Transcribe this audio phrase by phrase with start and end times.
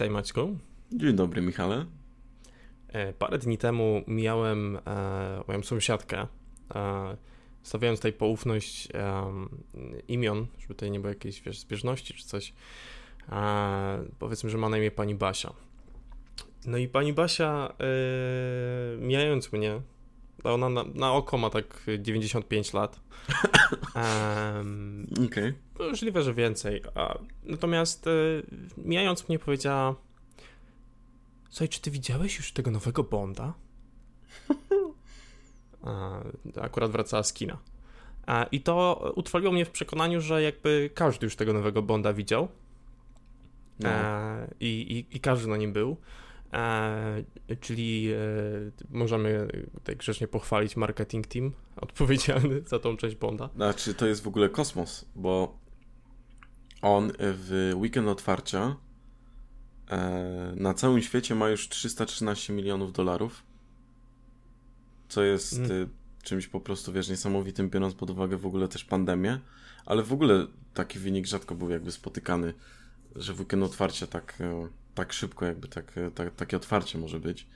[0.00, 0.58] Witaj Maćku.
[0.92, 1.86] Dzień dobry Michale.
[2.88, 4.80] E, parę dni temu mijałem e,
[5.48, 6.26] moją sąsiadkę.
[6.74, 7.16] E,
[7.62, 9.24] stawiałem tutaj poufność e,
[10.08, 12.52] imion, żeby tutaj nie było jakiejś wiesz, zbieżności czy coś.
[13.32, 15.52] E, powiedzmy, że ma na imię pani Basia.
[16.66, 19.80] No i pani Basia, e, mijając mnie,
[20.44, 23.00] ona na, na, oko ma tak 95 lat.
[23.94, 25.26] Um, Okej.
[25.26, 25.88] Okay.
[25.88, 26.82] Możliwe, że więcej.
[26.94, 28.10] A, natomiast e,
[28.76, 29.94] mijając mnie powiedziała
[31.50, 33.54] Słuchaj, czy ty widziałeś już tego nowego Bonda?
[35.84, 36.20] A,
[36.60, 37.58] akurat wracała z kina.
[38.26, 42.48] A, I to utrwaliło mnie w przekonaniu, że jakby każdy już tego nowego Bonda widział.
[43.80, 43.88] No.
[43.88, 45.96] E, i, i, I każdy na nim był.
[46.52, 47.24] E,
[47.60, 48.18] czyli e,
[48.90, 53.50] możemy tutaj grzecznie pochwalić marketing team odpowiedzialny za tą część Bonda.
[53.54, 55.58] Znaczy, to jest w ogóle kosmos, bo
[56.82, 58.76] on w weekend otwarcia
[59.90, 63.42] e, na całym świecie ma już 313 milionów dolarów,
[65.08, 65.88] co jest mm.
[66.22, 69.40] czymś po prostu, wiesz, niesamowitym, biorąc pod uwagę w ogóle też pandemię,
[69.86, 72.54] ale w ogóle taki wynik rzadko był jakby spotykany,
[73.16, 74.68] że w weekend otwarcia tak e,
[75.00, 77.46] tak szybko, jakby tak, tak, takie otwarcie może być.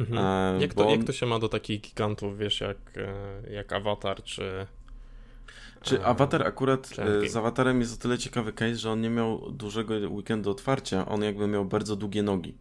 [0.00, 0.18] Mhm.
[0.58, 0.90] E, jak, to, on...
[0.90, 4.66] jak to się ma do takich gigantów, wiesz, jak, e, jak Avatar, czy...
[5.82, 9.10] Czy e, Avatar akurat, czy z Avatarem jest o tyle ciekawy case, że on nie
[9.10, 12.54] miał dużego weekendu otwarcia, on jakby miał bardzo długie nogi.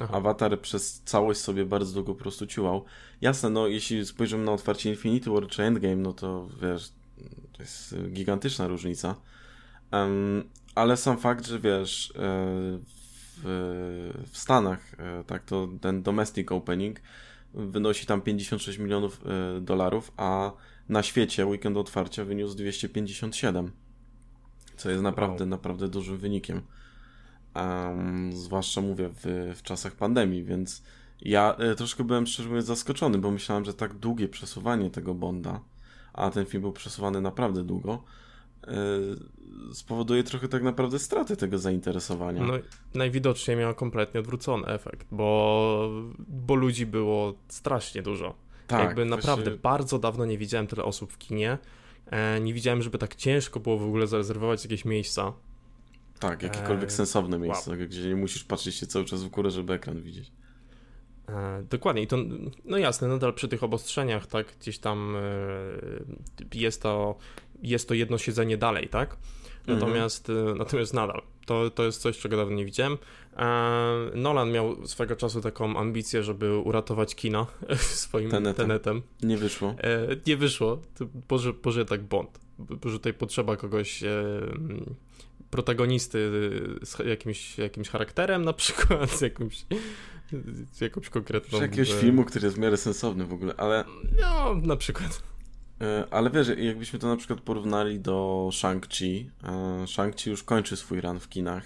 [0.00, 0.14] Aha.
[0.16, 2.84] Avatar przez całość sobie bardzo długo po prostu ciułał.
[3.20, 6.92] Jasne, no jeśli spojrzymy na otwarcie Infinity War czy Endgame, no to wiesz,
[7.52, 9.14] to jest gigantyczna różnica.
[9.92, 10.44] Um,
[10.74, 12.12] ale sam fakt, że wiesz,
[13.44, 17.00] w, Stanach, e, tak, to ten domestic opening
[17.54, 20.52] wynosi tam 56 milionów e, dolarów, a
[20.88, 23.70] na świecie weekend otwarcia wyniósł 257,
[24.76, 25.50] co jest naprawdę, wow.
[25.50, 26.62] naprawdę dużym wynikiem.
[27.54, 30.82] Um, zwłaszcza mówię w, w czasach pandemii, więc
[31.20, 35.60] ja e, troszkę byłem szczerze mówiąc zaskoczony, bo myślałem, że tak długie przesuwanie tego Bonda,
[36.12, 38.04] a ten film był przesuwany naprawdę długo,
[39.72, 42.42] spowoduje trochę tak naprawdę straty tego zainteresowania.
[42.42, 42.52] No,
[42.94, 45.90] najwidoczniej miał kompletnie odwrócony efekt, bo,
[46.28, 48.34] bo ludzi było strasznie dużo.
[48.66, 49.16] Tak, Jakby właśnie...
[49.16, 51.58] naprawdę bardzo dawno nie widziałem tyle osób w kinie.
[52.06, 55.32] E, nie widziałem, żeby tak ciężko było w ogóle zarezerwować jakieś miejsca.
[56.18, 56.92] Tak, jakiekolwiek e...
[56.92, 57.80] sensowne miejsce, wow.
[57.80, 60.32] gdzie nie musisz patrzeć się cały czas w górę, żeby ekran widzieć.
[61.28, 62.16] E, dokładnie i to,
[62.64, 67.18] no jasne, nadal przy tych obostrzeniach, tak, gdzieś tam e, jest to
[67.62, 69.16] jest to jedno siedzenie dalej, tak?
[69.66, 70.58] Natomiast, mhm.
[70.58, 72.98] natomiast nadal, to, to jest coś, czego dawno nie widziałem.
[73.36, 73.46] E,
[74.14, 77.46] Nolan miał swego czasu taką ambicję, żeby uratować kino
[77.76, 78.66] swoim tenetem.
[78.66, 79.02] tenetem.
[79.22, 79.74] Nie wyszło.
[79.78, 80.82] E, nie wyszło.
[81.28, 82.40] Boże, Boże tak Bond.
[82.58, 84.24] Boże tutaj potrzeba kogoś e,
[85.50, 86.30] protagonisty
[86.82, 89.64] z jakimś, jakimś charakterem na przykład, z jakimś
[90.72, 91.58] z jakąś konkretną...
[91.58, 93.84] Z jakiegoś filmu, który jest w miarę sensowny w ogóle, ale...
[94.20, 95.22] No, na przykład.
[95.82, 101.00] E, ale wiesz, jakbyśmy to na przykład porównali do Shang-Chi, e, Shang-Chi już kończy swój
[101.00, 101.64] run w kinach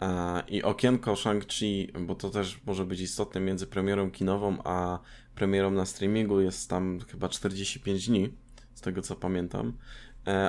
[0.00, 4.98] e, i okienko Shang-Chi, bo to też może być istotne między premierą kinową a
[5.34, 8.34] premierą na streamingu jest tam chyba 45 dni,
[8.74, 9.72] z tego co pamiętam,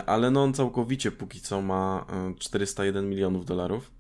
[0.06, 2.06] ale no on całkowicie póki co ma
[2.40, 3.92] 401 milionów dolarów,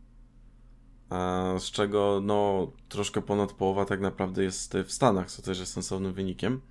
[1.60, 6.14] z czego no troszkę ponad połowa tak naprawdę jest w Stanach, co też jest sensownym
[6.14, 6.62] wynikiem.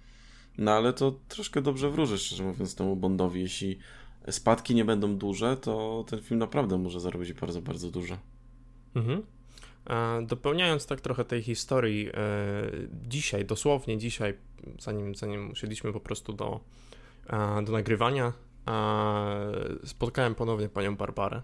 [0.59, 3.41] No ale to troszkę dobrze wróży, szczerze mówiąc, temu Bondowi.
[3.41, 3.79] Jeśli
[4.31, 8.19] spadki nie będą duże, to ten film naprawdę może zarobić bardzo, bardzo dużo.
[8.95, 9.23] Mhm.
[10.27, 12.13] Dopełniając tak trochę tej historii, e,
[13.09, 14.35] dzisiaj, dosłownie dzisiaj,
[14.79, 16.61] zanim, zanim usiedliśmy po prostu do,
[17.65, 18.33] do nagrywania,
[19.85, 21.43] spotkałem ponownie panią Barbarę.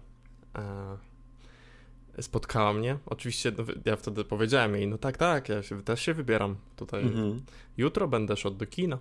[2.21, 2.97] Spotkała mnie.
[3.05, 7.03] Oczywiście no, ja wtedy powiedziałem jej, no tak, tak, ja się, też się wybieram tutaj.
[7.03, 7.41] Mhm.
[7.77, 8.99] Jutro będę szedł do kina.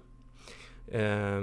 [0.93, 1.41] E,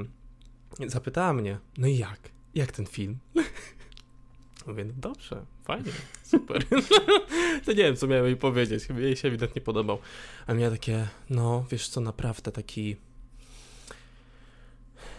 [0.88, 2.20] zapytała mnie, no i jak?
[2.56, 3.18] Jak ten film?
[4.68, 5.92] Mówię, no dobrze, fajnie,
[6.24, 6.66] super.
[7.66, 10.00] to nie wiem, co miałem jej powiedzieć, chyba jej się ewidentnie podobał.
[10.48, 12.96] A miała takie, no wiesz co, naprawdę taki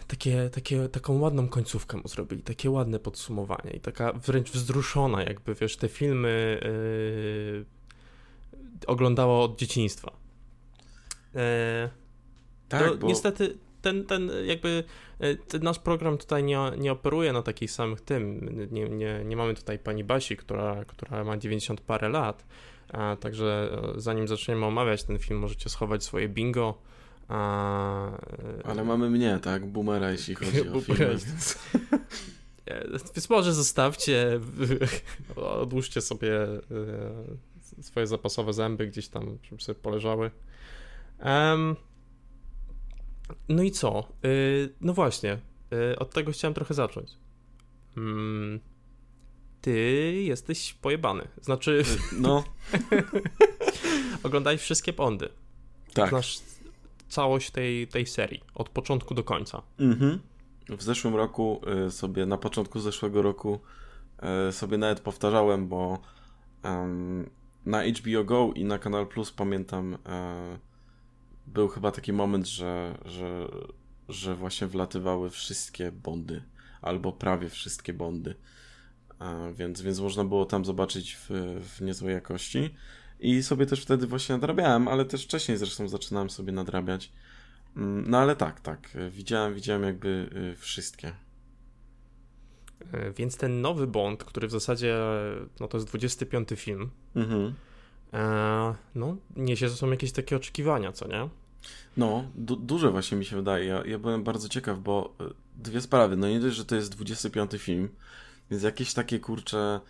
[0.07, 5.55] takie, takie, taką ładną końcówkę mu zrobili, takie ładne podsumowanie i taka wręcz wzruszona, jakby
[5.55, 7.65] wiesz, te filmy yy,
[8.87, 10.13] oglądała od dzieciństwa.
[11.35, 11.41] Yy,
[12.69, 13.07] tak, bo...
[13.07, 14.85] Niestety ten, ten jakby
[15.19, 18.49] e, ten nasz program tutaj nie, nie operuje na takich samych tym.
[18.71, 22.47] Nie, nie, nie mamy tutaj pani Basi, która, która ma 90 parę lat.
[22.93, 26.79] A, także e, zanim zaczniemy omawiać ten film, możecie schować swoje bingo.
[27.29, 28.19] A...
[28.65, 29.67] Ale mamy mnie, tak?
[29.67, 31.07] Boomera, jeśli chodzi o filmy.
[31.09, 31.59] Więc...
[33.15, 34.41] więc może zostawcie,
[35.37, 36.31] odłóżcie sobie
[37.81, 40.31] swoje zapasowe zęby gdzieś tam, żeby sobie poleżały.
[41.25, 41.77] Um,
[43.49, 44.09] no i co?
[44.23, 45.39] Yy, no właśnie,
[45.71, 47.11] yy, od tego chciałem trochę zacząć.
[47.97, 48.61] Mm,
[49.61, 49.73] ty
[50.23, 51.29] jesteś pojebany.
[51.43, 51.83] Znaczy.
[52.19, 52.45] No.
[54.23, 55.29] oglądałeś wszystkie Bondy.
[55.95, 56.09] Tak.
[56.09, 56.41] Znasz
[57.09, 59.63] całość tej, tej serii, od początku do końca.
[59.79, 60.21] Mhm.
[60.69, 63.61] W zeszłym roku y, sobie, na początku zeszłego roku
[64.49, 65.99] y, sobie nawet powtarzałem, bo
[66.65, 67.31] um,
[67.67, 69.99] na HBO Go i na Kanal Plus pamiętam y,
[71.47, 73.49] był chyba taki moment, że, że,
[74.09, 76.43] że właśnie wlatywały wszystkie Bondy,
[76.83, 78.35] albo prawie wszystkie Bondy.
[79.55, 81.31] Więc, więc można było tam zobaczyć w,
[81.63, 82.75] w niezłej jakości.
[83.21, 87.13] I sobie też wtedy właśnie nadrabiałem, ale też wcześniej zresztą zaczynałem sobie nadrabiać.
[87.77, 88.91] Mm, no ale tak, tak.
[89.11, 90.09] Widziałem, widziałem jakby
[90.53, 91.13] y, wszystkie.
[92.93, 94.97] E, więc ten nowy Bond, który w zasadzie
[95.61, 97.55] no to jest 25 film, mhm.
[98.13, 101.29] e, no niesie ze sobą jakieś takie oczekiwania, co nie?
[101.97, 103.65] No, du duże właśnie mi się wydaje.
[103.65, 105.25] Ja, ja byłem bardzo ciekaw, bo y,
[105.63, 106.17] dwie sprawy.
[106.17, 107.89] No nie dość, że to jest 25 film,
[108.51, 109.81] więc jakieś takie kurcze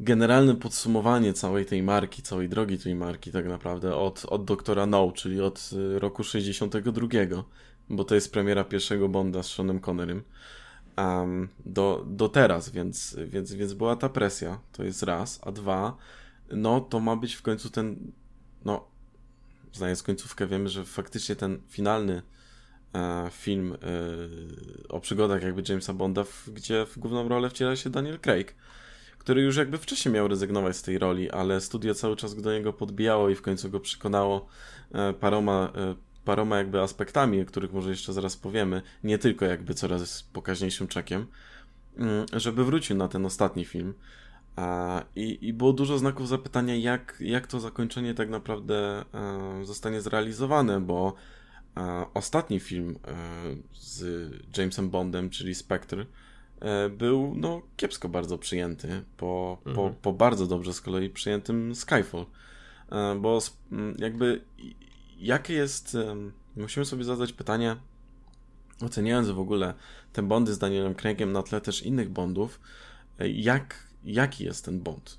[0.00, 5.12] generalne podsumowanie całej tej marki, całej drogi tej marki tak naprawdę od, od Doktora No,
[5.12, 7.08] czyli od y, roku 62,
[7.90, 10.22] bo to jest premiera pierwszego Bonda z Seanem Connerym,
[10.98, 15.96] um, do, do teraz, więc, więc, więc była ta presja, to jest raz, a dwa,
[16.52, 18.12] no to ma być w końcu ten,
[18.64, 18.84] no
[19.72, 22.22] znając końcówkę wiemy, że faktycznie ten finalny
[22.94, 23.76] e, film e,
[24.88, 28.54] o przygodach jakby Jamesa Bonda, gdzie w główną rolę wciela się Daniel Craig
[29.30, 32.72] który już jakby wcześniej miał rezygnować z tej roli, ale studio cały czas do niego
[32.72, 34.46] podbijało i w końcu go przekonało
[34.92, 35.94] e, paroma, e,
[36.24, 41.26] paroma jakby aspektami, o których może jeszcze zaraz powiemy, nie tylko jakby coraz pokaźniejszym czekiem,
[41.96, 43.94] mm, żeby wrócił na ten ostatni film.
[45.16, 50.80] I, I było dużo znaków zapytania, jak, jak to zakończenie tak naprawdę e, zostanie zrealizowane,
[50.80, 51.14] bo
[52.14, 52.98] ostatni film
[53.74, 56.06] z Jamesem Bondem, czyli Spectre,
[56.90, 59.76] był no, kiepsko bardzo przyjęty, po, mhm.
[59.76, 62.26] po, po bardzo dobrze z kolei przyjętym Skyfall.
[62.92, 63.38] E, bo
[63.98, 64.40] jakby
[65.18, 65.96] jakie jest.
[66.56, 67.76] Musimy sobie zadać pytanie,
[68.84, 69.74] oceniając w ogóle
[70.12, 72.60] te bondy z Danielem Craigiem na tle też innych bondów,
[73.18, 75.18] e, jak, jaki jest ten bond?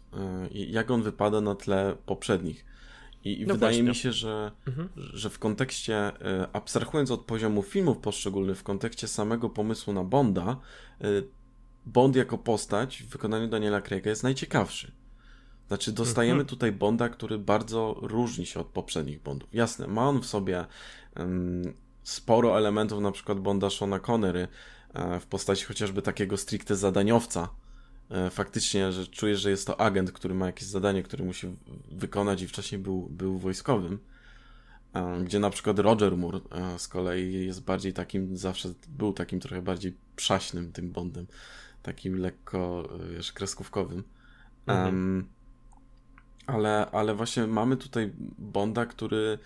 [0.51, 2.65] Jak on wypada na tle poprzednich?
[3.23, 3.89] I, no wydaje właśnie.
[3.89, 4.89] mi się, że, mhm.
[4.95, 6.12] że w kontekście,
[6.53, 10.57] abstrahując od poziomu filmów poszczególnych, w kontekście samego pomysłu na Bonda,
[11.85, 14.91] Bond jako postać w wykonaniu Daniela Craiga jest najciekawszy.
[15.68, 16.47] Znaczy, dostajemy mhm.
[16.47, 19.50] tutaj Bonda, który bardzo różni się od poprzednich Bondów.
[19.53, 20.65] Jasne, ma on w sobie
[21.17, 24.47] um, sporo elementów, na przykład Bonda Shona Connery,
[24.94, 27.50] e, w postaci chociażby takiego stricte zadaniowca.
[28.12, 31.48] E, faktycznie, że czujesz, że jest to agent, który ma jakieś zadanie, które musi
[31.92, 34.00] wykonać i wcześniej był, był wojskowym.
[34.94, 36.40] E, gdzie na przykład Roger Moore
[36.78, 41.28] z kolei jest bardziej takim, zawsze był takim trochę bardziej przaśnym tym Bondem
[41.84, 44.04] takim lekko, wiesz, kreskówkowym.
[44.68, 44.86] Mhm.
[44.86, 45.28] Um,
[46.48, 49.39] ale, ale właśnie mamy tutaj Bonda, który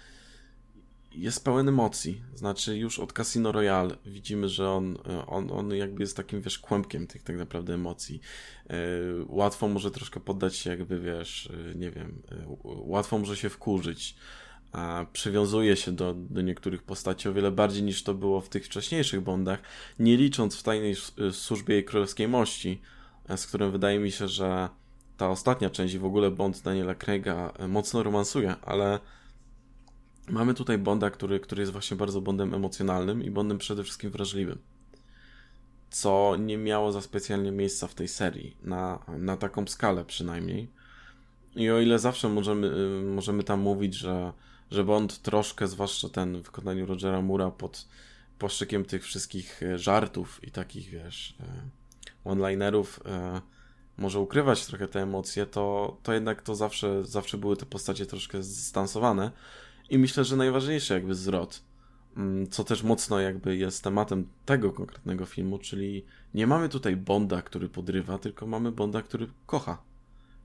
[1.17, 2.21] jest pełen emocji.
[2.35, 7.07] Znaczy, już od Casino Royale widzimy, że on, on, on jakby jest takim, wiesz, kłębkiem
[7.07, 8.21] tych tak naprawdę emocji.
[8.69, 8.75] Yy,
[9.27, 12.21] łatwo może troszkę poddać się, jakby, wiesz, yy, nie wiem,
[12.63, 14.15] łatwo może się wkurzyć
[14.75, 18.65] a przywiązuje się do, do niektórych postaci o wiele bardziej niż to było w tych
[18.65, 19.61] wcześniejszych Bondach,
[19.99, 20.95] nie licząc w tajnej
[21.31, 22.81] służbie jej królewskiej mości,
[23.29, 24.69] e, z którym wydaje mi się, że
[25.17, 28.99] ta ostatnia część i w ogóle Bond Daniela Craiga e, mocno romansuje, ale
[30.27, 34.57] mamy tutaj Bonda, który, który jest właśnie bardzo Bondem emocjonalnym i Bondem przede wszystkim wrażliwym.
[35.89, 40.67] Co nie miało za specjalnie miejsca w tej serii, na, na taką skalę przynajmniej.
[41.55, 44.33] I o ile zawsze możemy, y, możemy tam mówić, że
[44.71, 47.87] że Bond troszkę, zwłaszcza ten w wykonaniu Rogera Mura pod
[48.39, 51.45] poszczykiem tych wszystkich e, żartów i takich, wiesz, e,
[52.25, 52.99] one-linerów
[53.97, 58.43] może ukrywać trochę te emocje, to, to jednak to zawsze, zawsze były te postacie troszkę
[58.43, 59.31] zdystansowane
[59.89, 61.63] i myślę, że najważniejszy jakby zwrot,
[62.17, 67.41] mm, co też mocno jakby jest tematem tego konkretnego filmu, czyli nie mamy tutaj Bonda,
[67.41, 69.81] który podrywa, tylko mamy Bonda, który kocha.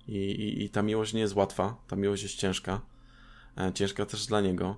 [0.08, 2.80] I, i, i ta miłość nie jest łatwa, ta miłość jest ciężka
[3.56, 4.76] E, ciężka też dla niego,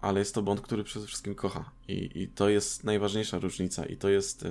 [0.00, 3.96] ale jest to Bond, który przede wszystkim kocha i, i to jest najważniejsza różnica i
[3.96, 4.44] to jest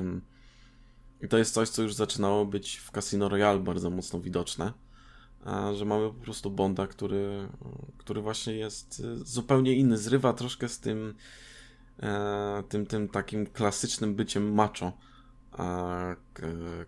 [1.21, 4.73] i to jest coś, co już zaczynało być w Casino Royale bardzo mocno widoczne,
[5.73, 7.47] że mamy po prostu Bonda, który,
[7.97, 11.13] który właśnie jest y, zupełnie inny, zrywa troszkę z tym
[12.03, 14.91] e, tym, tym takim klasycznym byciem macho,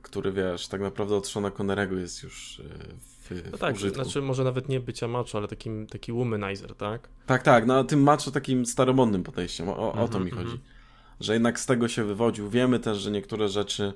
[0.02, 2.64] który wiesz, tak naprawdę od Shona Connerego jest już y,
[3.00, 4.04] w, no tak, użytku.
[4.04, 7.10] znaczy może nawet nie bycia macho, ale takim, taki womanizer, tak?
[7.26, 10.44] Tak, tak, no tym macho takim staromodnym podejściem, o, o to Mhm, mi chodzi.
[10.44, 10.60] mhm.
[11.20, 12.50] Że jednak z tego się wywodził.
[12.50, 13.94] Wiemy też, że niektóre rzeczy,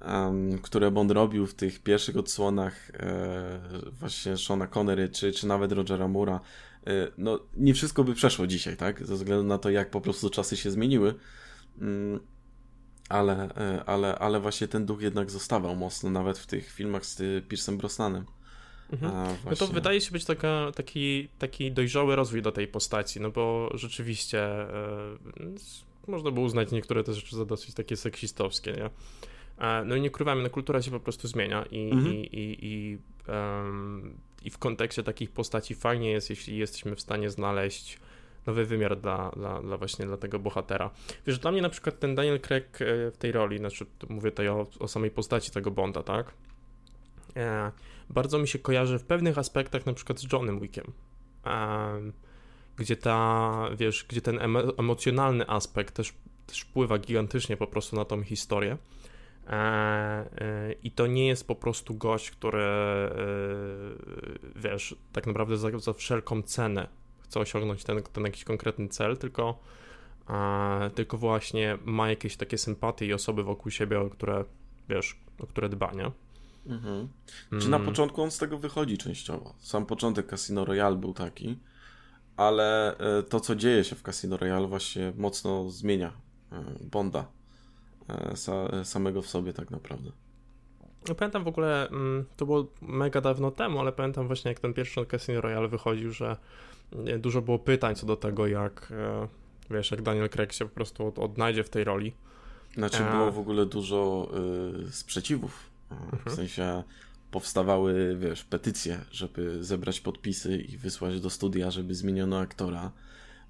[0.00, 3.60] em, które Bond robił w tych pierwszych odsłonach e,
[4.00, 6.40] właśnie Shona Connery, czy, czy nawet Rogera Moore'a,
[6.86, 9.06] e, no nie wszystko by przeszło dzisiaj, tak?
[9.06, 11.14] Ze względu na to, jak po prostu czasy się zmieniły.
[11.80, 12.20] Mm,
[13.08, 17.48] ale, e, ale, ale właśnie ten duch jednak zostawał mocno, nawet w tych filmach z
[17.48, 18.24] Piersem Brosnanem.
[18.92, 19.12] Mhm.
[19.14, 23.30] A, No to wydaje się być taka, taki, taki dojrzały rozwój do tej postaci, no
[23.30, 25.16] bo rzeczywiście e,
[26.06, 28.90] można było uznać niektóre te rzeczy za dosyć takie seksistowskie, nie?
[29.60, 32.14] E, no i nie ukrywamy, no kultura się po prostu zmienia i, Mhm.
[32.14, 32.98] i, i, i,
[33.28, 37.98] em, i w kontekście takich postaci fajnie jest, jeśli jesteśmy w stanie znaleźć
[38.46, 40.90] nowy wymiar dla, dla, dla właśnie dla tego bohatera.
[41.26, 44.48] Wiesz, dla mnie na przykład ten Daniel Craig e, w tej roli, znaczy mówię tutaj
[44.48, 46.32] o, o samej postaci tego Bonda, tak?
[47.36, 47.72] E,
[48.10, 50.92] bardzo mi się kojarzy w pewnych aspektach na przykład z Johnem Wickiem.
[51.44, 52.12] Em,
[52.76, 56.14] gdzie ta, wiesz, gdzie ten emo- emocjonalny aspekt też,
[56.46, 58.76] też wpływa gigantycznie po prostu na tą historię.
[59.50, 63.10] E, e, I to nie jest po prostu gość, który, e,
[64.56, 66.88] wiesz, tak naprawdę za, za wszelką cenę
[67.20, 69.58] chce osiągnąć ten, ten jakiś konkretny cel, tylko,
[70.94, 74.44] tylko właśnie ma jakieś takie sympatie i osoby wokół siebie, o które,
[74.88, 76.10] wiesz, o które dba, nie?
[76.66, 77.08] Mhm.
[77.60, 77.88] Czy na Mm.
[77.88, 79.54] początku on z tego wychodzi częściowo?
[79.58, 81.58] Sam początek Casino Royale był taki,
[82.36, 82.96] ale
[83.28, 86.12] to, co dzieje się w Casino Royale, właśnie mocno zmienia
[86.80, 87.39] Bonda
[88.34, 90.10] sa, samego w sobie, tak naprawdę.
[91.08, 94.74] No pamiętam w ogóle, mm, to było mega dawno temu, ale pamiętam właśnie jak ten
[94.74, 96.36] pierwszy Casino Royale wychodził, że
[97.06, 99.28] e, dużo było pytań co do tego, jak e,
[99.70, 102.12] wiesz, jak Daniel Craig się po prostu od, odnajdzie w tej roli.
[102.74, 104.30] Znaczy, było w ogóle dużo
[104.88, 105.70] y, sprzeciwów.
[105.90, 106.36] E, W Mhm.
[106.36, 106.82] sensie
[107.30, 112.92] powstawały, wiesz, petycje, żeby zebrać podpisy i wysłać do studia, żeby zmieniono aktora.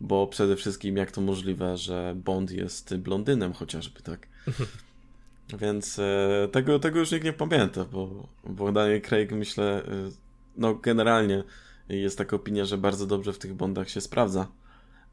[0.01, 4.29] Bo przede wszystkim, jak to możliwe, że Bond jest blondynem chociażby, tak?
[5.61, 10.11] Więc e, tego, tego już nikt nie pamięta, bo, bo Daniel Craig, myślę, e,
[10.57, 11.45] no generalnie
[11.89, 14.47] jest taka opinia, że bardzo dobrze w tych Bondach się sprawdza.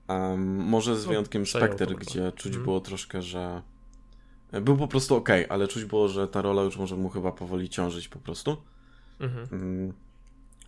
[0.08, 2.64] Em, może z No, wyjątkiem przejął Spectre, gdzie czuć Mhm.
[2.64, 3.62] było troszkę, że
[4.52, 7.70] był po prostu ok, ale czuć było, że ta rola już może mu chyba powoli
[7.70, 8.58] ciążyć po prostu.
[9.20, 9.48] Mhm.
[9.52, 9.94] Mm,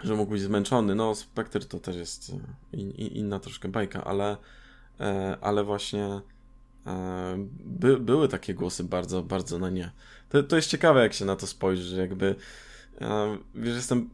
[0.04, 0.96] że mógł być zmęczony.
[0.96, 2.30] No, Spectre to też jest
[2.74, 4.38] e, in, in, inna troszkę bajka, ale,
[5.00, 6.22] e, ale właśnie e,
[7.66, 9.92] by, były takie głosy bardzo, bardzo na nie.
[10.30, 12.36] To, to jest ciekawe, jak się na to spojrzy, że jakby
[13.02, 14.10] e, wiesz, jestem,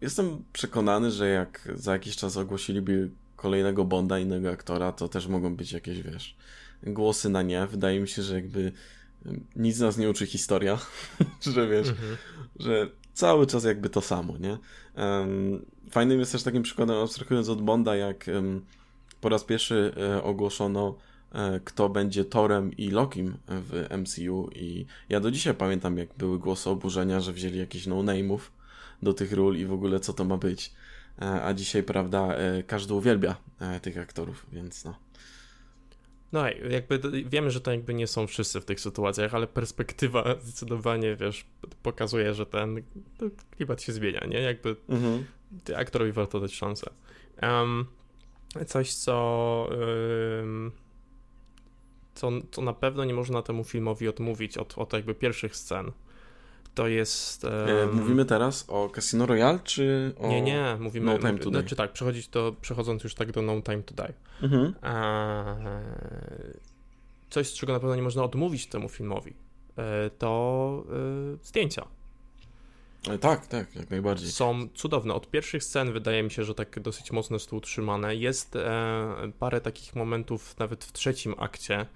[0.00, 5.56] jestem przekonany, że jak za jakiś czas ogłosiliby kolejnego Bonda, innego aktora, to też mogą
[5.56, 6.36] być jakieś, wiesz,
[6.82, 7.66] głosy na nie.
[7.66, 8.72] Wydaje mi się, że jakby
[9.56, 10.78] nic nas nie uczy historia,
[11.54, 12.16] że wiesz, Mhm.
[12.60, 14.58] że cały czas jakby to samo, nie?
[15.90, 18.26] Fajnym jest też takim przykładem, abstrahując od Bonda, jak
[19.20, 21.11] po raz pierwszy e, ogłoszono, e,
[21.64, 26.70] kto będzie Torem i Lokim w MCU i ja do dzisiaj pamiętam, jak były głosy
[26.70, 28.38] oburzenia, że wzięli jakichś no-name'ów
[29.02, 30.72] do tych ról i w ogóle co to ma być.
[31.22, 34.94] E, a dzisiaj, prawda, e, każdy uwielbia e, tych aktorów, więc no.
[36.32, 40.24] No i jakby wiemy, że to jakby nie są wszyscy w tych sytuacjach, ale perspektywa
[40.42, 41.46] zdecydowanie, wiesz,
[41.82, 42.82] pokazuje, że ten
[43.18, 44.40] to klimat się zmienia, nie?
[44.40, 45.24] Jakby Mhm.
[45.76, 46.90] aktorowi warto dać szansę.
[47.36, 47.86] Em,
[48.66, 49.68] coś, co,
[50.42, 50.72] ym,
[52.14, 55.92] co, co na pewno nie można temu filmowi odmówić od, od jakby pierwszych scen,
[56.74, 57.44] to jest...
[57.44, 60.28] E, em, Mówimy teraz o Casino Royale, czy o...
[60.28, 61.06] Nie, nie, mówimy...
[61.06, 61.60] No Time to Die?
[61.60, 64.12] Znaczy tak, przechodzić do, przechodząc już tak do No Time to Die.
[64.42, 64.74] Mhm.
[64.82, 65.54] Eee,
[67.30, 69.34] coś, z czego na pewno nie można odmówić temu filmowi,
[69.76, 70.84] e, to
[71.34, 71.86] e, zdjęcia.
[73.10, 74.30] E, Tak, tak, jak najbardziej.
[74.30, 75.14] Są cudowne.
[75.14, 78.16] Od pierwszych scen wydaje mi się, że tak dosyć mocno jest tu utrzymane.
[78.16, 81.86] Jest e, parę takich momentów nawet w trzecim akcie.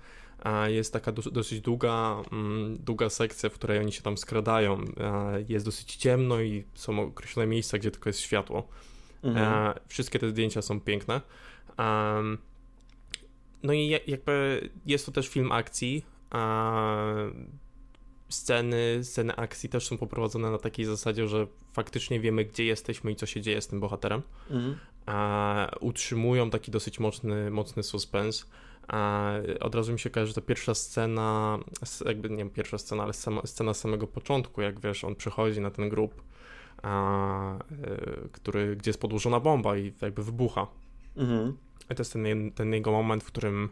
[0.44, 4.80] E, jest taka dos- dosyć długa, mm, długa sekcja, w której oni się tam skradają.
[5.00, 8.68] E, jest dosyć ciemno i są określone miejsca, gdzie tylko jest światło.
[9.22, 9.52] Mhm.
[9.70, 11.20] E, wszystkie te zdjęcia są piękne.
[13.62, 16.04] No i ja- jakby jest to też film akcji.
[18.28, 23.16] Sceny, sceny akcji też są poprowadzone na takiej zasadzie, że faktycznie wiemy, gdzie jesteśmy i
[23.16, 24.22] co się dzieje z tym bohaterem.
[24.50, 24.76] Mhm.
[25.06, 28.46] A utrzymują taki dosyć mocny, mocny suspens.
[28.88, 29.30] A
[29.60, 31.58] od razu mi się kojarzy, że ta pierwsza scena,
[32.04, 35.60] jakby nie wiem, pierwsza scena, ale sama, scena z samego początku, jak wiesz, on przychodzi
[35.60, 36.22] na ten grób,
[36.82, 40.66] a, y, który, gdzie jest podłożona bomba i jakby wybucha.
[41.16, 41.56] Mhm.
[41.90, 43.68] I to jest ten, ten jego moment, w którym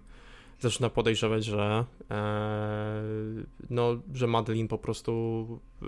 [0.61, 3.03] zaczyna podejrzewać, że, e,
[3.71, 5.13] no, że Madeline po prostu
[5.83, 5.87] y,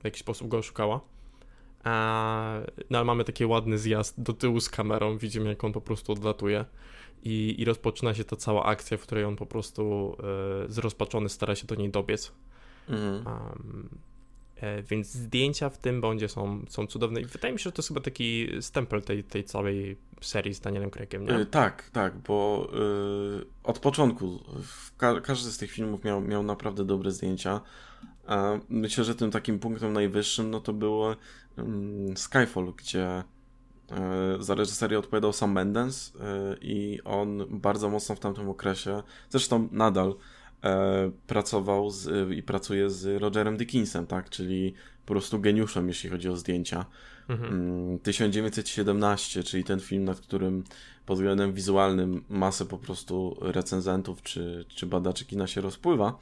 [0.00, 1.00] w jakiś sposób go oszukała.
[2.90, 6.12] no ale mamy taki ładny zjazd do tyłu z kamerą, widzimy jak on po prostu
[6.12, 6.64] odlatuje
[7.24, 10.16] i, i rozpoczyna się ta cała akcja, w której on po prostu
[10.64, 12.32] e, zrozpaczony stara się do niej dobiec.
[12.88, 13.26] Mhm.
[13.26, 14.13] Um, e,
[14.82, 17.88] więc zdjęcia w tym bądzie są, są cudowne i wydaje mi się, że to jest
[17.88, 21.32] chyba taki stempel tej, tej całej serii z Danielem Craigiem, nie?
[21.32, 24.40] Yy, tak, tak, bo yy, od początku
[24.96, 27.60] ka każdy z tych filmów miał, miał naprawdę dobre zdjęcia.
[28.26, 31.16] A myślę, że tym takim punktem najwyższym no to było
[31.56, 33.24] um, Skyfall, gdzie
[33.90, 39.68] E, za reżyserię odpowiadał Sam Mendes e, i on bardzo mocno w tamtym okresie, zresztą
[39.72, 40.14] nadal e,
[41.26, 44.74] pracował z, i pracuje z Rogerem Dickinsem, tak, czyli
[45.06, 46.86] po prostu geniuszem, jeśli chodzi o zdjęcia.
[47.28, 47.98] Mhm.
[47.98, 50.64] 1917, mm, czyli ten film, nad którym
[51.06, 56.18] pod względem wizualnym masę po prostu recenzentów czy, czy badaczy kina się rozpływa,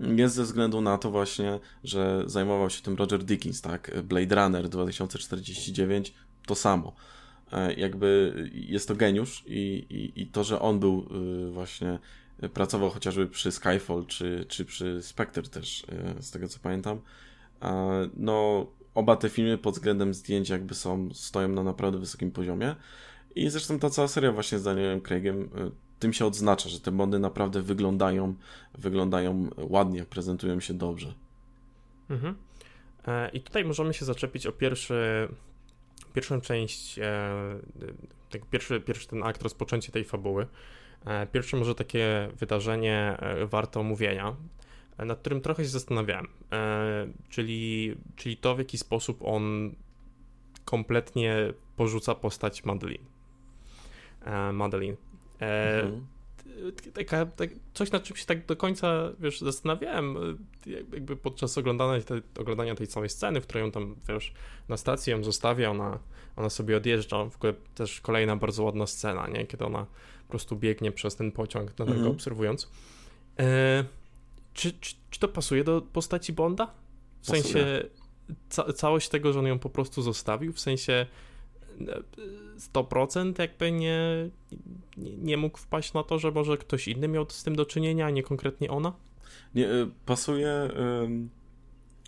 [0.00, 3.90] jest ze względu na to właśnie, że zajmował się tym Roger Dickens, tak?
[4.04, 6.14] Blade Runner 2049
[6.46, 6.92] to samo.
[7.52, 11.06] E, jakby jest to geniusz i, i, i to, że on był
[11.48, 11.98] y, właśnie,
[12.54, 15.84] pracował chociażby przy Skyfall czy, czy przy Spectre też,
[16.18, 17.00] y, z tego co pamiętam,
[18.16, 22.76] no oba te filmy pod względem zdjęć jakby są, stoją na naprawdę wysokim poziomie
[23.34, 25.48] i zresztą ta cała seria właśnie z Danielem Craigiem y,
[25.98, 28.34] tym się odznacza, że te Bondy naprawdę wyglądają,
[28.78, 31.14] wyglądają ładnie, prezentują się dobrze.
[32.10, 32.34] Mhm.
[33.06, 35.28] E, I tutaj możemy się zaczepić o pierwszy
[36.14, 37.34] pierwszą część, e,
[38.30, 40.46] tak pierwszy, pierwszy ten akt, rozpoczęcie tej fabuły, e,
[41.32, 44.36] pierwsze może takie wydarzenie e, warte omówienia,
[44.98, 46.28] nad którym trochę się zastanawiałem,
[47.28, 49.74] czyli, czyli to, w jaki sposób on
[50.64, 53.04] kompletnie porzuca postać Madeline.
[54.52, 54.96] Madeline.
[55.40, 56.06] Mhm
[56.94, 62.20] taka, tak, coś nad czym się tak do końca, wiesz, zastanawiałem, jakby podczas oglądania, te,
[62.40, 64.32] oglądania tej całej sceny, w której on tam, wiesz,
[64.68, 65.98] na stacji ją zostawia, ona,
[66.36, 69.86] ona sobie odjeżdża, w ogóle też kolejna bardzo ładna scena, nie, kiedy ona
[70.28, 72.10] po prostu biegnie przez ten pociąg, na mm -hmm.
[72.10, 72.70] obserwując.
[73.40, 73.84] E,
[74.54, 76.74] czy, czy, czy to pasuje do postaci Bonda?
[77.20, 77.84] W sensie
[78.48, 81.06] ca całość tego, że on ją po prostu zostawił, w sensie
[82.58, 84.30] 100% jakby nie,
[84.96, 88.06] nie, nie, mógł wpaść na to, że może ktoś inny miał z tym do czynienia,
[88.06, 88.92] a nie konkretnie ona?
[89.54, 90.70] Nie, y, pasuje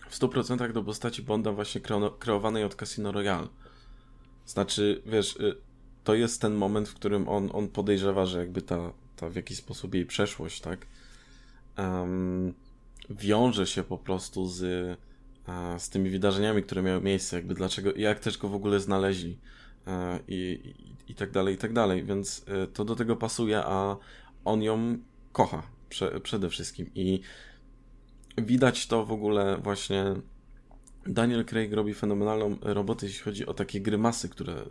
[0.09, 1.81] w 100% do postaci Bonda właśnie
[2.19, 3.47] kreowanej od Casino Royale.
[4.45, 5.55] Znaczy, wiesz, y,
[6.03, 9.57] to jest ten moment, w którym on, on podejrzewa, że jakby ta, ta w jakiś
[9.57, 10.87] sposób jej przeszłość, tak,
[11.77, 12.53] um,
[13.09, 14.59] wiąże się po prostu z,
[15.77, 19.37] z tymi wydarzeniami, które miały miejsce, jakby dlaczego, jak też go w ogóle znaleźli.
[19.87, 20.59] E, i,
[21.07, 22.03] i, i tak dalej, i tak dalej.
[22.03, 23.97] Więc e, to do tego pasuje, a
[24.45, 24.97] on ją
[25.31, 26.89] kocha prze, przede wszystkim.
[26.95, 27.21] I
[28.37, 30.05] widać to w ogóle właśnie.
[31.07, 34.65] Daniel Craig robi fenomenalną robotę, jeśli chodzi o takie grymasy, które e,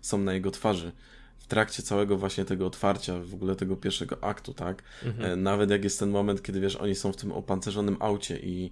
[0.00, 0.92] są na jego twarzy
[1.38, 4.82] w trakcie całego właśnie tego otwarcia, w ogóle tego pierwszego aktu, tak?
[5.04, 5.42] Mhm.
[5.42, 8.70] Nawet jak jest ten moment, kiedy wiesz, oni są w tym opancerzonym aucie i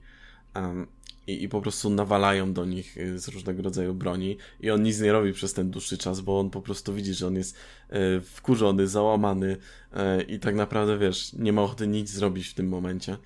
[0.54, 0.86] um,
[1.26, 5.00] i, i po prostu nawalają do nich y, z różnego rodzaju broni i on nic
[5.00, 7.56] nie robi przez ten dłuższy czas, bo on po prostu widzi, że on jest
[7.88, 9.56] e, wkurzony, załamany
[9.92, 13.16] e, i tak naprawdę, wiesz, nie ma ochoty nic zrobić w tym momencie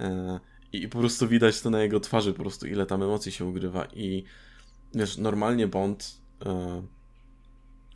[0.00, 0.40] e,
[0.82, 3.84] i po prostu widać to na jego twarzy, po prostu ile tam emocji się ugrywa
[3.84, 4.24] i
[4.94, 6.20] wiesz, normalnie Bond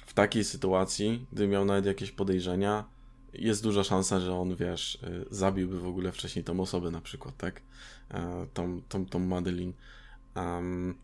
[0.06, 2.84] w takiej sytuacji, gdy miał nawet jakieś podejrzenia,
[3.32, 4.98] jest duża szansa, że on, wiesz,
[5.30, 7.62] zabiłby w ogóle wcześniej tą osobę na przykład, tak?
[8.10, 9.72] E, tą, tą, tą Madeline.
[10.36, 10.94] Um,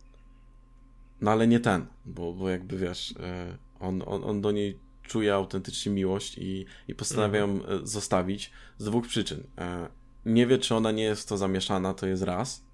[1.20, 5.34] no ale nie ten, bo, bo jakby wiesz, e, on, on, on do niej czuje
[5.34, 7.86] autentycznie miłość i, i postanawia ją mhm.
[7.86, 9.42] zostawić z dwóch przyczyn.
[10.26, 12.64] Nie wie, czy ona nie jest to zamieszana, to jest raz.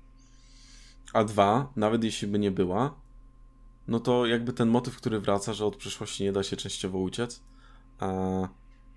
[1.13, 2.95] A dwa, nawet jeśli by nie była,
[3.89, 7.43] no to jakby ten motyw, który wraca, że od przyszłości nie da się częściowo uciec,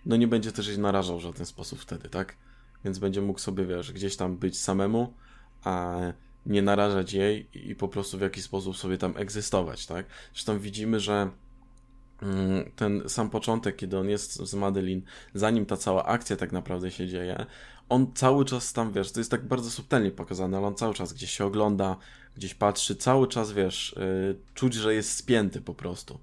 [0.05, 2.35] no nie będzie też jej narażał w żaden sposób wtedy, tak?
[2.85, 5.13] Więc będzie mógł sobie, wiesz, gdzieś tam być samemu,
[5.63, 5.97] a
[6.45, 10.05] nie narażać jej i po prostu w jakiś sposób sobie tam egzystować, tak?
[10.33, 11.29] Zresztą widzimy, że
[12.21, 15.01] mm, ten sam początek, kiedy on jest z Madeline,
[15.33, 17.45] zanim ta cała akcja tak naprawdę się dzieje,
[17.89, 21.13] on cały czas tam, wiesz, to jest tak bardzo subtelnie pokazane, ale on cały czas
[21.13, 21.98] gdzieś się ogląda,
[22.36, 26.19] gdzieś patrzy, cały czas, wiesz, yy, czuć, że jest spięty po prostu.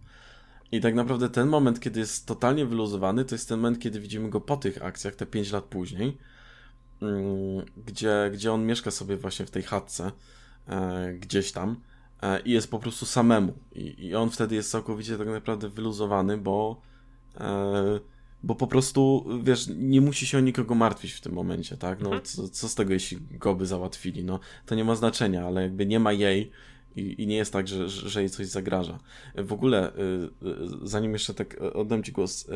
[0.72, 4.30] I tak naprawdę ten moment, kiedy jest totalnie wyluzowany, to jest ten moment, kiedy widzimy
[4.30, 6.18] go po tych akcjach, te 5 lat później,
[7.02, 10.12] Mm, gdzie, gdzie on mieszka sobie właśnie w tej chatce
[10.68, 11.76] e, gdzieś tam
[12.22, 13.52] e, i jest po prostu samemu.
[13.72, 16.80] I, I on wtedy jest całkowicie tak naprawdę wyluzowany, bo
[17.40, 18.00] e,
[18.42, 22.00] bo po prostu, wiesz, nie musi się o nikogo martwić w tym momencie, tak?
[22.00, 22.24] No, mhm.
[22.24, 24.24] co, co z tego, jeśli go by załatwili?
[24.24, 26.50] No, to nie ma znaczenia, ale jakby nie ma jej
[26.96, 28.98] I, i nie jest tak, że, że jej coś zagraża.
[29.34, 29.92] W ogóle,
[30.82, 32.46] zanim jeszcze tak oddam Ci głos,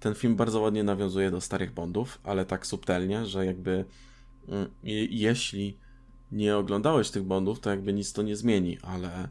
[0.00, 3.84] ten film bardzo ładnie nawiązuje do starych Bondów, ale tak subtelnie, że jakby
[5.10, 5.76] jeśli
[6.32, 9.28] nie oglądałeś tych Bondów, to jakby nic to nie zmieni, ale,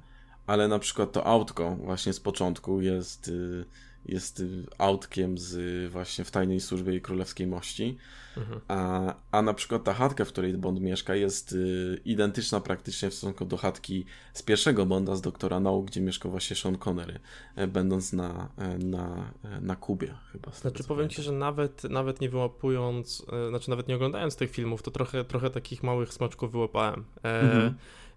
[0.48, 3.66] ale na przykład to autko właśnie z początku jest y,
[4.08, 4.44] jest
[4.78, 7.98] autkiem z właśnie w tajnej służbie i królewskiej mości.
[8.38, 8.62] Mhm.
[8.68, 13.14] A, a na przykład ta chatka, w której Bond mieszka, jest y, identyczna praktycznie w
[13.14, 17.20] stosunku do chatki z pierwszego Bonda, z doktora No, gdzie mieszkał właśnie Sean Connery,
[17.56, 20.52] e, będąc na, e, na, e, na Kubie chyba.
[20.52, 24.92] Znaczy powiem ci, że nawet, nawet nie wyłapując, znaczy nawet nie oglądając tych filmów, to
[24.92, 27.04] trochę, trochę takich małych smaczków wyłapałem.
[27.24, 27.76] Mhm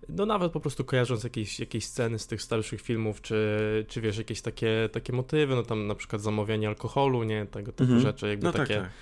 [0.08, 4.18] no nawet po prostu kojarząc jakieś, jakieś sceny z tych starszych filmów, czy, czy wiesz,
[4.18, 8.00] jakieś takie, takie motywy, no tam na przykład zamawianie alkoholu, nie, tego typu mhm.
[8.00, 8.80] rzeczy, jakby no tak, takie...
[8.80, 8.92] Tak, tak.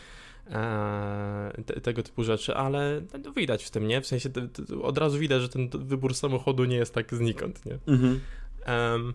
[1.66, 4.00] Te, tego typu rzeczy, ale no, widać w tym, nie?
[4.00, 7.66] W sensie te, te, od razu widać, że ten wybór samochodu nie jest tak znikąd,
[7.66, 7.78] nie?
[7.86, 8.20] Mhm.
[8.68, 9.14] Um,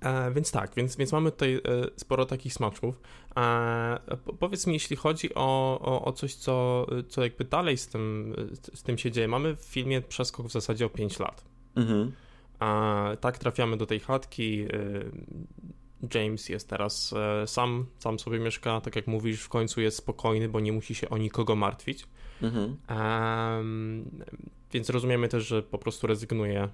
[0.00, 1.60] E, więc tak, więc, więc mamy tutaj e,
[1.96, 3.00] sporo takich smaczków.
[3.36, 3.98] E,
[4.38, 8.34] powiedz mi, jeśli chodzi o, o, o, coś, co, co jakby dalej z tym,
[8.74, 9.28] z tym się dzieje.
[9.28, 11.44] Mamy w filmie przeskok w zasadzie o 5 lat.
[11.76, 12.12] Mhm.
[12.60, 14.62] E, tak trafiamy do tej chatki.
[14.62, 14.68] E,
[16.14, 20.48] James jest teraz e, sam, sam sobie mieszka, tak jak mówisz, w końcu jest spokojny,
[20.48, 22.06] bo nie musi się o nikogo martwić.
[22.42, 22.76] Mhm.
[24.72, 26.68] więc rozumiemy też, że po prostu rezygnuje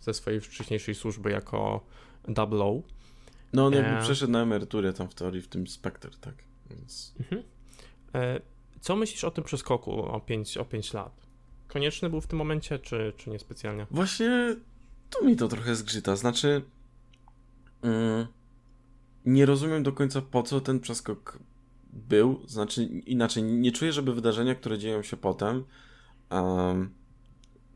[0.00, 1.80] ze swojej wcześniejszej służby jako
[2.28, 2.82] Double O.
[3.52, 4.02] No on jakby e...
[4.02, 6.34] przeszedł na emeryturę tam w teorii w tym Spectre, tak.
[6.70, 7.14] Więc...
[7.20, 7.42] Mhm.
[8.14, 8.40] E...
[8.80, 11.26] Co myślisz o tym przeskoku o 5 o pięć lat?
[11.68, 13.86] Konieczny był w tym momencie, czy, czy niespecjalnie?
[13.90, 14.56] Właśnie
[15.10, 16.16] tu mi to trochę zgrzyta.
[16.16, 16.62] Znaczy,
[17.82, 18.26] mm,
[19.24, 21.38] nie rozumiem do końca po co ten przeskok
[21.92, 22.42] był.
[22.46, 25.64] Znaczy, inaczej, nie czuję, żeby wydarzenia, które dzieją się potem,
[26.30, 26.90] um,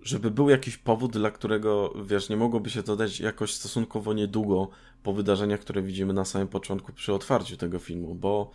[0.07, 4.69] żeby był jakiś powód, dla którego, wiesz, nie mogłoby się to dać jakoś stosunkowo niedługo
[5.03, 8.51] po wydarzeniach, które widzimy na samym początku przy otwarciu tego filmu, bo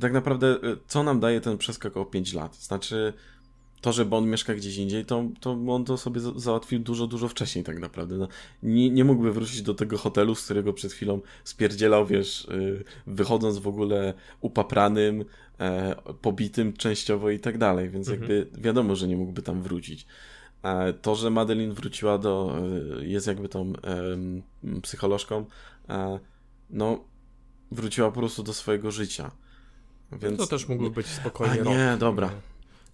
[0.00, 2.56] tak naprawdę y, co nam daje ten przeskok o 5 lat?
[2.56, 3.12] Znaczy,
[3.80, 7.64] to, że Bond mieszka gdzieś indziej, to, to on to sobie załatwił dużo, dużo wcześniej
[7.64, 8.16] tak naprawdę.
[8.16, 8.28] No,
[8.62, 13.58] nie, nie mógłby wrócić do tego hotelu, z którego przed chwilą spierdzielał, wiesz, y, wychodząc
[13.58, 15.24] w ogóle upapranym,
[15.60, 18.30] e, pobitym częściowo i tak dalej, więc mhm.
[18.30, 20.06] jakby wiadomo, że nie mógłby tam wrócić.
[20.62, 22.56] E, to, że Madeline wróciła do,
[22.98, 23.72] e, jest jakby tą
[24.82, 25.44] psycholożką,
[25.88, 26.20] e,
[26.70, 27.04] no
[27.70, 29.30] wróciła po prostu do swojego życia.
[30.12, 30.38] Więc...
[30.38, 32.00] To też mógłby być spokojnie A, nie, rok.
[32.00, 32.30] dobra.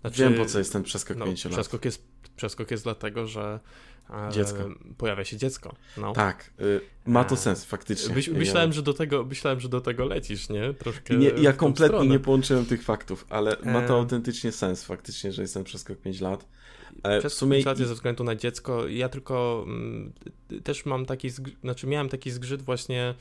[0.00, 1.54] Znaczy, Wiem, po co jest ten przeskok no, 5 lat.
[1.54, 2.04] Przeskok jest,
[2.36, 3.60] przeskok jest dlatego, że
[4.30, 4.58] dziecko.
[4.98, 5.74] pojawia się dziecko.
[5.96, 6.12] No.
[6.12, 8.14] Tak, y, ma to sens faktycznie.
[8.14, 10.74] Myśl, myślałem, że do tego, myślałem, że do tego lecisz, nie?
[10.74, 12.10] Troszkę nie ja kompletnie stronę.
[12.10, 16.20] nie połączyłem tych faktów, ale ma to autentycznie sens faktycznie, że jest ten przeskok 5
[16.20, 16.46] lat.
[17.02, 20.12] Ale Przez w sumie ze względu na dziecko, ja tylko mm,
[20.64, 21.30] też mam taki,
[21.62, 23.14] znaczy miałem taki zgrzyt właśnie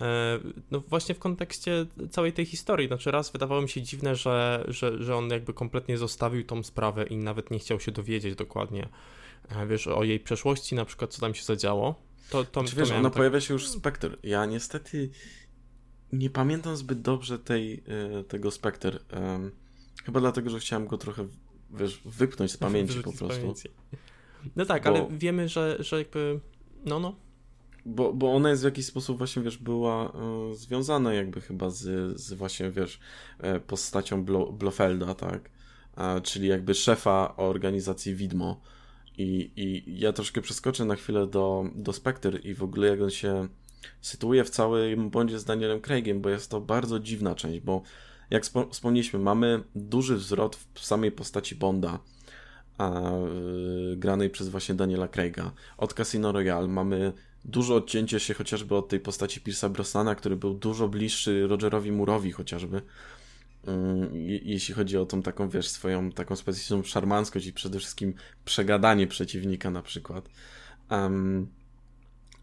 [0.00, 0.38] e,
[0.70, 2.88] no właśnie w kontekście całej tej historii.
[2.88, 7.04] Znaczy raz wydawało mi się dziwne, że, że, że on jakby kompletnie zostawił tą sprawę
[7.04, 8.88] i nawet nie chciał się dowiedzieć dokładnie,
[9.48, 11.94] e, wiesz, o jej przeszłości na przykład, co tam się zadziało.
[12.30, 13.16] To, to, Czy wiesz, ona tak...
[13.16, 14.16] pojawia się już Spectre.
[14.22, 15.10] Ja niestety
[16.12, 17.82] nie pamiętam zbyt dobrze tej,
[18.18, 18.98] e, tego Spectre.
[20.04, 21.26] Chyba dlatego, że chciałem go trochę
[21.70, 23.40] wiesz, wypchnąć z pamięci po prostu.
[23.40, 23.68] Pamięci.
[24.56, 26.40] No tak, bo, ale wiemy, że, że jakby,
[26.84, 27.16] no, no.
[27.86, 30.12] Bo, bo ona jest w jakiś sposób właśnie, wiesz, była
[30.52, 33.00] y, związana jakby chyba z, z właśnie, wiesz,
[33.56, 35.50] y, postacią Blo, Blofelda, tak?
[35.96, 38.60] A, czyli jakby szefa organizacji Widmo.
[39.18, 43.10] I, I ja troszkę przeskoczę na chwilę do, do Spectre i w ogóle jak on
[43.10, 43.48] się
[44.00, 47.82] sytuuje w całym bądzie z Danielem Craigiem, bo jest to bardzo dziwna część, bo
[48.30, 51.98] jak wspomnieliśmy, mamy duży wzrost w samej postaci Bonda,
[52.78, 53.10] a,
[53.90, 55.52] yy, granej przez właśnie Daniela Craiga.
[55.78, 57.12] Od Casino Royale mamy
[57.44, 62.32] dużo odcięcie się chociażby od tej postaci Pierce'a Brosnana, który był dużo bliższy Rogerowi Murowi
[62.32, 62.82] chociażby.
[63.66, 69.06] Yy, jeśli chodzi o tą taką, wiesz, swoją taką specyficzną szarmanskość i przede wszystkim przegadanie
[69.06, 70.28] przeciwnika na przykład.
[70.90, 71.48] Um,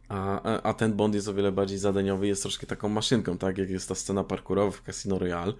[0.09, 3.69] a, a ten Bond jest o wiele bardziej zadaniowy, jest troszkę taką maszynką, tak jak
[3.69, 5.53] jest ta scena parkurowa w Casino Royale,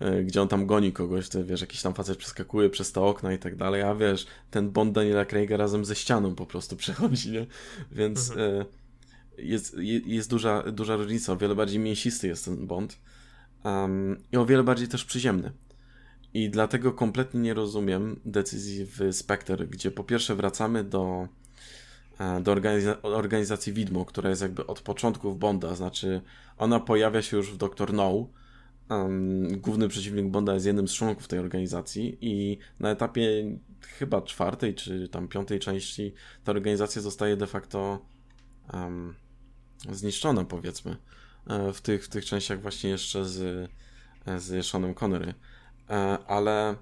[0.00, 3.32] e, gdzie on tam goni kogoś, to wiesz, jakiś tam facet przeskakuje przez te okna
[3.32, 7.30] i tak dalej, a wiesz, ten Bond Daniela Craiga razem ze ścianą po prostu przechodzi,
[7.30, 7.46] nie?
[7.92, 8.60] Więc mhm.
[8.60, 8.64] E,
[9.38, 12.98] jest, jest duża, duża różnica, o wiele bardziej mięsisty jest ten Bond
[13.64, 15.52] um, i o wiele bardziej też przyziemny.
[16.34, 21.28] I dlatego kompletnie nie rozumiem decyzji w Spectre, gdzie po pierwsze wracamy do
[22.42, 26.20] do organiza organizacji Widmo, która jest jakby od początków Bonda, znaczy
[26.58, 28.28] ona pojawia się już w Doctor No,
[28.90, 34.74] Um, główny przeciwnik Bonda jest jednym z członków tej organizacji i na etapie chyba czwartej
[34.74, 37.98] czy tam piątej części ta organizacja zostaje de facto
[38.72, 39.14] um,
[39.90, 40.96] zniszczona, powiedzmy,
[41.46, 43.70] e, w tych, w tych częściach właśnie jeszcze z,
[44.36, 45.34] z Seanem Connery.
[45.90, 46.76] E, ale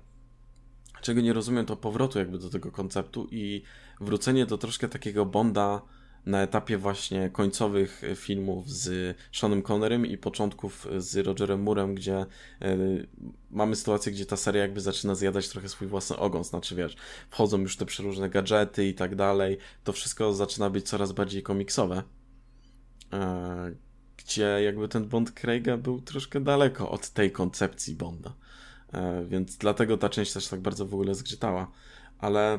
[1.02, 3.62] czego nie rozumiem, to powrotu jakby do tego konceptu i
[4.00, 5.82] wrócenie do troszkę takiego Bonda
[6.26, 12.26] na etapie właśnie końcowych filmów z Seanem Connerym i początków z Rogerem Moorem, gdzie
[12.62, 13.06] y,
[13.50, 16.96] mamy sytuację, gdzie ta seria jakby zaczyna zjadać trochę swój własny ogon, znaczy wiesz,
[17.30, 22.02] wchodzą już te przeróżne gadżety i tak dalej, to wszystko zaczyna być coraz bardziej komiksowe,
[22.02, 23.16] y,
[24.16, 28.34] gdzie jakby ten Bond Craiga był troszkę daleko od tej koncepcji Bonda,
[28.94, 31.70] y, więc dlatego ta część też tak bardzo w ogóle zgrzytała,
[32.18, 32.58] ale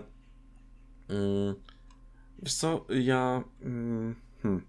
[2.39, 4.65] Wiesz co, ja mm, hmm,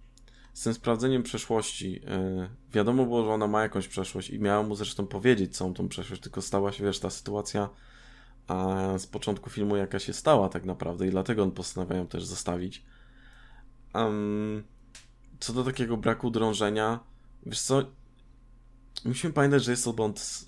[0.53, 4.75] z tym sprawdzeniem przeszłości, yy, wiadomo było, że ona ma jakąś przeszłość i miałem mu
[4.75, 7.69] zresztą powiedzieć całą tą przeszłość, tylko stała się, wiesz, ta sytuacja
[8.47, 12.85] a z początku filmu jaka się stała tak naprawdę i dlatego on postanawiają też zostawić.
[13.95, 14.63] Um,
[15.41, 17.01] co do takiego braku drążenia,
[17.47, 17.83] wiesz co,
[19.05, 20.47] musimy pamiętać, że jest to Bond,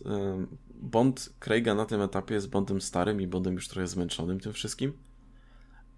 [0.74, 4.92] Bond Craiga na tym etapie jest Bondem starym i Bondem już trochę zmęczonym tym wszystkim.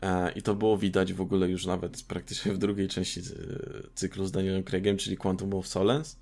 [0.03, 3.21] E, I to było widać w ogóle już nawet praktycznie w drugiej części
[3.95, 6.17] cyklu z Danielem Craigiem, czyli Quantum of Solace,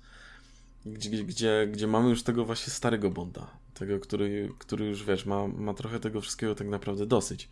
[0.85, 3.47] gdzie, gdzie, gdzie mamy już tego właśnie starego Bonda.
[3.73, 7.49] Tego, który, który już wiesz, ma, ma trochę tego wszystkiego tak naprawdę dosyć.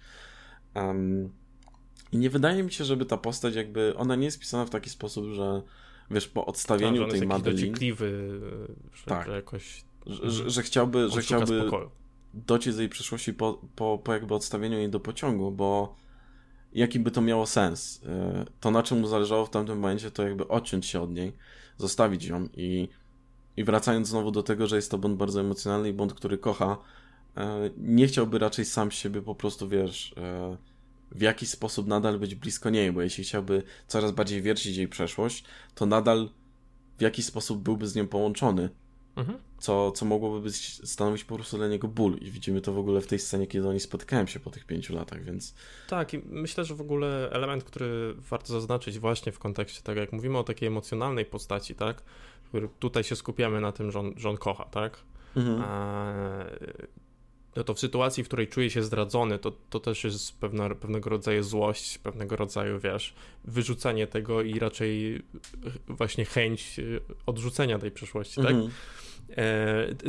[0.75, 1.29] Um,
[2.11, 4.89] I nie wydaje mi się, żeby ta postać jakby, ona nie jest pisana w taki
[4.89, 5.61] sposób, że
[6.11, 7.75] wiesz, po odstawieniu tak, tej Madeline...
[8.93, 9.83] że, tak, że jakoś...
[10.05, 11.71] Że, że, chciałby, że chciałby
[12.33, 15.95] dociec z jej przyszłości po, po, po jakby odstawieniu jej do pociągu, bo
[16.75, 18.01] jaki by to miało sens.
[18.05, 21.33] E, to, na czym mu zależało w tamtym momencie, to jakby odciąć się od niej,
[21.77, 22.89] zostawić ją i,
[23.57, 26.77] i wracając znowu do tego, że jest to Bond bardzo emocjonalny i Bond, który kocha,
[27.37, 30.57] e, nie chciałby raczej sam siebie po prostu, wiesz, e,
[31.11, 35.43] w jakiś sposób nadal być blisko niej, bo jeśli chciałby coraz bardziej wiercić jej przeszłość,
[35.75, 36.29] to nadal
[36.97, 38.69] w jakiś sposób byłby z nią połączony.
[39.15, 39.39] Mhm.
[39.57, 42.17] Co, co mogłoby być, stanowić po prostu dla niego ból.
[42.17, 44.95] I widzimy to w ogóle w tej scenie, kiedy oni spotykają się po tych pięciu
[44.95, 45.55] latach, więc.
[45.87, 50.13] Tak, i myślę, że w ogóle element, który warto zaznaczyć właśnie w kontekście tego, jak
[50.13, 52.03] mówimy o takiej emocjonalnej postaci, tak?
[52.79, 54.99] Tutaj się skupiamy na tym, że on, że on kocha, tak?
[55.35, 55.61] Mhm.
[55.61, 56.13] A,
[57.55, 61.09] no to w sytuacji, w której czuje się zdradzony, to, to też jest pewna, pewnego
[61.09, 63.13] rodzaju złość, pewnego rodzaju, wiesz,
[63.45, 65.21] wyrzucenie tego i raczej
[65.87, 66.79] właśnie chęć
[67.25, 68.51] odrzucenia tej przeszłości, tak?
[68.51, 68.69] Mhm.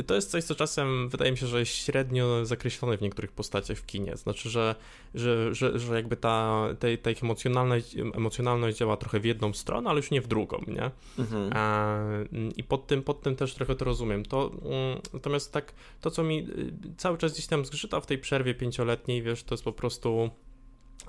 [0.07, 3.77] To jest coś, co czasem wydaje mi się, że jest średnio zakreślone w niektórych postaciach
[3.77, 4.17] w kinie.
[4.17, 4.75] Znaczy, że,
[5.15, 9.89] że, że, że jakby ta, ta, ta ich emocjonalność, emocjonalność działa trochę w jedną stronę,
[9.89, 10.91] ale już nie w drugą, nie?
[11.19, 11.53] Mhm.
[11.53, 14.25] E, I pod tym, pod tym też trochę to rozumiem.
[14.25, 18.17] To, mm, natomiast tak, to co mi y, cały czas gdzieś tam zgrzyta w tej
[18.17, 20.29] przerwie pięcioletniej, wiesz, to jest po prostu,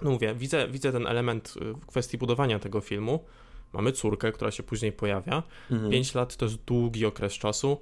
[0.02, 3.24] no mówię, widzę, widzę ten element y, w kwestii budowania tego filmu,
[3.72, 5.42] Mamy córkę, która się później pojawia.
[5.70, 5.90] Mhm.
[5.90, 7.80] 5 lat to jest długi okres czasu.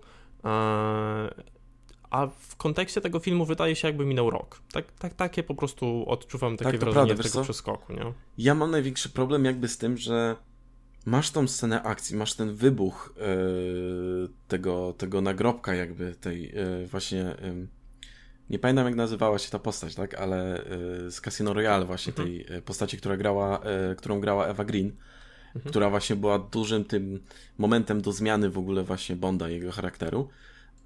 [2.11, 4.61] A w kontekście tego filmu wydaje się, jakby minął rok.
[4.72, 8.12] Tak, tak, takie po prostu odczuwam takie tak, wrażenie prawda, tego przeskoku, nie?
[8.38, 10.37] Ja mam największy problem jakby z tym, że
[11.07, 17.37] masz tą scenę akcji, masz ten wybuch yy, tego, tego nagrobka jakby, tej yy, właśnie...
[17.42, 17.66] Yy,
[18.50, 20.64] nie pamiętam jak nazywała się ta postać, tak, ale
[21.11, 22.28] z Casino Royale właśnie, mhm.
[22.28, 23.61] tej postaci, która grała,
[23.96, 24.92] którą grała Eva Green
[25.57, 25.71] mhm.
[25.71, 27.21] która właśnie była dużym tym
[27.59, 30.29] momentem do zmiany w ogóle właśnie Bonda, jego charakteru.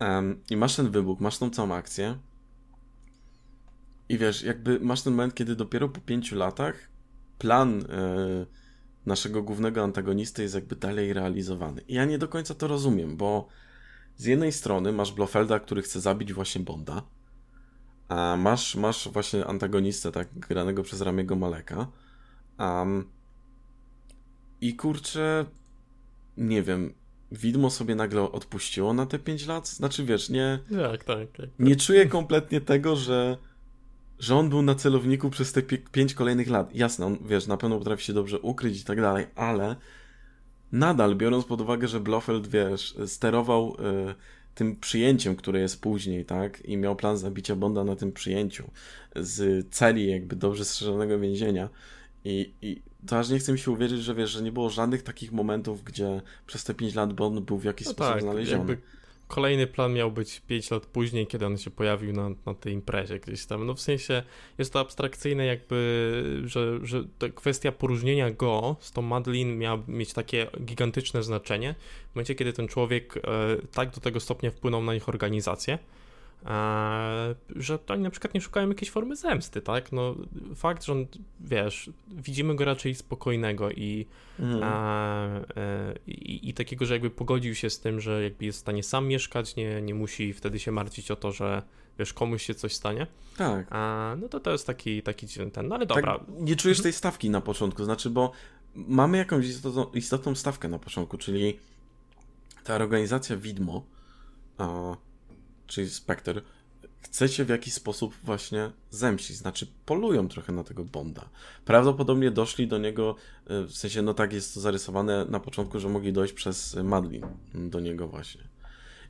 [0.01, 2.19] Um, I masz ten wybuch, masz tą całą akcję.
[4.09, 6.89] I wiesz, jakby masz ten moment, kiedy dopiero po pięciu latach
[7.39, 8.47] plan e,
[9.07, 11.81] naszego głównego antagonisty jest jakby dalej realizowany.
[11.89, 13.49] I ja nie do końca to rozumiem, bo
[14.17, 17.03] z jednej strony masz Blofelda, który chce zabić właśnie Bonda,
[18.09, 21.87] a masz, masz właśnie antagonistę, tak, granego przez Ramiego Maleka,
[22.59, 23.05] um,
[24.61, 25.45] i kurczę,
[26.37, 26.95] nie wiem,
[27.33, 29.69] widmo sobie nagle odpuściło na te 5 lat?
[29.69, 30.59] Znaczy, wiesz, nie.
[30.71, 31.49] Tak, tak, tak.
[31.59, 33.37] Nie czuję kompletnie tego, że,
[34.19, 36.75] że on był na celowniku przez te 5 kolejnych lat.
[36.75, 39.77] Jasne, on, wiesz, na pewno potrafi się dobrze ukryć i tak dalej, ale
[40.73, 43.77] nadal, biorąc pod uwagę, że Blofeld, wiesz, sterował
[44.11, 44.15] y,
[44.55, 48.71] tym przyjęciem, które jest później, tak, i miał plan zabicia Bonda na tym przyjęciu
[49.17, 51.69] z celi jakby dobrze strzeżonego więzienia
[52.25, 55.03] i, i to aż nie chcę mi się uwierzyć, że wiesz, że nie było żadnych
[55.03, 58.79] takich momentów, gdzie przez te 5 lat Bond był w jakiś no sposób tak, znaleziony.
[59.29, 63.21] kolejny plan miał być 5 lat później, kiedy on się pojawił na, na tej imprezie
[63.21, 63.67] gdzieś tam.
[63.67, 64.23] No w sensie
[64.59, 70.13] jest to abstrakcyjne jakby, że, że ta kwestia poróżnienia go z tą Madeline miała mieć
[70.13, 71.75] takie gigantyczne znaczenie
[72.13, 73.21] w momencie, kiedy ten człowiek e,
[73.73, 75.79] tak do tego stopnia wpłynął na ich organizację,
[77.57, 79.93] że oni na przykład nie szukają jakiejś formy zemsty, tak?
[79.93, 80.15] No
[80.55, 81.07] fakt, że on,
[81.41, 84.07] wiesz, widzimy go raczej spokojnego i,
[84.39, 84.63] mm.
[84.63, 88.83] e, i, i, takiego, że jakby pogodził się z tym, że jakby jest w stanie
[88.83, 91.63] sam mieszkać, nie, nie musi wtedy się martwić o to, że
[91.99, 93.07] wiesz, komuś się coś stanie.
[93.37, 93.67] Tak.
[93.71, 96.19] A, no to to jest taki, taki ten, no ale dobra.
[96.19, 98.33] Tak, nie czujesz tej stawki na początku, znaczy, bo
[98.75, 101.59] mamy jakąś istotną, istotną stawkę na początku, czyli
[102.65, 103.85] ta organizacja Widmo,
[104.59, 104.97] a,
[105.69, 106.43] czyli Spectre,
[107.01, 111.29] chce się w jakiś sposób właśnie zemścić, znaczy polują trochę na tego Bonda.
[111.65, 115.89] Prawdopodobnie doszli do niego, e, w sensie, no tak jest to zarysowane na początku, że
[115.89, 118.41] mogli dojść przez Madlin do niego właśnie.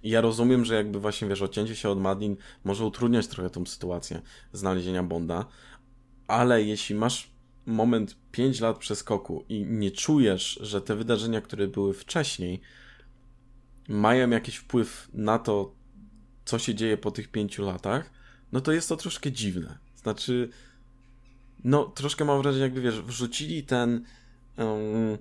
[0.03, 3.67] I ja rozumiem, że jakby właśnie, wiesz, odcięcie się od Madlin może utrudniać trochę tą
[3.67, 5.45] sytuację znalezienia Bonda,
[6.27, 7.31] ale jeśli masz
[7.67, 12.61] moment 5 lat przeskoku i nie czujesz, że te wydarzenia, które były wcześniej,
[13.89, 15.75] mają jakiś wpływ na to,
[16.49, 18.11] co się dzieje po tych pięciu latach,
[18.53, 19.79] no to jest to troszkę dziwne.
[19.97, 20.49] Znaczy,
[21.65, 24.05] no troszkę mam wrażenie, jakby wiesz, wrzucili ten
[24.57, 25.19] um,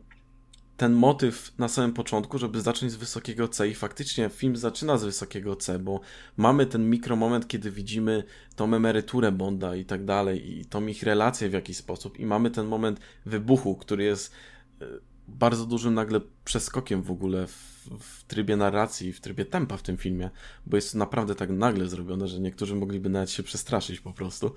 [0.77, 5.03] ten motyw na samym początku, żeby zacząć z wysokiego C i faktycznie film zaczyna z
[5.03, 5.99] wysokiego C, bo
[6.37, 8.23] mamy ten mikromoment, kiedy widzimy
[8.55, 12.51] tą emeryturę Bonda i tak dalej i tą ich relację w jakiś sposób i mamy
[12.51, 14.33] ten moment wybuchu, który jest
[14.81, 14.85] e,
[15.27, 19.97] bardzo dużym nagle przeskokiem w ogóle w, w trybie narracji, w trybie tempa w tym
[19.97, 20.29] filmie,
[20.65, 24.53] bo jest to naprawdę tak nagle zrobione, że niektórzy mogliby nawet się przestraszyć po prostu.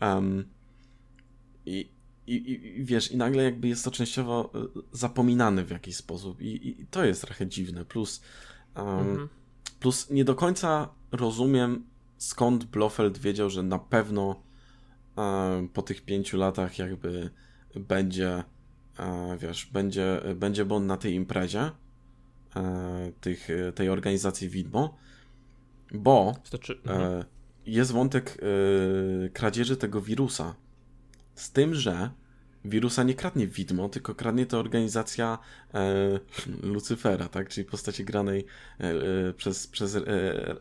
[0.00, 0.44] Um,
[1.66, 1.88] i,
[2.26, 4.58] i, i, wiesz, i nagle jakby jest to częściowo e,
[4.92, 7.84] zapominane w jakiś sposób i, i to jest trochę dziwne.
[7.84, 8.22] Plus,
[8.76, 9.28] um, mhm.
[9.80, 11.84] plus nie do końca rozumiem
[12.18, 14.42] skąd Blofeld wiedział, że na pewno
[15.16, 17.30] um, po tych pięciu latach jakby
[17.76, 18.44] będzie
[18.98, 21.70] E, wiesz, będzie, będzie Bond na tej imprezie
[23.20, 24.98] tych, tej organizacji Widmo,
[25.92, 27.24] bo znaczy, mhm.
[27.66, 28.38] jest wątek
[29.32, 30.54] kradzieży tego wirusa.
[31.34, 32.10] Z tym, że
[32.64, 35.38] wirusa nie kradnie Widmo, tylko kradnie to organizacja
[35.74, 36.20] e,
[36.72, 37.48] Lucyfera, tak?
[37.48, 38.44] Czyli postaci granej
[38.78, 38.92] e,
[39.32, 40.02] przez, przez e,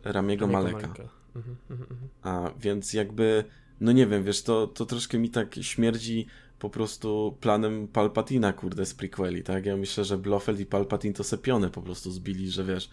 [0.04, 0.88] Ramiego Maleka.
[1.36, 2.10] Mhm, mhm, mhm.
[2.22, 3.44] A więc jakby,
[3.82, 6.28] no nie wiem, wiesz, to, to troszkę mi tak śmierdzi
[6.60, 9.66] po prostu planem Palpatina, kurde, z prequeli, tak?
[9.66, 12.90] Ja myślę, że Blofeld i Palpatine to sepione po prostu zbili, że wiesz,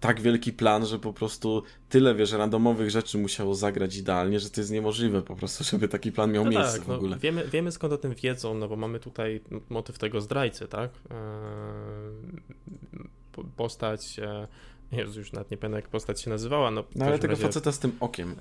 [0.00, 4.60] tak wielki plan, że po prostu tyle, wiesz, randomowych rzeczy musiało zagrać idealnie, że to
[4.60, 7.10] jest niemożliwe po prostu, żeby taki plan miał no miejsce tak, w no, ogóle.
[7.10, 10.90] No, wiemy, wiemy skąd o tym wiedzą, no bo mamy tutaj motyw tego zdrajcy, tak?
[11.10, 11.16] Eee,
[13.56, 14.48] postać, e,
[14.92, 16.70] Jezu, już nawet nie pamiętam jak postać się nazywała.
[16.70, 17.42] No, no ale tego razie...
[17.42, 18.34] faceta z tym okiem.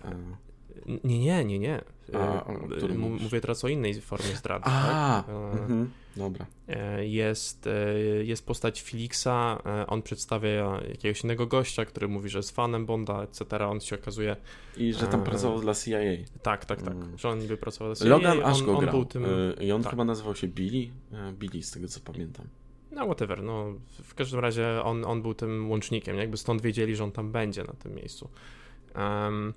[1.03, 1.81] Nie, nie, nie, nie.
[2.13, 4.65] A, e, mówię teraz o innej formie zdrady.
[4.67, 5.35] A, tak?
[5.59, 6.45] mhm, dobra.
[7.01, 7.69] Jest,
[8.23, 13.67] jest postać Felixa, on przedstawia jakiegoś innego gościa, który mówi, że jest fanem Bonda, etc.
[13.67, 14.35] On się okazuje...
[14.77, 15.99] I że tam pracował dla CIA.
[16.41, 16.93] Tak, tak, tak.
[16.93, 17.17] Mm.
[17.17, 18.09] Że on niby pracował dla CIA.
[18.09, 18.91] Logan aż go on, grał.
[18.91, 19.25] Był tym...
[19.61, 19.89] I on tak.
[19.89, 20.91] chyba nazywał się Billy.
[21.33, 22.45] Billy, z tego co pamiętam.
[22.91, 23.43] No, whatever.
[23.43, 26.17] No, w każdym razie on, on był tym łącznikiem.
[26.17, 28.29] Jakby stąd wiedzieli, że on tam będzie na tym miejscu.
[28.95, 29.53] Um,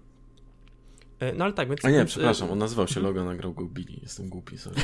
[1.37, 1.85] no ale tak, więc...
[1.85, 3.99] A nie, przepraszam, on nazywał się Logan, nagrał go Billy.
[4.03, 4.83] Jestem głupi sobie,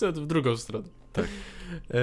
[0.00, 0.12] no.
[0.22, 0.88] w drugą stronę.
[1.12, 1.24] Tak.
[1.90, 1.98] E,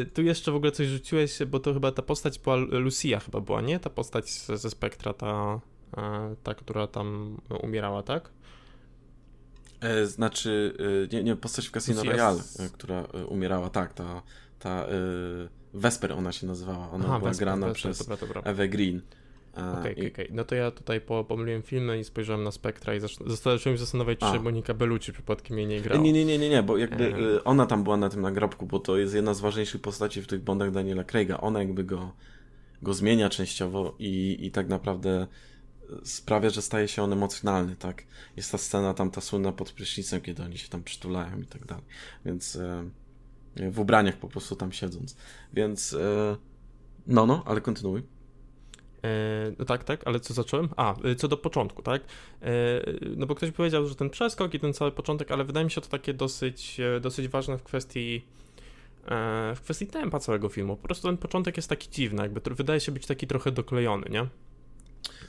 [0.00, 3.40] e, tu jeszcze w ogóle coś rzuciłeś, bo to chyba ta postać była, Lucia chyba
[3.40, 3.80] była, nie?
[3.80, 5.60] Ta postać ze Spektra, ta,
[5.96, 8.30] e, ta która tam umierała, tak?
[9.80, 10.76] E, znaczy,
[11.12, 12.72] nie, nie, postać w Casino Lucia Royale, z...
[12.72, 14.22] która umierała, tak, ta,
[14.58, 14.86] ta
[15.74, 18.40] Vesper ona się nazywała, ona Aha, była Vesper, grana Vesper, przez dobra, dobra.
[18.40, 19.00] Ewę Green.
[19.56, 20.28] Okej, okay, okej.
[20.32, 24.18] No to ja tutaj po, pomyliłem filmy i spojrzałem na Spektra i zacząłem się zastanawiać,
[24.18, 26.02] czy Monika Bellucci przypadkiem jej nie grała.
[26.02, 27.44] Nie, nie, nie, nie, nie, bo jakby e...
[27.44, 30.42] ona tam była na tym nagrobku, bo to jest jedna z ważniejszych postaci w tych
[30.42, 31.40] Bondach Daniela Craiga.
[31.40, 32.12] Ona jakby go,
[32.82, 35.26] go zmienia częściowo i, i tak naprawdę
[36.04, 38.02] sprawia, że staje się on emocjonalny, tak?
[38.36, 41.66] Jest ta scena tam, ta słynna pod prysznicem, kiedy oni się tam przytulają i tak
[41.66, 41.84] dalej.
[42.24, 42.90] Więc e,
[43.70, 45.16] w ubraniach po prostu tam siedząc.
[45.52, 46.36] Więc e,
[47.06, 48.02] no, no, ale kontynuuj.
[49.06, 50.68] E, no tak, tak, ale co zacząłem?
[50.76, 52.02] A, e, co do początku, tak?
[52.42, 52.46] E,
[53.16, 55.80] no bo ktoś powiedział, że ten przeskok i ten cały początek, ale wydaje mi się
[55.80, 58.24] to takie dosyć, dosyć ważne w kwestii
[59.54, 60.76] w kwestii tempa całego filmu.
[60.76, 64.26] Po prostu ten początek jest taki dziwny, jakby wydaje się być taki trochę doklejony, nie?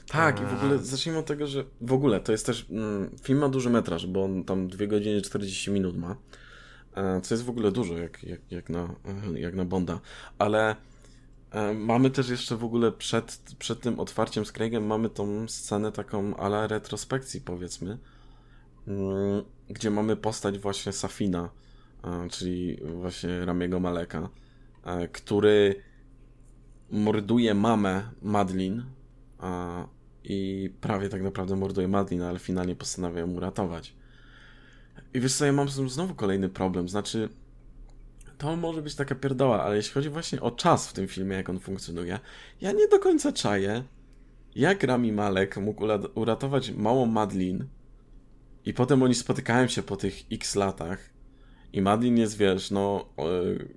[0.08, 2.66] Tak, i w ogóle zacznijmy od tego, że w ogóle to jest też.
[2.70, 6.16] Mm, film ma duży metraż, bo on tam 2 godziny 40 minut ma.
[7.22, 8.94] Co jest w ogóle dużo, jak, jak, jak, na,
[9.34, 10.00] jak na Bonda.
[10.38, 10.87] Ale E,
[11.74, 16.36] mamy też jeszcze w ogóle przed, przed tym otwarciem z Craigiem mamy tą scenę taką
[16.36, 17.98] ala retrospekcji powiedzmy,
[18.86, 21.50] mm, gdzie mamy postać właśnie Safina,
[22.04, 24.28] e, czyli właśnie Ramiego Maleka,
[24.84, 25.82] e, który
[26.90, 28.84] morduje mamę Madlin
[30.24, 33.94] i prawie tak naprawdę morduje Madlin, ale finalnie postanawia ją uratować.
[35.14, 37.28] I wiesz co, ja mam z tym znowu kolejny problem, znaczy
[38.38, 41.48] to może być taka pierdoła, ale jeśli chodzi właśnie o czas w tym filmie, jak
[41.48, 42.18] on funkcjonuje,
[42.60, 43.84] ja nie do końca czaję,
[44.54, 45.84] jak Rami Malek mógł
[46.14, 47.66] uratować małą Madlin
[48.64, 51.10] i potem oni spotykają się po tych x latach
[51.72, 53.08] i Madlin jest, wiesz, no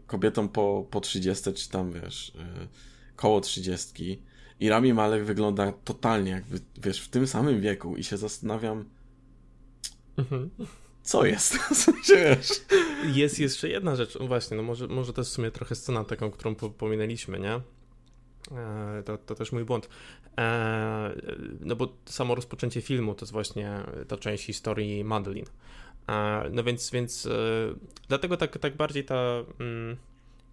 [0.07, 2.68] kobietą po, po 30 czy tam, wiesz, e,
[3.16, 4.24] koło 30
[4.59, 8.86] i Rami Malek wygląda totalnie jakby, wiesz, w tym samym wieku i się zastanawiam,
[10.18, 10.49] mhm
[11.04, 11.58] co jest?
[12.10, 12.49] wiesz?
[13.06, 16.32] Jest jeszcze jedna rzecz, właśnie, no może, może to jest w sumie trochę scena taką,
[16.32, 17.62] którą po, pominęliśmy, nie?
[18.58, 19.89] E, to, to też mój błąd.
[20.38, 21.16] E,
[21.60, 25.45] no bo samo rozpoczęcie filmu to jest właśnie ta część historii Madeline.
[26.10, 27.28] E, no więc, więc
[28.08, 29.43] dlatego tak, tak bardziej ta...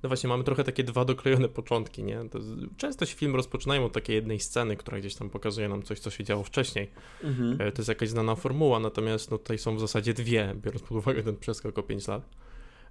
[0.02, 2.20] No właśnie, mamy trochę takie dwa doklejone początki, nie?
[2.30, 2.38] To
[2.76, 6.10] często się film rozpoczynają od takiej jednej sceny, która gdzieś tam pokazuje nam coś, co
[6.10, 6.90] się działo wcześniej.
[7.24, 7.52] Mhm.
[7.52, 10.98] E, to jest jakaś znana formuła, natomiast no, tutaj są w zasadzie dwie, biorąc pod
[10.98, 12.28] uwagę ten przeskok o 5 lat.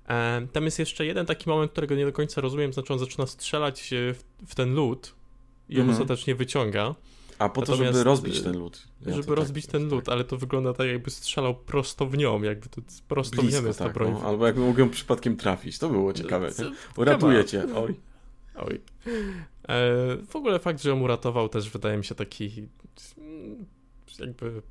[0.10, 3.28] E, tam jest jeszcze jeden taki moment, którego nie do końca rozumiem, znaczy on zaczyna
[3.28, 5.16] strzelać w, w ten lód
[5.70, 6.01] i on mhm.
[6.01, 6.95] ostatecznie wyciąga.
[7.40, 8.88] A po to, żeby rozbić ten lód.
[9.06, 10.14] Ja żeby tak rozbić tak, ten lód, tak.
[10.14, 13.68] ale to wygląda tak, jakby strzelał prosto w nią, jakby to prosto Blisko, w nią
[13.68, 14.12] jest tak, ta broń.
[14.12, 16.52] No, albo jakby mógł ją przypadkiem trafić, to było ciekawe.
[16.98, 17.96] Uratuje cię, oj.
[18.56, 18.82] Oj.
[19.68, 22.68] E, w ogóle fakt, że ją uratował też wydaje mi się taki
[24.20, 24.62] jakby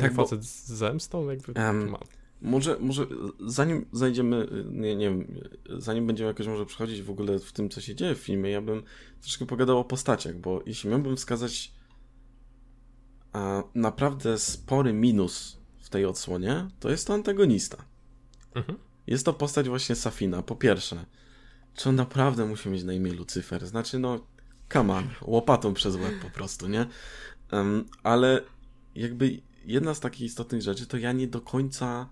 [0.00, 1.96] tak, facet bo, z zemstą, jakby um,
[2.42, 3.06] może, może
[3.46, 7.80] zanim zajdziemy, nie, nie wiem, zanim będziemy jakoś może przechodzić w ogóle w tym, co
[7.80, 8.82] się dzieje w filmie, ja bym
[9.20, 11.72] troszkę pogadał o postaciach, bo jeśli miałbym wskazać
[13.74, 17.76] naprawdę spory minus w tej odsłonie, to jest to antagonista.
[18.54, 18.78] Mhm.
[19.06, 20.42] Jest to postać właśnie Safina.
[20.42, 21.04] Po pierwsze,
[21.74, 23.66] czy on naprawdę musi mieć na imię Lucyfer?
[23.66, 24.26] Znaczy, no,
[24.74, 26.86] on, łopatą przez łeb po prostu, nie?
[27.52, 28.42] Um, ale
[28.94, 32.08] jakby jedna z takich istotnych rzeczy, to ja nie do końca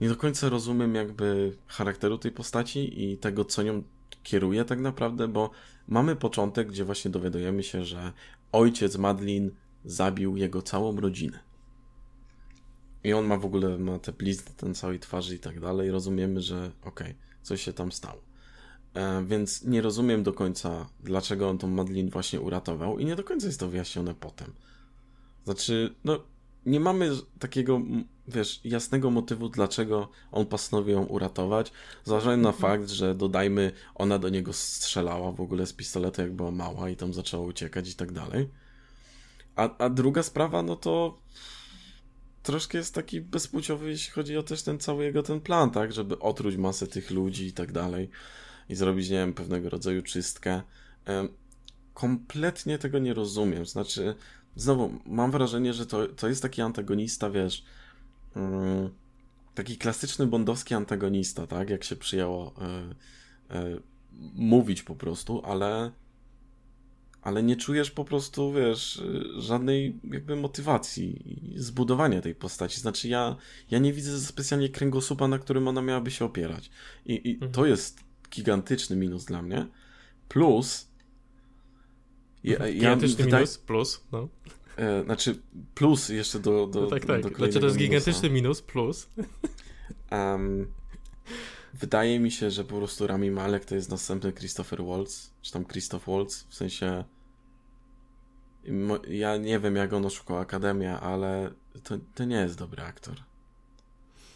[0.00, 3.82] nie do końca rozumiem jakby charakteru tej postaci i tego, co nią
[4.22, 5.50] kieruje tak naprawdę, bo
[5.88, 8.12] mamy początek, gdzie właśnie dowiadujemy się, że
[8.52, 9.50] ojciec Madlin
[9.86, 11.38] zabił jego całą rodzinę.
[13.04, 15.90] I on ma w ogóle ma te blizny na całej twarzy i tak dalej.
[15.90, 18.22] Rozumiemy, że okej, okay, coś się tam stało.
[18.94, 23.24] E, więc nie rozumiem do końca, dlaczego on tą Madlin właśnie uratował i nie do
[23.24, 24.52] końca jest to wyjaśnione potem.
[25.44, 26.20] Znaczy, no,
[26.66, 27.80] nie mamy takiego,
[28.28, 31.72] wiesz, jasnego motywu, dlaczego on postanowił ją uratować.
[32.04, 36.50] Zważając na fakt, że dodajmy, ona do niego strzelała w ogóle z pistoletu, jak była
[36.50, 38.48] mała i tam zaczęła uciekać i tak dalej.
[39.56, 41.18] A, a druga sprawa, no to
[42.42, 46.18] troszkę jest taki bezpłciowy, jeśli chodzi o też ten cały jego ten plan, tak, żeby
[46.18, 48.10] otruć masę tych ludzi i tak dalej
[48.68, 50.62] i zrobić, nie wiem, pewnego rodzaju czystkę.
[51.94, 53.66] Kompletnie tego nie rozumiem.
[53.66, 54.14] Znaczy,
[54.56, 57.64] znowu, mam wrażenie, że to, to jest taki antagonista, wiesz,
[58.36, 58.90] mm,
[59.54, 62.54] taki klasyczny bondowski antagonista, tak, jak się przyjęło
[63.50, 63.82] y, y,
[64.34, 65.90] mówić po prostu, ale
[67.26, 69.02] ale nie czujesz po prostu, wiesz,
[69.36, 71.24] żadnej jakby motywacji
[71.56, 72.80] zbudowania tej postaci.
[72.80, 73.36] Znaczy ja,
[73.70, 76.70] ja nie widzę specjalnie kręgosłupa, na którym ona miałaby się opierać.
[77.06, 77.52] I, i mhm.
[77.52, 78.00] to jest
[78.30, 79.66] gigantyczny minus dla mnie.
[80.28, 80.88] Plus
[82.44, 84.28] ja, gigantyczny ja minus, plus, no.
[84.76, 85.42] E, znaczy
[85.74, 87.22] plus jeszcze do, do, no tak, tak.
[87.22, 89.08] do Znaczy to jest gigantyczny minus, plus.
[90.12, 90.66] Um,
[91.74, 95.64] wydaje mi się, że po prostu Rami Malek to jest następny Christopher Waltz, czy tam
[95.64, 97.04] Christoph Waltz, w sensie
[99.08, 101.50] ja nie wiem, jak on oszukał Akademię, ale
[101.82, 103.14] to, to nie jest dobry aktor.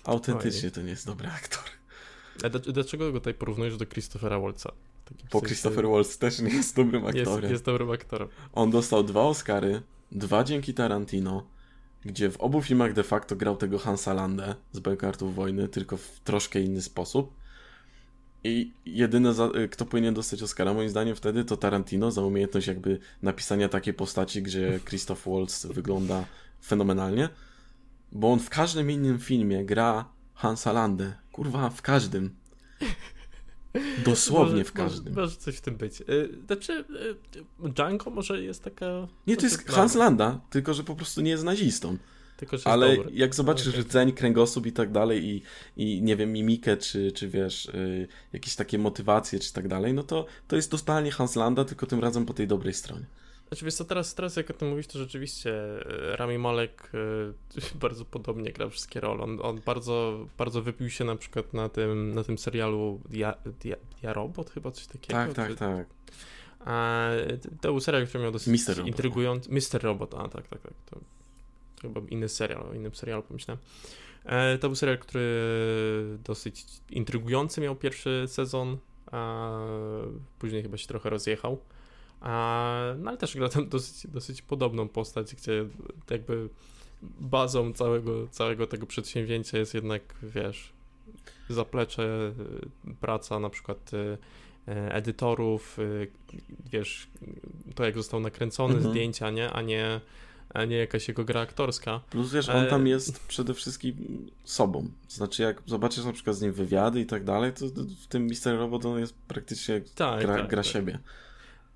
[0.05, 0.72] Autentycznie Oj.
[0.72, 1.64] to nie jest dobry aktor.
[2.45, 4.72] A dlaczego go tutaj porównujesz do Christophera Waltza?
[5.33, 7.41] Bo Christopher Waltz też nie jest dobrym aktorem.
[7.41, 8.28] Jest, jest dobrym aktorem.
[8.53, 11.47] On dostał dwa Oscary, dwa dzięki Tarantino,
[12.05, 16.20] gdzie w obu filmach de facto grał tego Hansa Landę z Bankartów Wojny, tylko w
[16.24, 17.39] troszkę inny sposób.
[18.45, 22.66] I jedyne, za, y, kto powinien dostać Oscara, moim zdaniem, wtedy to Tarantino za umiejętność
[22.66, 26.24] jakby napisania takiej postaci, gdzie Christoph Waltz wygląda
[26.64, 27.28] fenomenalnie.
[28.12, 31.12] Bo on w każdym innym filmie gra Hansa Landę.
[31.32, 32.30] Kurwa, w każdym.
[34.05, 35.14] Dosłownie może, w każdym.
[35.14, 36.01] Może, coś w tym być.
[36.01, 36.84] Y, znaczy,
[37.62, 38.86] y, Django może jest taka...
[39.26, 41.97] Nie, to jest Hans Landa, tylko że po prostu nie jest nazistą.
[42.41, 43.80] Tylko, że Ale jak zobaczysz okay.
[43.80, 45.43] rdzeń, kręgosłup i tak dalej i,
[45.76, 50.03] i nie wiem, mimikę, czy, czy wiesz, y, jakieś takie motywacje, czy tak dalej, no
[50.03, 53.05] to to jest totalnie Hanslanda, tylko tym razem po tej dobrej stronie.
[53.49, 55.53] Znaczy, wiesz co, teraz, teraz jak o tym mówisz, to rzeczywiście
[56.12, 56.93] e, Rami Malek
[57.57, 59.22] y, bardzo podobnie gra wszystkie role.
[59.22, 63.34] On, on, bardzo, bardzo wypił się na przykład na tym, na tym serialu Ja,
[63.64, 65.12] ja, ja Robot chyba, coś takiego.
[65.12, 65.86] Tak, tak, tak.
[66.61, 67.09] A,
[67.61, 69.53] to był serial, który miał dosyć Mister intrygujący...
[69.53, 70.72] Mister Robot, a tak, tak, tak.
[70.91, 71.01] To,
[71.81, 73.62] to chyba inny serial, o innym serialu pomyślałem.
[74.24, 78.78] E, to był serial, który dosyć intrygujący miał pierwszy sezon,
[79.11, 79.51] a
[80.39, 81.59] później chyba się trochę rozjechał.
[82.20, 85.66] A, no ale też gra tam dosyć, dosyć podobną postać, gdzie
[86.11, 86.49] jakby
[87.03, 90.72] bazą całego, całego tego przedsięwzięcia jest jednak, wiesz,
[91.49, 92.33] zaplecze,
[93.01, 93.91] praca na przykład
[94.68, 95.83] e, edytorów, e,
[96.72, 97.09] wiesz,
[97.74, 98.93] to jak został nakręcony, mhm.
[98.93, 99.51] zdjęcia, nie?
[99.51, 100.01] A nie
[100.55, 102.01] a nie jakaś jego gra aktorska.
[102.11, 104.90] Plus wiesz, on tam jest przede wszystkim sobą.
[105.09, 107.66] Znaczy jak zobaczysz na przykład z nim wywiady i tak dalej, to
[108.03, 110.72] w tym Mister Robot on jest praktycznie tak, gra, tak, gra tak.
[110.72, 110.98] siebie.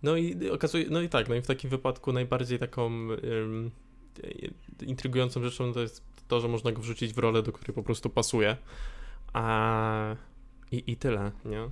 [0.02, 3.70] No i okazuje, no i tak, no i w takim wypadku najbardziej taką um,
[4.82, 8.10] intrygującą rzeczą to jest to, że można go wrzucić w rolę, do której po prostu
[8.10, 8.56] pasuje.
[9.32, 10.16] A
[10.72, 11.68] i, i tyle, nie?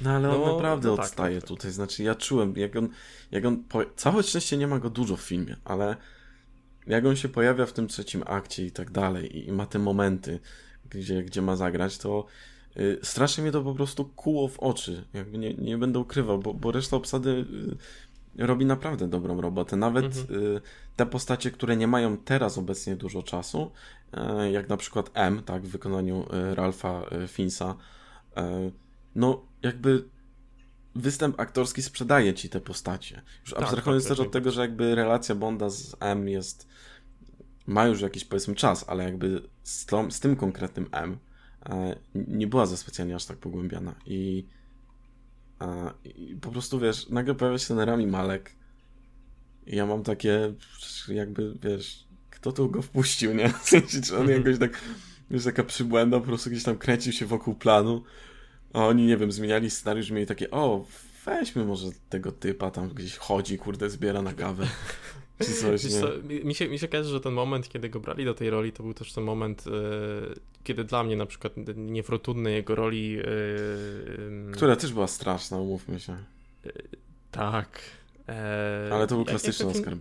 [0.00, 1.70] No ale on no, naprawdę no tak, odstaje tak, tak, tutaj.
[1.70, 2.88] Znaczy ja czułem, jak on,
[3.30, 3.80] jak on po...
[3.96, 5.96] całe szczęście nie ma go dużo w filmie, ale
[6.88, 9.78] jak on się pojawia w tym trzecim akcie i tak dalej i, i ma te
[9.78, 10.40] momenty,
[10.90, 12.26] gdzie, gdzie ma zagrać, to
[12.78, 15.04] Y, strasznie mnie to po prostu kuło w oczy.
[15.14, 17.44] Jakby nie, nie będę ukrywał, bo, bo reszta obsady
[18.40, 19.76] y, robi naprawdę dobrą robotę.
[19.76, 20.42] Nawet mhm.
[20.42, 20.60] Y,
[20.96, 23.70] te postacie, które nie mają teraz obecnie dużo czasu,
[24.52, 27.74] jak na przykład M, tak, w wykonaniu Ralfa Finsa,
[29.14, 30.04] no jakby
[30.98, 33.22] występ aktorski sprzedaje ci te postacie.
[33.40, 36.68] Już tak, abstrahując tak, też od tego, że jakby relacja Bonda z M jest
[37.68, 41.18] ma już jakiś powiedzmy czas, ale jakby z, tą, z tym konkretnym M
[42.14, 43.94] nie była za specjalnie aż tak pogłębiana.
[44.06, 44.46] I,
[46.04, 48.52] i po prostu wiesz, nagle pojawia się ten Rami Malek.
[49.66, 50.54] I ja mam takie,
[51.08, 53.48] jakby wiesz, kto tu go wpuścił, nie?
[53.64, 54.38] W sensie, czy on mhm.
[54.38, 54.80] jakoś tak,
[55.30, 58.02] wiesz, taka przybłęda, po prostu gdzieś tam kręcił się wokół planu.
[58.72, 60.84] A oni, nie wiem, zmieniali scenariusz, mieli takie, o,
[61.26, 64.66] weźmy może tego typa, tam gdzieś chodzi, kurde, zbiera na kawę.
[65.44, 66.08] Czy coś, co,
[66.44, 68.82] mi, się, mi się każe, że ten moment, kiedy go brali do tej roli, to
[68.82, 69.70] był też ten moment, e,
[70.64, 73.18] kiedy dla mnie na przykład niefortunny jego roli...
[73.18, 76.12] E, Która też była straszna, umówmy się.
[76.12, 76.70] E,
[77.30, 77.80] tak.
[78.28, 79.96] E, Ale to był klasyczny jak, Oscar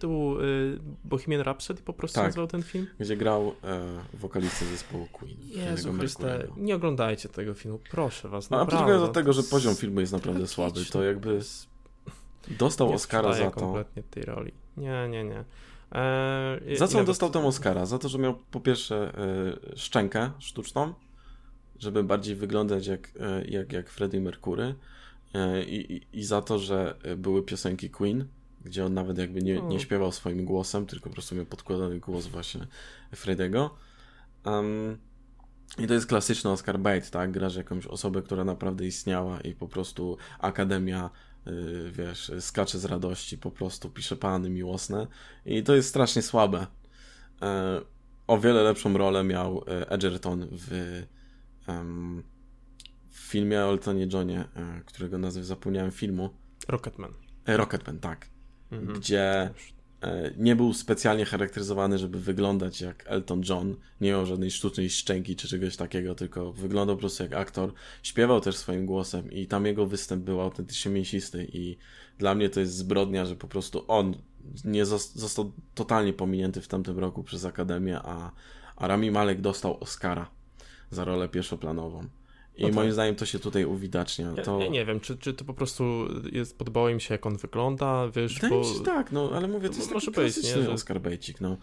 [0.00, 2.86] to był y, Bohemian Rhapsody po prostu tak, nazywał ten film?
[2.98, 3.80] gdzie grał e,
[4.14, 5.36] wokalista zespołu Queen.
[5.40, 8.98] Jezu Chryste, nie oglądajcie tego filmu, proszę was, A naprawdę.
[8.98, 11.40] do tego, że poziom filmu jest naprawdę słaby, to jakby
[12.58, 13.60] dostał Oscara za to.
[13.60, 14.52] kompletnie tej roli.
[14.76, 15.44] Nie, nie, nie.
[15.92, 17.86] Eee, za co on dostał tę Oscara?
[17.86, 19.12] Za to, że miał po pierwsze
[19.74, 20.94] e, szczękę sztuczną,
[21.78, 24.95] żeby bardziej wyglądać jak, e, jak, jak Freddie Mercury e,
[25.66, 28.28] i, i, za to, że były piosenki Queen,
[28.64, 32.26] gdzie on nawet jakby nie, nie śpiewał swoim głosem, tylko po prostu miał podkładany głos
[32.26, 32.66] właśnie
[33.14, 33.74] Frediego.
[34.44, 34.98] Um,
[35.78, 37.32] i to jest klasyczny Oscar bait, tak?
[37.32, 41.10] Grasz jakąś osobę, która naprawdę istniała i po prostu Akademia
[41.46, 45.06] Y, wiesz, skacze z radości, po prostu pisze pany miłosne
[45.44, 46.66] i to jest strasznie słabe.
[47.42, 47.80] E,
[48.26, 50.66] o wiele lepszą rolę miał e, Edgerton w,
[51.66, 51.68] w
[53.26, 56.30] filmie o Eltonie Johnie, e, którego nazwę zapomniałem filmu.
[56.68, 57.12] Rocketman.
[57.46, 58.28] Rocketman, tak.
[58.70, 58.98] Mhm.
[58.98, 59.50] Gdzie
[60.02, 63.76] E, nie był specjalnie charakteryzowany, żeby wyglądać jak Elton John.
[64.00, 67.72] Nie miał żadnej sztucznej szczęki czy czegoś takiego, tylko wyglądał po prostu jak aktor.
[68.02, 71.76] Śpiewał też swoim głosem i tam jego występ był autentycznie mięsisty i
[72.18, 74.14] dla mnie to jest zbrodnia, że po prostu on
[74.64, 78.32] nie został totalnie pominięty w tamtym roku przez Akademię, a,
[78.76, 80.30] a Rami Malek dostał Oscara
[80.90, 82.08] za rolę pierwszoplanową.
[82.56, 84.32] I no moim zdaniem to się tutaj uwidacznia.
[84.44, 84.60] To...
[84.60, 85.84] Ja, nie wiem, czy, czy to po prostu
[86.32, 88.68] jest, podobało im się, jak on wygląda, wiesz, Wydaje bo...
[88.68, 90.70] mi się, tak, no, ale mówię, to jest Może taki być, nie, że...
[90.70, 91.56] Oscar Bejcik, no.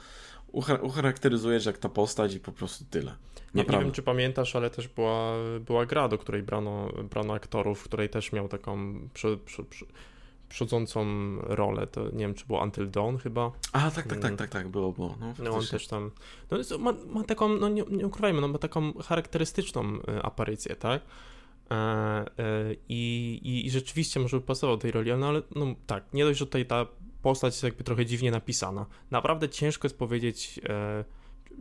[0.81, 3.15] Ucharakteryzujesz jak ta postać i po prostu tyle.
[3.55, 5.33] Nie, nie, wiem, czy pamiętasz, ale też była,
[5.65, 9.85] była gra, do której brano, brano aktorów, w której też miał taką przy, przy, przy,
[10.53, 11.05] przodzącą
[11.41, 11.87] rolę.
[11.87, 13.51] To nie wiem, czy było Until Dawn chyba.
[13.71, 14.37] A, tak, tak, tak, mm.
[14.37, 15.15] tak, tak, było, było.
[15.19, 16.11] No, no on też tam.
[16.51, 21.01] No, ma, ma taką, no nie, nie ukrywajmy, no, ma taką charakterystyczną y, aparycję, tak?
[21.71, 22.25] E, e,
[22.89, 26.45] i, I rzeczywiście może by pasował tej roli, no ale no tak, nie dość, że
[26.45, 26.85] tutaj ta
[27.21, 28.85] postać jest jakby trochę dziwnie napisana.
[29.11, 31.05] Naprawdę ciężko jest powiedzieć, e,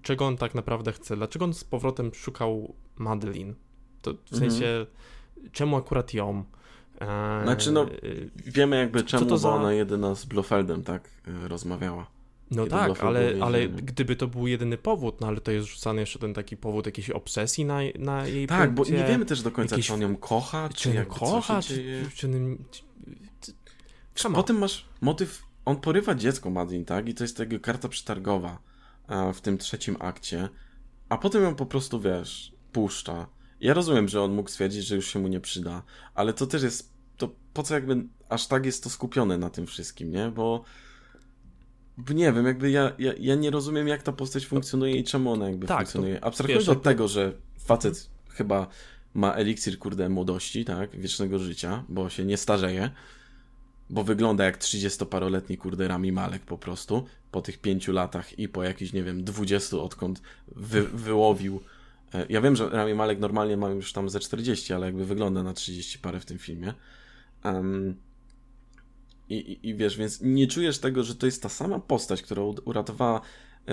[0.03, 1.17] czego on tak naprawdę chce.
[1.17, 3.55] Dlaczego on z powrotem szukał Madeline?
[4.03, 4.51] To w mhm.
[4.51, 4.87] sensie,
[5.53, 6.45] czemu akurat ją?
[7.43, 7.87] Znaczy, no,
[8.37, 9.49] wiemy jakby czemu, to za...
[9.49, 11.09] bo ona jedyna z Blofeldem tak
[11.43, 12.07] rozmawiała.
[12.51, 16.19] No tak, ale, ale gdyby to był jedyny powód, no ale to jest rzucany jeszcze
[16.19, 19.51] ten taki powód jakiejś obsesji na, na jej Tak, punkcie, bo nie wiemy też do
[19.51, 19.87] końca, jakieś...
[19.87, 22.29] czy on ją kocha, czy, czy kocha, czy, czy, czy,
[23.41, 23.53] czy,
[24.15, 24.31] czy...
[24.31, 27.09] Potem masz motyw, on porywa dziecko Madin, tak?
[27.09, 28.59] I to jest tego karta przetargowa
[29.35, 30.49] w tym trzecim akcie,
[31.09, 33.27] a potem ją po prostu, wiesz, puszcza.
[33.61, 35.83] Ja rozumiem, że on mógł stwierdzić, że już się mu nie przyda,
[36.15, 36.92] ale to też jest,
[37.55, 40.29] po co jakby aż tak jest to skupione na tym wszystkim, nie?
[40.29, 40.65] Bo
[42.15, 45.49] nie wiem, jakby ja, ja, ja nie rozumiem, jak ta postać funkcjonuje i czemu ona
[45.49, 46.25] jakby tak, funkcjonuje.
[46.25, 48.67] Abstrahując od tego, że facet chyba
[49.15, 52.91] ma eliksir, kurde, młodości, tak, wiecznego życia, bo się nie starzeje,
[53.91, 58.63] bo wygląda jak 30-paroletni, kurde, Rami Malek po prostu, po tych pięciu latach i po
[58.63, 61.61] jakichś, nie wiem, 20, odkąd wy, wyłowił.
[62.15, 65.43] E, ja wiem, że Rami Malek normalnie ma już tam ze 40, ale jakby wygląda
[65.43, 66.75] na 30 parę w tym filmie.
[67.45, 67.97] Um,
[69.29, 72.43] i, i, I, wiesz, więc nie czujesz tego, że to jest ta sama postać, która
[72.43, 73.21] uratowała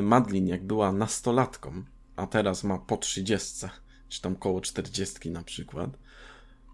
[0.02, 1.84] Madlin, jak była nastolatką,
[2.16, 3.68] a teraz ma po 30,
[4.10, 5.90] czy tam koło 40 na przykład.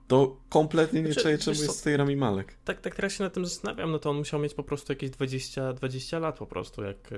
[0.08, 2.54] To kompletnie nie znaczy, czuję, czemu jest z tej Rami Malek.
[2.66, 5.10] Tak, tak teraz się nad tym zastanawiam, no to on musiał mieć po prostu jakieś
[5.10, 7.10] 20, 20 lat po prostu, jak,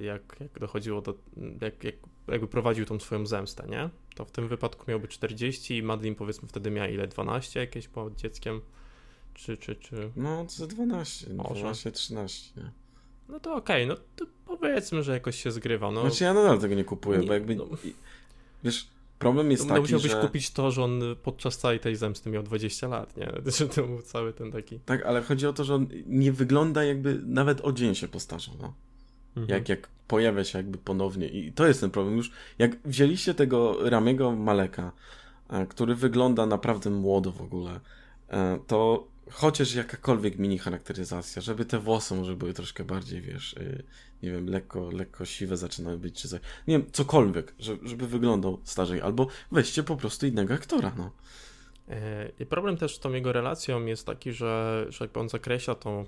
[0.00, 1.14] jak, jak dochodziło do,
[1.60, 1.94] jak, jak,
[2.28, 3.90] jakby prowadził tą swoją zemstę, nie?
[4.14, 8.10] To w tym wypadku miałby 40 i Madlin powiedzmy wtedy miała ile, 12 jakieś po
[8.10, 8.60] dzieckiem?
[9.34, 10.10] Czy, czy, czy...
[10.16, 11.60] No, to 12, Może.
[11.60, 12.52] 12, 13.
[12.56, 12.70] Nie?
[13.28, 15.90] No to okej, okay, no to powiedzmy, że jakoś się zgrywa.
[15.90, 16.00] No.
[16.00, 17.56] Znaczy ja nadal tego nie kupuję, nie, bo jakby...
[17.56, 17.64] No.
[18.64, 18.86] Wiesz,
[19.18, 20.20] problem jest no, taki, musiałbyś że...
[20.20, 23.32] kupić to, że on podczas całej tej zemsty miał 20 lat, nie?
[23.58, 24.78] Że to był cały ten taki...
[24.78, 28.54] Tak, ale chodzi o to, że on nie wygląda jakby nawet o dzień się postarzał,
[28.62, 28.74] no.
[29.36, 29.58] Mhm.
[29.58, 32.16] Jak, jak pojawia się jakby ponownie i to jest ten problem.
[32.16, 34.92] Już jak wzięliście tego Ramiego Maleka,
[35.48, 37.80] e, który wygląda naprawdę młodo w ogóle,
[38.28, 43.84] e, to chociaż jakakolwiek mini charakteryzacja, żeby te włosy może były troszkę bardziej, wiesz, y,
[44.22, 46.40] nie wiem, lekko, lekko siwe zaczynały być, czy coś.
[46.68, 51.10] Nie wiem, cokolwiek, żeby wyglądał starzej, albo weźcie po prostu innego aktora, no.
[51.88, 55.74] E, I problem też z tą jego relacją jest taki, że, że jakby on zakreśla
[55.74, 56.04] tą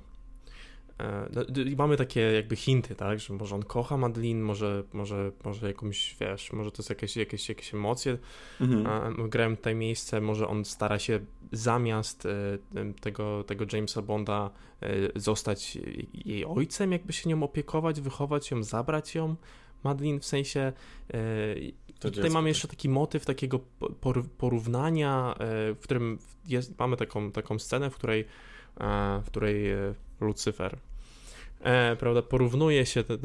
[1.32, 1.42] no,
[1.76, 6.52] mamy takie jakby hinty, tak, że może on kocha Madeline, może, może, może jakąś, wiesz,
[6.52, 8.18] może to jest jakieś, jakieś, jakieś emocje,
[8.60, 9.28] mhm.
[9.28, 11.20] grałem tutaj miejsce, może on stara się
[11.52, 12.58] zamiast e,
[13.00, 14.88] tego, tego Jamesa Bonda e,
[15.20, 15.78] zostać
[16.14, 19.36] jej ojcem, jakby się nią opiekować, wychować ją, zabrać ją,
[19.84, 20.72] Madeline w sensie
[21.98, 23.60] to tutaj mamy jeszcze taki motyw takiego
[24.38, 25.34] porównania,
[25.74, 28.24] w którym jest, mamy taką, taką scenę, w której,
[29.22, 29.66] w której
[30.20, 30.78] Lucyfer.
[31.60, 33.18] E, prawda, porównuje się do,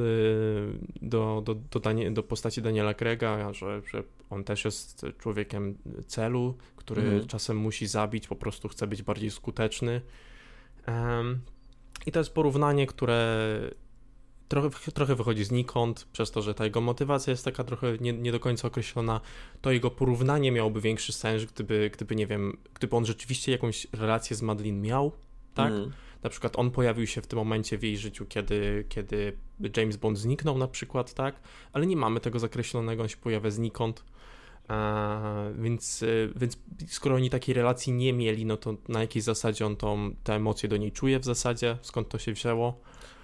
[1.01, 5.77] do, do, do, Danie, do postaci Daniela Krega, że, że on też jest człowiekiem
[6.07, 7.27] celu, który mhm.
[7.27, 10.01] czasem musi zabić, po prostu chce być bardziej skuteczny.
[12.05, 13.37] I to jest porównanie, które
[14.47, 18.31] trochę, trochę wychodzi znikąd, przez to, że ta jego motywacja jest taka trochę nie, nie
[18.31, 19.21] do końca określona.
[19.61, 24.35] To jego porównanie miałoby większy sens, gdyby, gdyby nie wiem, gdyby on rzeczywiście jakąś relację
[24.35, 25.11] z Madeline miał,
[25.53, 25.71] tak?
[25.71, 25.91] Mhm
[26.23, 29.37] na przykład on pojawił się w tym momencie w jej życiu, kiedy, kiedy
[29.77, 31.35] James Bond zniknął na przykład, tak?
[31.73, 34.03] Ale nie mamy tego zakreślonego, on się pojawia znikąd.
[34.69, 36.03] E, więc,
[36.35, 36.57] więc
[36.87, 40.69] skoro oni takiej relacji nie mieli, no to na jakiej zasadzie on tą, te emocje
[40.69, 41.77] do niej czuje w zasadzie?
[41.81, 42.79] Skąd to się wzięło?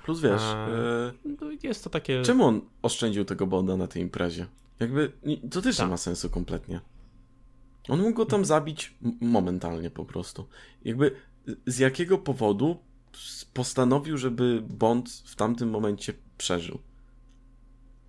[0.06, 2.22] Plus wiesz, e, no jest to takie...
[2.22, 4.46] Czemu on oszczędził tego Bonda na tej imprezie?
[4.80, 5.12] Jakby,
[5.52, 5.86] to też tak.
[5.86, 6.82] nie ma sensu kompletnie.
[7.90, 10.48] On mógł go tam zabić momentalnie po prostu.
[10.86, 11.12] Jakby
[11.66, 12.78] z jakiego powodu
[13.54, 16.80] postanowił, żeby Bond w tamtym momencie przeżył.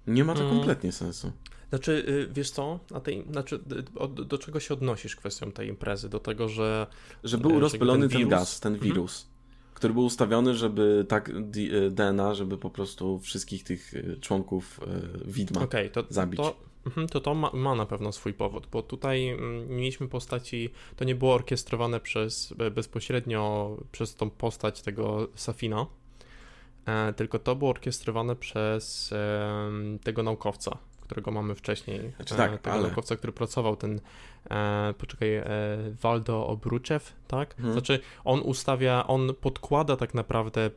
[0.07, 0.57] Nie ma to mm.
[0.57, 1.33] kompletnie sensu.
[1.69, 6.09] Znaczy, y, wiesz co, na tej, znaczy, do, do, czego się odnosisz kwestią tej imprezy?
[6.09, 6.87] Do tego, że...
[7.25, 8.93] Że był y, rozpylony ten, ten gaz, ten mhm.
[8.93, 9.27] wirus,
[9.75, 11.33] który był ustawiony, żeby tak
[11.91, 14.81] DNA, żeby po prostu wszystkich tych członków
[15.25, 16.41] widma okay, to, zabić.
[16.41, 16.68] To,
[17.11, 21.15] to to ma, ma, na pewno swój powód, bo tutaj mm, mieliśmy postaci, to nie
[21.15, 25.87] było orkiestrowane przez, bezpośrednio przez tą postać tego Safina,
[26.87, 29.71] e, tylko to było orkiestrowane przez e,
[30.05, 32.13] tego naukowca, którego mamy wcześniej.
[32.17, 32.83] Znaczy tak, e, tego ale...
[32.83, 34.01] naukowca, który pracował, ten,
[34.51, 35.45] e, poczekaj, e,
[36.03, 37.55] Waldo Obruczew, tak?
[37.55, 37.73] Mhm.
[37.73, 40.71] Znaczy on ustawia, on podkłada tak naprawdę,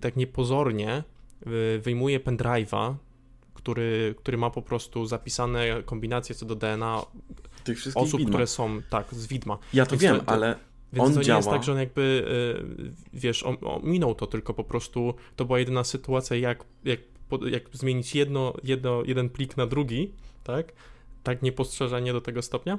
[0.00, 1.02] tak niepozornie,
[1.80, 2.94] wyjmuje pendrive'a
[3.56, 7.02] który, który ma po prostu zapisane kombinacje co do DNA
[7.64, 8.30] Tych wszystkich osób, widma.
[8.30, 9.58] które są, tak, z widma.
[9.72, 10.56] Ja to więc wiem, to, ale
[10.92, 11.38] więc on to nie działa.
[11.38, 12.24] jest tak, że on jakby,
[13.12, 13.44] y, wiesz,
[13.82, 17.00] minął to, tylko po prostu to była jedyna sytuacja, jak, jak,
[17.46, 20.12] jak zmienić jedno, jedno, jeden plik na drugi,
[20.44, 20.72] tak?
[21.22, 22.78] Tak niepostrzeżenie do tego stopnia,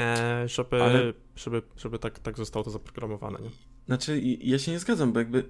[0.00, 1.12] e, żeby, ale...
[1.36, 3.50] żeby, żeby tak, tak zostało to zaprogramowane, nie?
[3.86, 5.44] Znaczy, ja się nie zgadzam, bo jakby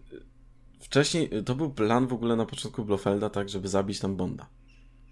[0.81, 4.47] wcześniej to był plan w ogóle na początku Blofelda, tak, żeby zabić tam Bonda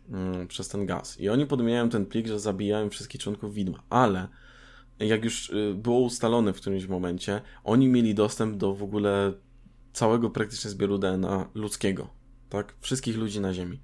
[0.09, 1.21] mm, przez ten gaz.
[1.21, 4.29] I oni podmieniają ten plik, że zabijają wszystkich członków widma, ale
[4.99, 9.33] jak już y, było ustalone w którymś momencie, oni mieli dostęp do w ogóle
[9.93, 12.09] całego praktycznie zbioru DNA ludzkiego,
[12.49, 12.75] tak?
[12.81, 13.81] Wszystkich ludzi na Ziemi.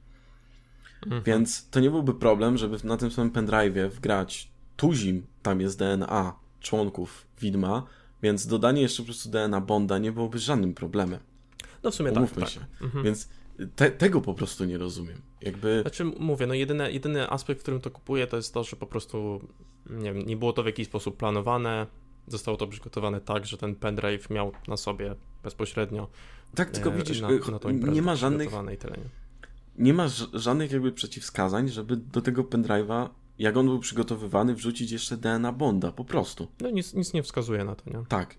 [1.03, 1.22] Mhm.
[1.22, 6.35] Więc to nie byłby problem, żeby na tym samym pendrive'ie wgrać tuzim, tam jest DNA
[6.61, 7.87] członków widma,
[8.22, 11.20] więc dodanie jeszcze po prostu DNA Bonda nie byłoby żadnym problemem.
[11.83, 12.51] No w sumie Umówmy tak.
[12.51, 12.61] się.
[12.61, 12.83] Tak.
[12.83, 13.05] Mhm.
[13.05, 13.29] Więc
[13.76, 15.22] te, tego po prostu nie rozumiem.
[15.43, 15.81] Jakby...
[15.83, 18.87] Znaczy mówię, no jedyny, jedyny aspekt, w którym to kupuję, to jest to, że po
[18.87, 19.41] prostu
[19.91, 21.87] nie, wiem, nie było to w jakiś sposób planowane,
[22.26, 26.09] zostało to przygotowane tak, że ten pendrive miał na sobie bezpośrednio
[26.55, 27.29] tak, tylko e, widzisz, na,
[27.72, 28.51] na nie ma żadnych
[29.79, 33.09] nie ma żadnych jakby przeciwwskazań, żeby do tego pendrive'a
[33.39, 36.49] jak on był przygotowywany, wrzucić jeszcze DNA Bonda, po prostu.
[36.61, 38.05] No nic, nic nie wskazuje na to, nie?
[38.09, 38.36] Tak,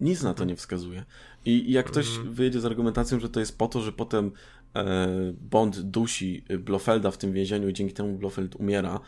[0.00, 1.04] nic na to nie wskazuje.
[1.44, 2.34] I jak ktoś mm.
[2.34, 4.32] wyjedzie z argumentacją, że to jest po to, że potem
[4.76, 5.08] e,
[5.50, 9.00] Bond dusi Blofelda w tym więzieniu i dzięki temu Blofeld umiera,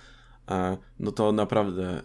[0.51, 2.03] e, no to naprawdę e,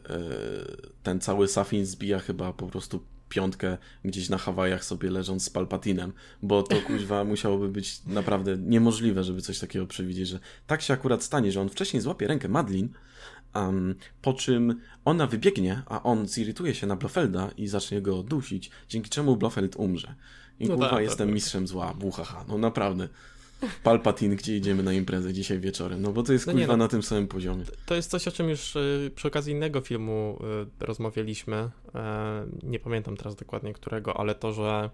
[1.03, 6.13] ten cały Safin zbija chyba po prostu piątkę gdzieś na Hawajach sobie leżąc z Palpatinem,
[6.41, 11.23] bo to kuźwa musiałoby być naprawdę niemożliwe, żeby coś takiego przewidzieć, że tak się akurat
[11.23, 12.89] stanie, że on wcześniej złapie rękę Madlin,
[13.55, 18.71] um, po czym ona wybiegnie, a on zirytuje się na Blofelda i zacznie go dusić,
[18.89, 20.15] dzięki czemu Blofeld umrze.
[20.59, 21.33] I no kurwa, tak, jestem tak.
[21.33, 23.07] mistrzem zła, buchacha, no naprawdę.
[23.83, 26.87] Palpatine, gdzie idziemy na imprezę dzisiaj wieczorem, no bo to jest no kurwa no, na
[26.87, 27.63] tym samym poziomie.
[27.85, 30.39] To jest coś, o czym już y, przy okazji innego filmu
[30.81, 31.55] y, rozmawialiśmy,
[31.95, 34.89] e, nie pamiętam teraz dokładnie którego, ale to, że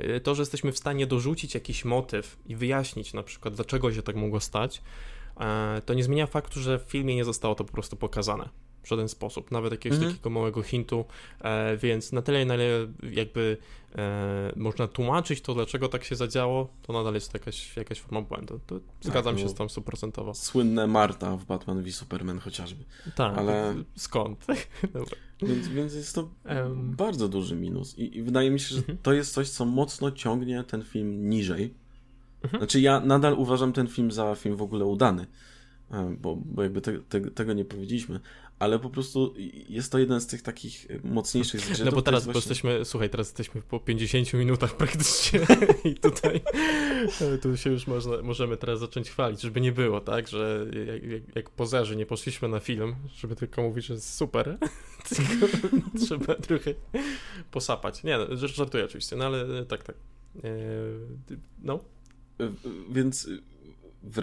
[0.00, 4.02] y, to, że jesteśmy w stanie dorzucić jakiś motyw i wyjaśnić na przykład, dlaczego się
[4.02, 4.82] tak mogło stać,
[5.86, 8.48] to nie zmienia faktu, że w filmie nie zostało to po prostu pokazane
[8.82, 10.12] w żaden sposób, nawet jakiegoś mhm.
[10.12, 11.04] takiego małego hintu,
[11.40, 13.56] e, więc na tyle, na ile jakby
[13.96, 18.60] e, można tłumaczyć to, dlaczego tak się zadziało, to nadal jest jakaś, jakaś forma błędu.
[18.66, 20.34] To zgadzam tak, się z tą stuprocentowo.
[20.34, 22.84] Słynne Marta w Batman v Superman chociażby.
[23.14, 23.74] Tak, ale...
[23.96, 24.46] skąd?
[25.42, 26.94] więc, więc jest to um...
[26.96, 28.98] bardzo duży minus I, i wydaje mi się, że mhm.
[29.02, 31.74] to jest coś, co mocno ciągnie ten film niżej.
[32.42, 32.60] Mhm.
[32.60, 35.26] Znaczy ja nadal uważam ten film za film w ogóle udany
[35.90, 38.20] e, bo, bo jakby te, te, tego nie powiedzieliśmy,
[38.58, 39.34] ale po prostu
[39.68, 41.84] jest to jeden z tych takich mocniejszych zgrzytów.
[41.84, 42.38] No bo teraz właśnie...
[42.38, 45.40] jesteśmy, słuchaj, teraz jesteśmy po 50 minutach praktycznie
[45.90, 46.40] i tutaj
[47.42, 51.36] tu się już można, możemy teraz zacząć chwalić, żeby nie było, tak, że jak, jak,
[51.36, 54.58] jak pozerzy nie poszliśmy na film, żeby tylko mówić, że jest super,
[55.16, 55.46] tylko
[56.06, 56.74] trzeba trochę
[57.50, 58.04] posapać.
[58.04, 59.96] Nie, no, żartuję oczywiście, no ale tak, tak.
[60.44, 60.50] E,
[61.62, 61.80] no.
[62.90, 63.28] Więc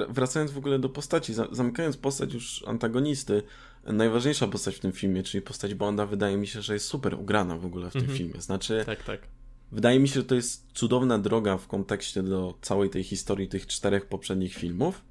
[0.10, 3.44] wracając w ogóle do postaci, zamykając postać już antagonisty,
[3.84, 7.58] najważniejsza postać w tym filmie, czyli postać Bonda, wydaje mi się, że jest super ugrana
[7.58, 8.18] w ogóle w tym mhm.
[8.18, 8.42] filmie.
[8.42, 9.28] Znaczy, tak, tak.
[9.72, 13.68] Wydaje mi się, że to jest cudowna droga w kontekście do całej tej historii tych
[13.68, 15.02] czterech poprzednich filmów.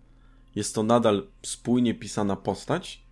[0.55, 3.05] Jest to nadal spójnie pisana postać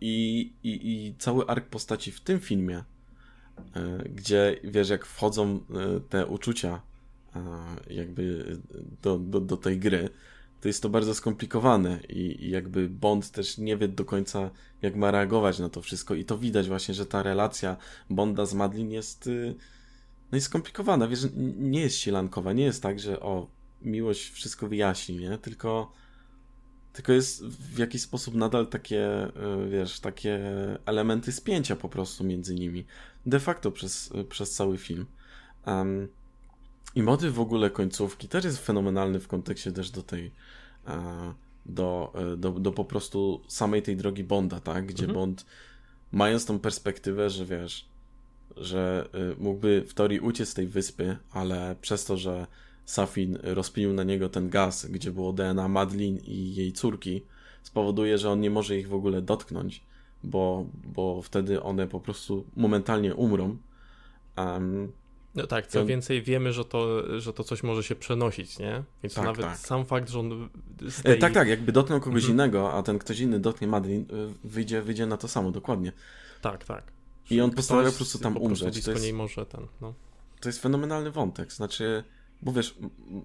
[0.00, 2.84] i, i, i cały ark postaci w tym filmie,
[3.74, 6.80] e, gdzie wiesz, jak wchodzą e, te uczucia
[7.90, 8.56] jakby
[9.02, 10.08] do, do, do tej gry,
[10.60, 14.50] to jest to bardzo skomplikowane i, i, jakby Bond też nie wie do końca,
[14.82, 16.14] jak ma reagować na to wszystko.
[16.14, 17.76] I to widać właśnie, że ta relacja
[18.10, 19.54] Bonda z Madlin jest y,
[20.32, 21.26] no jest skomplikowana, wiesz,
[21.56, 23.50] nie jest sielankowa, nie jest tak, że o,
[23.82, 25.92] miłość wszystko wyjaśni, nie, tylko
[26.92, 30.40] tylko jest w jakiś sposób nadal takie, y, wiesz, takie
[30.86, 32.84] elementy spięcia po prostu między nimi,
[33.26, 35.06] de facto przez, przez cały film.
[35.66, 36.08] Um,
[36.94, 40.32] i motyw w ogóle końcówki też jest fenomenalny w kontekście też do tej
[40.86, 41.34] e,
[41.66, 44.86] do, e, do, do po prostu samej tej drogi Bonda, tak?
[44.86, 45.14] Gdzie mhm.
[45.14, 45.46] Bond
[46.12, 47.88] mając tą perspektywę, że wiesz,
[48.56, 52.46] że e, mógłby w teorii uciec z tej wyspy, ale przez to, że
[52.84, 57.22] Safin rozpinił na niego ten gaz, gdzie było DNA Madlin i jej córki,
[57.62, 59.82] spowoduje, że on nie może ich w ogóle dotknąć,
[60.24, 63.56] bo, bo wtedy one po prostu momentalnie umrą.
[64.36, 64.92] Um,
[65.34, 68.82] no tak, co więcej wiemy, że to, że to coś może się przenosić, nie?
[69.02, 69.58] Więc tak, nawet tak.
[69.58, 70.48] sam fakt, że on
[70.98, 71.18] e, tej...
[71.18, 72.32] Tak, tak, jakby dotknął kogoś mhm.
[72.32, 75.92] innego, a ten ktoś inny dotknie Madlin, e, wyjdzie, wyjdzie na to samo, dokładnie.
[76.40, 76.92] Tak, tak.
[77.30, 78.84] I on postanawia po prostu tam po prostu umrzeć.
[78.84, 79.94] To jest, niej może ten, no.
[80.40, 82.04] to jest fenomenalny wątek, znaczy,
[82.42, 82.78] bo wiesz,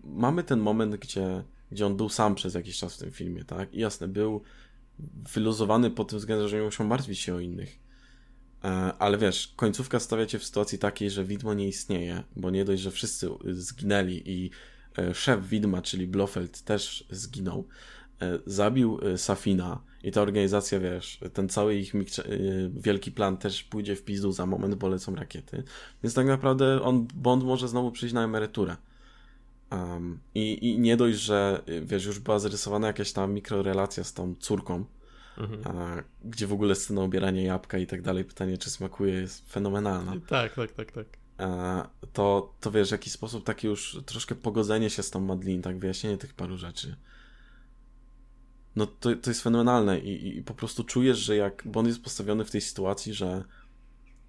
[0.03, 3.73] mamy ten moment, gdzie, gdzie on był sam przez jakiś czas w tym filmie, tak?
[3.73, 4.41] I jasne, był
[5.33, 7.88] wyluzowany pod tym względem, że nie musiał martwić się o innych
[8.99, 12.81] ale wiesz, końcówka stawia cię w sytuacji takiej, że widmo nie istnieje, bo nie dość,
[12.81, 14.49] że wszyscy zginęli i
[14.97, 17.67] e, szef widma, czyli Blofeld też zginął,
[18.21, 21.93] e, zabił Safina i ta organizacja, wiesz, ten cały ich
[22.69, 25.63] wielki plan też pójdzie w pizdu za moment, bo lecą rakiety.
[26.03, 28.75] Więc tak naprawdę on, Bond może znowu przyjść na emeryturę.
[29.71, 34.35] Um, i, I nie dość, że wiesz, już była zarysowana jakaś tam mikrorelacja z tą
[34.39, 34.85] córką,
[35.39, 35.77] mhm.
[35.77, 40.13] a, gdzie w ogóle scena ubierania jabłka i tak dalej, pytanie czy smakuje jest fenomenalna.
[40.27, 41.07] Tak, tak, tak, tak.
[41.37, 45.61] A, to, to wiesz, w jaki sposób takie już troszkę pogodzenie się z tą Madlin,
[45.61, 46.95] tak, wyjaśnienie tych paru rzeczy.
[48.75, 52.45] No to, to jest fenomenalne i, i po prostu czujesz, że jak Bond jest postawiony
[52.45, 53.43] w tej sytuacji, że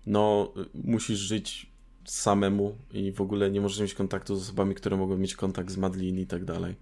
[0.07, 1.71] no musisz żyć
[2.05, 5.77] samemu i w ogóle nie możesz mieć kontaktu z osobami, które mogą mieć kontakt z
[5.77, 6.77] Madlin i tak dalej.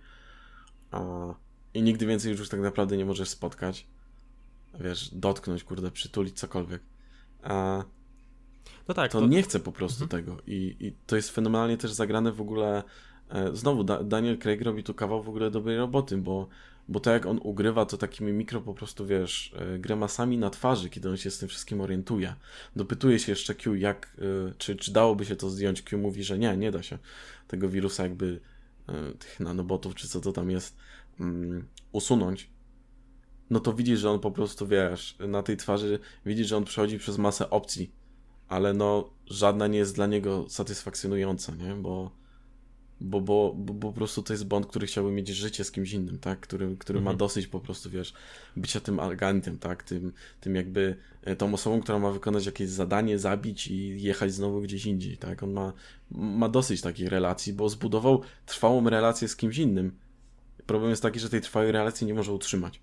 [0.90, 1.34] A,
[1.74, 3.86] I nigdy więcej już tak naprawdę nie możesz spotkać.
[4.80, 6.82] Wiesz, dotknąć, kurde, przytulić, cokolwiek.
[7.42, 7.84] A,
[8.88, 9.26] no tak, to, to...
[9.26, 10.22] nie chce po prostu mhm.
[10.22, 10.36] tego.
[10.46, 12.82] I, I to jest fenomenalnie też zagrane w ogóle.
[13.30, 16.48] E, znowu, da Daniel Craig robi tu kawał w ogóle dobrej roboty, bo
[16.90, 20.90] bo to jak on ugrywa, to takimi mikro po prostu, wiesz, e, gremasami na twarzy,
[20.90, 22.34] kiedy on się z tym wszystkim orientuje.
[22.76, 25.82] Dopytuje się jeszcze Q, jak, e, czy, czy dałoby się to zdjąć.
[25.82, 26.98] Q mówi, że nie, nie da się
[27.48, 28.40] tego wirusa jakby,
[29.18, 30.76] tych nanobotów, czy co to tam jest,
[31.20, 32.50] um, usunąć.
[33.50, 36.98] No to widzisz, że on po prostu, wiesz, na tej twarzy widzisz, że on przechodzi
[36.98, 37.92] przez masę opcji,
[38.48, 41.74] ale no żadna nie jest dla niego satysfakcjonująca, nie?
[41.74, 42.18] Bo
[43.00, 45.92] bo, bo, bo, bo, po prostu to jest Bond, który chciałby mieć życie z kimś
[45.92, 46.40] innym, tak?
[46.40, 47.14] Który, który mhm.
[47.14, 48.14] ma dosyć po prostu, wiesz,
[48.56, 49.82] bycia tym agentem, tak?
[49.82, 54.60] Tym, tym jakby e, tą osobą, która ma wykonać jakieś zadanie, zabić i jechać znowu
[54.60, 55.42] gdzieś indziej, tak?
[55.42, 55.72] On ma,
[56.10, 59.92] ma dosyć takich relacji, bo zbudował trwałą relację z kimś innym.
[60.66, 62.80] Problem jest taki, że tej trwałej relacji nie może utrzymać.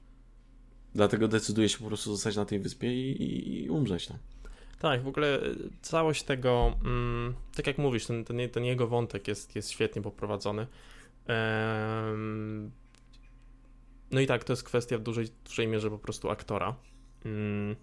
[0.95, 4.17] Dlatego decyduje się po prostu zostać na tej wyspie i, i, i umrzeć tam.
[4.79, 5.39] Tak, w ogóle
[5.81, 10.67] całość tego, mm, tak jak mówisz, ten, ten, ten, jego wątek jest, jest świetnie poprowadzony.
[14.11, 16.75] No i tak, to jest kwestia w dużej, dużej mierze po prostu aktora.
[17.25, 17.75] Mm,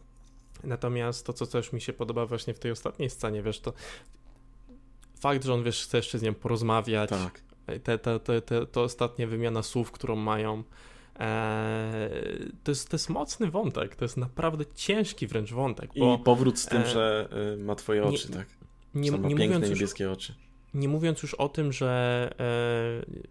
[0.64, 3.72] natomiast to, co też mi się podoba właśnie w tej ostatniej scenie, wiesz, to
[5.20, 7.40] fakt, że on, wiesz, chce jeszcze z nią porozmawiać, tak.
[7.82, 10.62] te, te, te, te, to ostatnia wymiana słów, którą mają,
[12.64, 15.90] to, jest, to jest mocny wątek, to jest naprawdę ciężki wręcz wątek.
[15.96, 18.46] Bo, I powrót z tym, e, że y, ma twoje oczy, nie, tak?
[18.94, 20.34] Nie, nie piękne niebieskie już, oczy.
[20.74, 22.34] Nie mówiąc już o tym, że,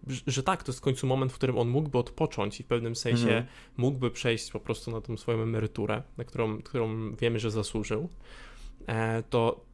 [0.08, 2.66] e, że tak, to jest w końcu moment, w którym on mógłby odpocząć i w
[2.66, 3.46] pewnym sensie mhm.
[3.76, 8.08] mógłby przejść po prostu na tą swoją emeryturę, na którą, którą wiemy, że zasłużył,
[8.86, 9.64] e, to,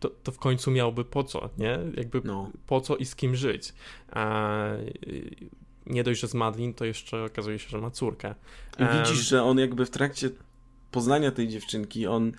[0.00, 1.78] to, to w końcu miałby po co, nie?
[1.96, 2.50] Jakby no.
[2.66, 3.74] po co i z kim żyć.
[5.86, 8.34] Nie dość, że z Madlin, to jeszcze okazuje się, że ma córkę.
[8.78, 10.30] I widzisz, że on jakby w trakcie
[10.90, 12.32] poznania tej dziewczynki, on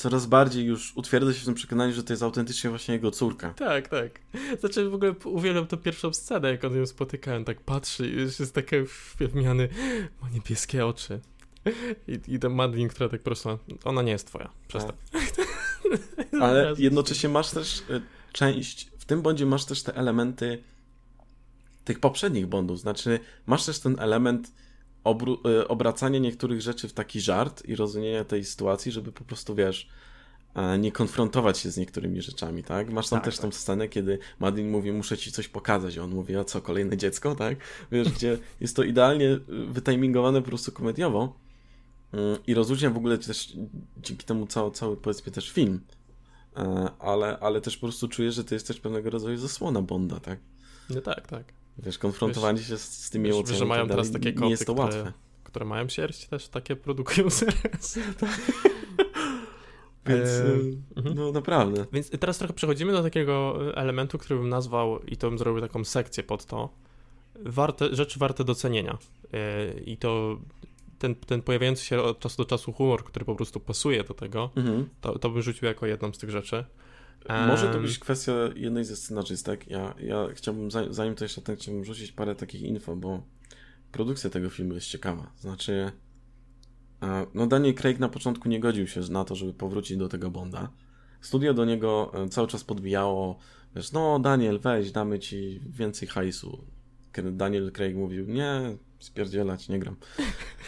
[0.00, 3.54] coraz bardziej już utwierdza się w tym przekonaniu, że to jest autentycznie właśnie jego córka.
[3.54, 4.20] Tak, tak.
[4.60, 8.12] Znaczy w ogóle uwielbiam tę pierwszą scenę, jak on ją spotyka, on tak patrzy i
[8.12, 8.84] już jest takie
[9.20, 9.68] wmiany,
[10.22, 11.20] ma niebieskie oczy.
[12.08, 14.96] I, i ta Madlin, która tak po prostu, ona nie jest twoja, przestań.
[16.40, 18.00] Ale jednocześnie masz też e,
[18.32, 20.62] część, w tym bądź masz też te elementy
[21.84, 22.80] tych poprzednich Bondów.
[22.80, 24.52] Znaczy, masz też ten element
[25.46, 29.88] y, obracania niektórych rzeczy w taki żart i rozumienia tej sytuacji, żeby po prostu, wiesz,
[30.54, 32.92] e, nie konfrontować się z niektórymi rzeczami, tak?
[32.92, 33.42] Masz tam tak, też tak.
[33.42, 36.96] tą scenę, kiedy Madin mówi, muszę ci coś pokazać, a on mówi, a co, kolejne
[36.96, 37.58] dziecko, tak?
[37.92, 41.36] Wiesz, gdzie jest to idealnie wytimingowane po prostu komediowo
[42.12, 43.52] mm, i rozróżnia w ogóle też
[43.96, 45.80] dzięki temu cały, cały powiedzmy też film,
[46.56, 50.20] e, ale, ale też po prostu czuję, że to jest też pewnego rodzaju zasłona Bonda,
[50.20, 50.38] tak?
[50.90, 51.59] No tak, tak.
[51.82, 53.58] Wiesz, konfrontowanie wiesz, się z, z tymi emocjami.
[53.58, 55.12] że mają tak teraz takie koty, nie jest to które, łatwe.
[55.44, 57.98] które mają sierść, też takie produkują seres.
[60.06, 61.86] Więc, e, no naprawdę.
[61.92, 65.84] Więc teraz trochę przechodzimy do takiego elementu, który bym nazwał, i to bym zrobił taką
[65.84, 66.68] sekcję pod to,
[67.44, 68.98] warte, rzeczy warte docenienia.
[69.32, 70.38] E, I to
[70.98, 74.50] ten, ten pojawiający się od czasu do czasu humor, który po prostu pasuje do tego,
[74.56, 74.88] mhm.
[75.00, 76.64] to, to bym rzucił jako jedną z tych rzeczy.
[77.28, 79.70] Może to być kwestia jednej ze scenarzystek.
[79.70, 83.22] Ja, ja chciałbym, zanim to jeszcze ten, chciałbym rzucić parę takich info, bo
[83.92, 85.32] produkcja tego filmu jest ciekawa.
[85.38, 85.92] Znaczy,
[87.34, 90.70] no Daniel Craig na początku nie godził się na to, żeby powrócić do tego Bonda.
[91.20, 93.38] Studio do niego e, cały czas podbijało,
[93.76, 96.64] wiesz, no Daniel, weź, damy ci więcej hajsu.
[97.32, 99.96] Daniel Craig mówił, nie, spierdzielać, nie gram.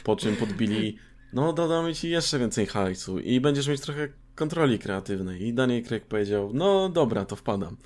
[0.04, 0.96] Po czym podbili,
[1.32, 5.42] no dodamy ci jeszcze więcej hajsu i będziesz mieć trochę kontroli kreatywnej.
[5.42, 7.76] I Daniel Craig powiedział, no dobra, to wpadam.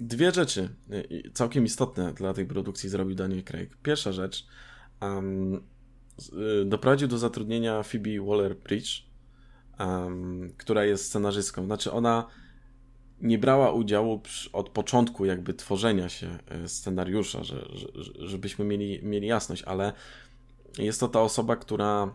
[0.00, 0.68] Dwie rzeczy
[1.34, 3.76] całkiem istotne dla tej produkcji zrobił Daniel Craig.
[3.82, 4.46] Pierwsza rzecz,
[5.00, 5.62] um,
[6.66, 9.02] doprowadził do zatrudnienia Phoebe Waller-Bridge,
[9.80, 11.64] um, która jest scenarzystką.
[11.64, 12.28] Znaczy ona
[13.20, 17.88] nie brała udziału przy, od początku jakby tworzenia się e, scenariusza, że, że,
[18.28, 19.92] żebyśmy mieli, mieli jasność, ale
[20.78, 22.14] jest to ta osoba, która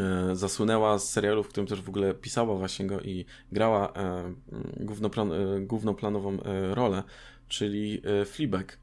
[0.00, 4.34] e, zasłynęła z serialu, w którym też w ogóle pisała właśnie go i grała e,
[4.80, 6.38] głównoplan, e, głównoplanową
[6.72, 7.02] rolę,
[7.48, 8.78] czyli Fleabag.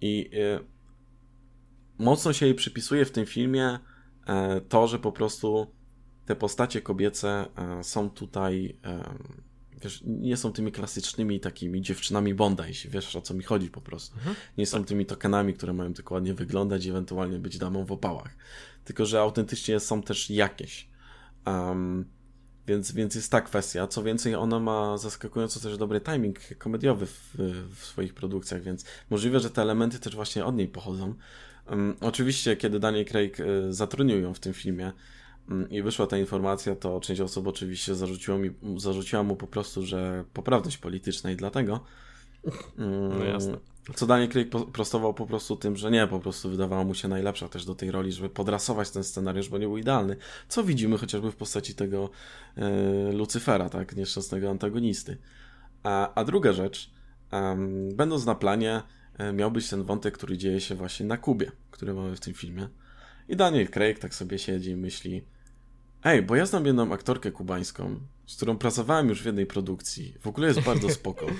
[0.00, 0.30] I
[1.98, 3.78] mocno się jej przypisuje w tym filmie
[4.68, 5.66] to, że po prostu
[6.26, 7.46] te postacie kobiece
[7.82, 8.78] są tutaj
[9.82, 13.80] wiesz, nie są tymi klasycznymi takimi dziewczynami Bonda, jeśli wiesz o co mi chodzi po
[13.80, 14.16] prostu.
[14.16, 14.36] Mhm.
[14.58, 18.36] Nie są tymi tokenami, które mają tylko ładnie wyglądać i ewentualnie być damą w opałach.
[18.86, 20.88] Tylko, że autentycznie są też jakieś.
[21.46, 22.04] Um,
[22.66, 23.86] więc, więc jest ta kwestia.
[23.86, 27.34] Co więcej, ona ma zaskakująco też dobry timing komediowy w,
[27.74, 31.14] w swoich produkcjach, więc możliwe, że te elementy też właśnie od niej pochodzą.
[31.70, 34.92] Um, oczywiście, kiedy Daniel Craig y, zatrudnił ją w tym filmie,
[35.48, 39.86] Mm, i wyszła ta informacja, to część osób oczywiście zarzuciło mi, zarzuciła mu po prostu,
[39.86, 41.80] że poprawność polityczna i dlatego.
[42.78, 43.58] No jasne.
[43.94, 47.48] Co Daniel Craig prostował po prostu tym, że nie, po prostu wydawała mu się najlepsza
[47.48, 50.16] też do tej roli, żeby podrasować ten scenariusz, bo nie był idealny.
[50.48, 52.10] Co widzimy chociażby w postaci tego
[52.56, 55.16] e, Lucyfera, tak, nieszczęsnego antagonisty.
[55.82, 56.90] A, a druga rzecz,
[57.32, 58.82] um, będąc na planie,
[59.18, 62.34] e, miał być ten wątek, który dzieje się właśnie na Kubie, który mamy w tym
[62.34, 62.68] filmie.
[63.28, 65.22] I Daniel Craig tak sobie siedzi i myśli,
[66.04, 70.14] Ej, bo ja znam jedną aktorkę kubańską, z którą pracowałem już w jednej produkcji.
[70.20, 71.26] W ogóle jest bardzo spoko.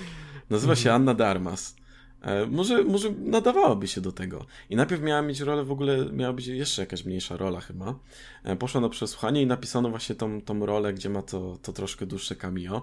[0.49, 1.75] Nazywa się Anna Darmas.
[2.21, 4.45] E, może, może nadawałaby się do tego.
[4.69, 7.95] I najpierw miała mieć rolę, w ogóle miała być jeszcze jakaś mniejsza rola chyba.
[8.43, 12.05] E, poszła na przesłuchanie i napisano właśnie tą, tą rolę, gdzie ma to, to troszkę
[12.05, 12.81] dłuższe cameo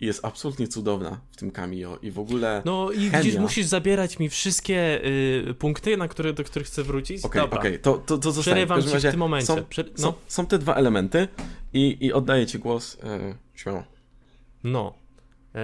[0.00, 3.20] i jest absolutnie cudowna w tym cameo i w ogóle No i chemia...
[3.20, 5.00] gdzieś musisz zabierać mi wszystkie
[5.50, 7.24] y, punkty, na które, do których chcę wrócić.
[7.24, 7.78] Okej, okay, okej, okay.
[7.78, 8.56] to, to, to zostaje.
[8.56, 9.46] Przerywam w, ci w tym momencie.
[9.46, 9.84] Są, no.
[9.94, 11.28] są, są, te dwa elementy
[11.72, 13.84] i, i oddaję ci głos e, śmiało.
[14.64, 15.03] No.
[15.54, 15.60] E,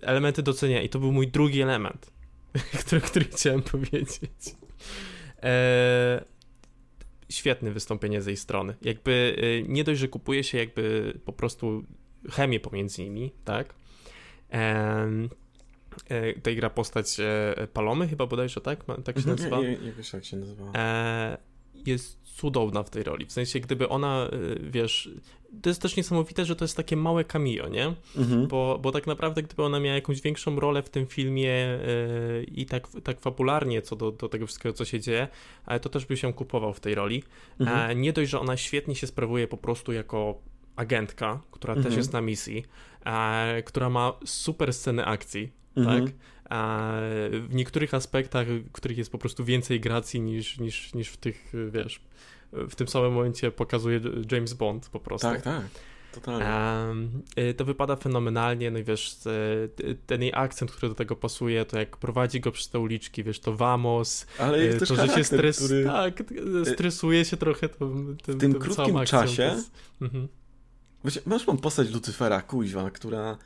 [0.00, 2.10] elementy docenia i to był mój drugi element,
[2.80, 4.20] który, który chciałem powiedzieć.
[5.42, 6.24] E,
[7.30, 8.74] świetne wystąpienie z jej strony.
[8.82, 11.84] Jakby y, nie dość, że kupuje się jakby po prostu
[12.30, 13.74] chemię pomiędzy nimi, tak?
[14.52, 15.28] Um,
[16.34, 18.84] tutaj gra postać e, Palomy, chyba bodajże, tak?
[19.04, 19.60] Tak się mhm, nazywa?
[19.60, 20.72] Nie, jakoś tak się nazywa.
[20.74, 21.38] E,
[21.86, 23.26] jest cudowna w tej roli.
[23.26, 25.10] W sensie, gdyby ona, e, wiesz,
[25.62, 27.94] to jest też niesamowite, że to jest takie małe cameo, nie?
[28.16, 28.46] Mhm.
[28.46, 32.66] Bo, bo tak naprawdę, gdyby ona miała jakąś większą rolę w tym filmie yy, i
[32.66, 35.28] tak, tak fabularnie co do, do tego wszystkiego, co się dzieje,
[35.66, 37.22] ale to też by się kupował w tej roli.
[37.60, 37.90] Mhm.
[37.90, 40.38] E, nie dość, że ona świetnie się sprawuje po prostu jako
[40.76, 41.84] agentka, która mhm.
[41.86, 42.64] też jest na misji,
[43.04, 46.04] e, która ma super sceny akcji, mhm.
[46.04, 46.14] tak?
[46.50, 51.52] W niektórych aspektach, w których jest po prostu więcej gracji niż, niż, niż w tych,
[51.70, 52.00] wiesz,
[52.52, 54.00] w tym samym momencie pokazuje
[54.32, 55.28] James Bond po prostu.
[55.28, 55.64] Tak, tak.
[56.12, 56.46] Totalnie.
[56.88, 57.22] Um,
[57.56, 59.18] to wypada fenomenalnie, no i wiesz,
[60.06, 63.40] ten jej akcent, który do tego pasuje, to jak prowadzi go przez te uliczki, wiesz,
[63.40, 65.58] to vamos, Ale jest to, że się stres...
[65.58, 65.84] który...
[65.84, 66.22] tak,
[66.74, 69.70] stresuje się trochę tym, w tym, tym krótkim czasie jest...
[70.02, 70.28] mhm.
[71.26, 73.38] masz mam postać Lucyfera, kuźwa, która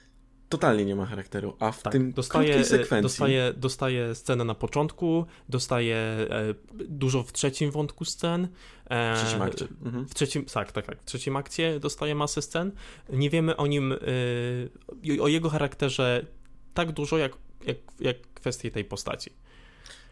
[0.52, 3.02] totalnie nie ma charakteru, a w tak, tym dostaje, e, sekwencji...
[3.02, 8.48] Dostaje, dostaje scenę na początku, dostaje e, dużo w trzecim wątku scen.
[8.90, 9.66] E, w trzecim akcie.
[9.84, 10.06] Mhm.
[10.06, 11.02] W trzecim, tak, tak, tak.
[11.02, 12.72] W trzecim akcie dostaje masę scen.
[13.08, 16.26] Nie wiemy o nim, e, o jego charakterze
[16.74, 17.32] tak dużo, jak,
[17.66, 19.30] jak, jak kwestie tej postaci.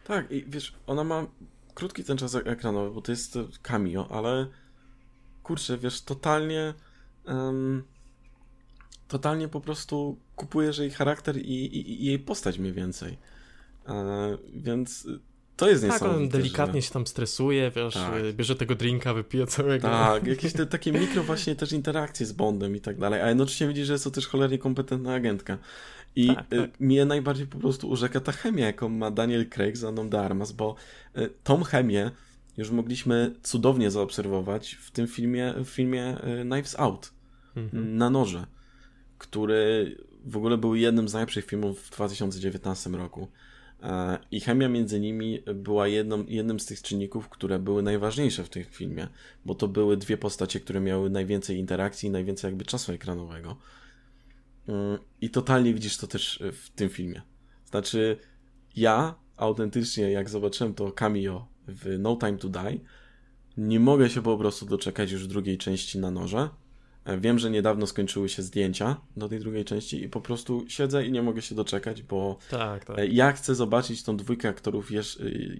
[0.04, 1.26] Tak, i wiesz, ona ma
[1.74, 4.46] krótki ten czas ekranowy, bo to jest cameo, ale
[5.42, 6.74] kurczę, wiesz, totalnie...
[7.26, 7.82] Um
[9.10, 13.18] totalnie po prostu kupujesz jej charakter i, i, i jej postać mniej więcej.
[13.88, 15.06] E, więc
[15.56, 16.26] to jest tak, niesamowite.
[16.26, 16.86] Tak, on delikatnie że...
[16.86, 18.34] się tam stresuje, wiesz, tak.
[18.34, 19.88] bierze tego drinka, wypije całego.
[19.88, 23.68] Tak, jakieś te, takie mikro właśnie też interakcje z Bondem i tak dalej, a jednocześnie
[23.68, 25.58] widzi, że jest to też cholernie kompetentna agentka.
[26.16, 26.80] I tak, tak.
[26.80, 30.74] mnie najbardziej po prostu urzeka ta chemia, jaką ma Daniel Craig z Anną Darmas, bo
[31.14, 32.10] e, tą chemię
[32.56, 37.12] już mogliśmy cudownie zaobserwować w tym filmie, w filmie e, Knives Out,
[37.56, 37.96] mhm.
[37.96, 38.46] na noże
[39.20, 43.28] który w ogóle był jednym z najlepszych filmów w 2019 roku.
[43.82, 48.48] E, I chemia między nimi była jedną, jednym z tych czynników, które były najważniejsze w
[48.48, 49.08] tym filmie,
[49.44, 53.56] bo to były dwie postacie, które miały najwięcej interakcji i najwięcej jakby czasu ekranowego.
[54.68, 57.22] Mm, I totalnie widzisz to też w tym filmie.
[57.70, 58.16] Znaczy,
[58.76, 62.80] ja autentycznie, jak zobaczyłem to cameo w No Time to Die,
[63.56, 66.69] nie mogę się po prostu doczekać już drugiej części na noże E,
[67.06, 71.12] wiem, że niedawno skończyły się zdjęcia do tej drugiej części i po prostu siedzę i
[71.12, 72.98] nie mogę się doczekać, bo tak, tak.
[72.98, 74.94] E, ja chcę zobaczyć tą dwójkę aktorów e,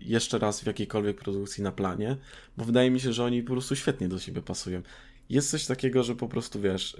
[0.01, 2.17] jeszcze raz w jakiejkolwiek produkcji na planie,
[2.57, 4.83] bo wydaje mi się, że oni po prostu świetnie do siebie pasują.
[5.29, 6.97] Jest coś takiego, że po prostu wiesz,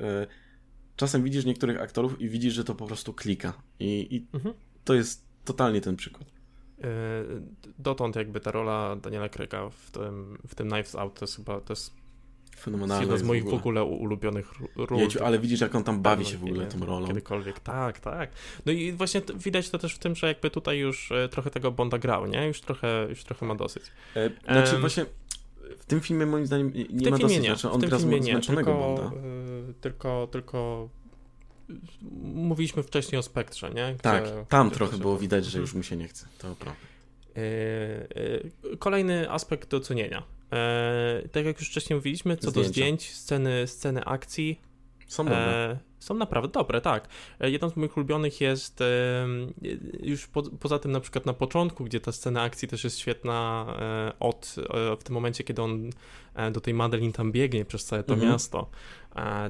[0.97, 3.53] czasem widzisz niektórych aktorów i widzisz, że to po prostu klika.
[3.81, 4.55] I, i mhm.
[4.85, 6.25] to jest totalnie ten przykład.
[7.79, 11.61] Dotąd jakby ta rola Daniela Kreka w tym, w tym Knives Out to jest chyba
[11.61, 12.00] to jest
[12.57, 13.03] Fenomenalne.
[13.03, 15.01] Jedna z moich w ogóle, w ogóle ulubionych ról.
[15.01, 17.07] Jeciu, ale widzisz, jak on tam bawi się w ogóle tą rolą.
[17.07, 18.31] Kiedykolwiek, tak, tak.
[18.67, 21.71] No i właśnie widać to też w tym, że jakby tutaj już e, trochę tego
[21.71, 22.47] Bonda grał, nie?
[22.47, 23.83] Już trochę, już trochę ma dosyć.
[24.17, 25.07] E, znaczy um, właśnie
[25.79, 27.49] w tym filmie moim zdaniem nie ma dosyć, nie.
[27.49, 29.17] znaczy on gra zmęczonego tylko, Bonda.
[29.71, 30.89] Y, tylko, tylko
[32.23, 33.93] mówiliśmy wcześniej o spektrze, nie?
[33.93, 36.81] Gdzie, tak, tam trochę było widać, że już mu się nie chce, to prawda.
[37.37, 39.81] E, kolejny aspekt do
[40.51, 41.29] ocenienia.
[41.33, 42.69] Tak jak już wcześniej mówiliśmy, co Zdjęcia.
[42.69, 44.61] do zdjęć, sceny, sceny akcji.
[45.07, 45.79] Są dobre.
[45.99, 47.09] Są naprawdę dobre, tak.
[47.41, 49.27] E, jeden z moich ulubionych jest e,
[50.03, 53.67] już po, poza tym na przykład na początku, gdzie ta scena akcji też jest świetna
[53.79, 54.57] e, od
[55.01, 55.91] w tym momencie, kiedy on
[56.53, 58.33] do tej Madeline tam biegnie przez całe to mhm.
[58.33, 58.71] miasto.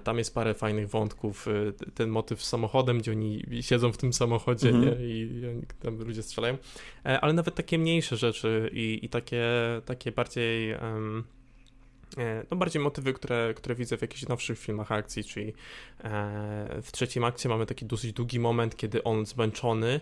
[0.04, 1.46] Tam jest parę fajnych wątków.
[1.94, 4.84] Ten motyw z samochodem, gdzie oni siedzą w tym samochodzie mhm.
[4.84, 5.06] nie?
[5.06, 6.56] I, I, tam ludzie strzelają.
[7.04, 9.46] Ale nawet takie mniejsze rzeczy i, i takie,
[9.84, 10.74] takie bardziej...
[10.74, 11.24] Um,
[12.18, 15.52] E, no bardziej motywy, które, które widzę w jakichś nowszych filmach akcji, czyli
[16.04, 20.00] e, w trzecim akcie mamy taki dosyć długi moment, kiedy on zmęczony,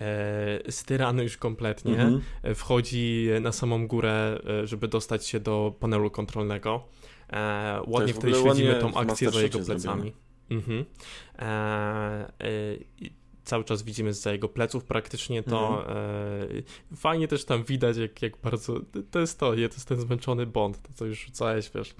[0.00, 2.54] e, styrany już kompletnie, mm -hmm.
[2.54, 6.88] wchodzi na samą górę, żeby dostać się do panelu kontrolnego.
[7.86, 10.12] Ładnie wtedy śledzimy tą akcję za jego plecami.
[10.50, 10.84] Mhm.
[11.38, 12.76] E, e,
[13.44, 15.78] cały czas widzimy za jego pleców praktycznie to.
[15.78, 15.98] Mhm.
[16.92, 18.80] E, fajnie też tam widać, jak, jak bardzo.
[19.10, 21.94] To jest to, to jest ten zmęczony Bond, to co już rzucałeś, wiesz.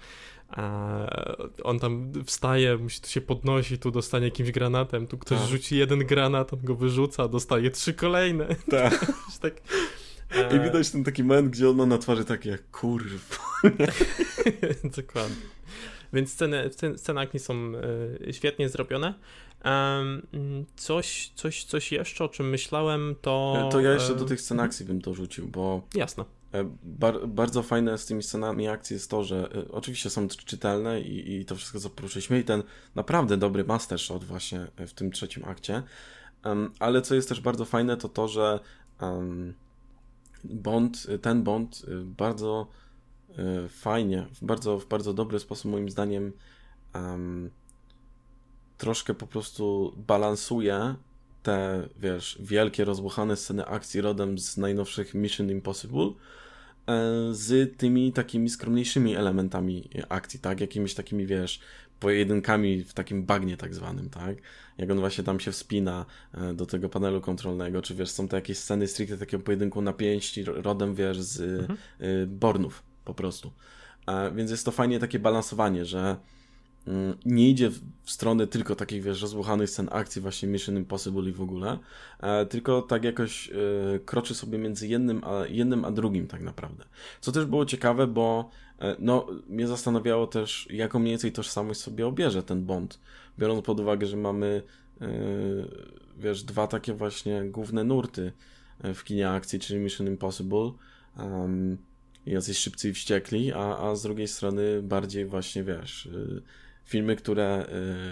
[0.56, 5.48] E, on tam wstaje, musi tu się podnosi, tu dostanie jakimś granatem, tu ktoś tak.
[5.48, 8.46] rzuci jeden granat, on go wyrzuca, dostaje trzy kolejne.
[8.70, 9.12] Tak.
[9.42, 10.05] tak e...
[10.56, 13.36] I widać ten taki moment, gdzie on ma na twarzy takie jak kurwa.
[14.96, 15.36] Dokładnie.
[16.12, 17.72] Więc sceny, sceny akcji są
[18.26, 19.14] e, świetnie zrobione.
[20.76, 23.68] Coś, coś, coś jeszcze, o czym myślałem, to...
[23.72, 25.82] To ja jeszcze do tych scen akcji bym to rzucił, bo...
[25.94, 26.24] Jasne.
[26.52, 31.00] E, bar bardzo fajne z tymi scenami akcji jest to, że y, oczywiście są czytelne
[31.00, 32.62] i, i, to wszystko, co poruszyliśmy i ten
[32.94, 35.82] naprawdę dobry master shot właśnie w tym trzecim akcie,
[36.44, 38.60] um, ale co jest też bardzo fajne, to to, że
[39.00, 39.54] um,
[40.54, 42.66] Bond, ten Bond bardzo
[43.30, 46.32] y, fajnie, w bardzo, w bardzo dobry sposób moim zdaniem
[46.94, 47.50] um,
[48.78, 50.94] troszkę po prostu balansuje
[51.46, 56.12] te, wiesz, wielkie, rozbuchane sceny akcji rodem z najnowszych Mission Impossible e,
[57.32, 60.60] z tymi takimi skromniejszymi elementami akcji, tak?
[60.60, 61.60] Jakimiś takimi, wiesz,
[62.00, 64.36] pojedynkami w takim bagnie tak zwanym, tak?
[64.78, 68.36] Jak on właśnie tam się wspina e, do tego panelu kontrolnego, czy wiesz, są to
[68.36, 71.78] jakieś sceny stricte takiego pojedynku na pięści rodem, wiesz, z mhm.
[72.00, 73.52] E, Bornów po prostu.
[74.34, 76.16] Więc jest to fajnie takie balansowanie, że
[76.86, 77.70] Mm, nie idzie
[78.02, 81.78] w stronę tylko takich, wiesz, rozbuchanych scen akcji, właśnie Mission Impossible i w ogóle,
[82.20, 83.50] e, tylko tak jakoś
[84.04, 86.84] kroczy sobie między jednym a, jednym a drugim tak naprawdę.
[87.20, 88.50] Co też było ciekawe, bo
[88.98, 93.00] no, mnie zastanawiało też, jaką mniej więcej tożsamość sobie obierze ten Bond,
[93.38, 94.62] biorąc pod uwagę, że mamy,
[96.18, 98.32] wiesz, dwa takie właśnie główne nurty
[98.94, 100.72] w kinie akcji, czyli Mission Impossible,
[101.18, 101.78] um,
[102.26, 106.08] jacyś szybcy i wściekli, a, a z drugiej strony bardziej właśnie, wiesz
[106.86, 107.66] filmy, które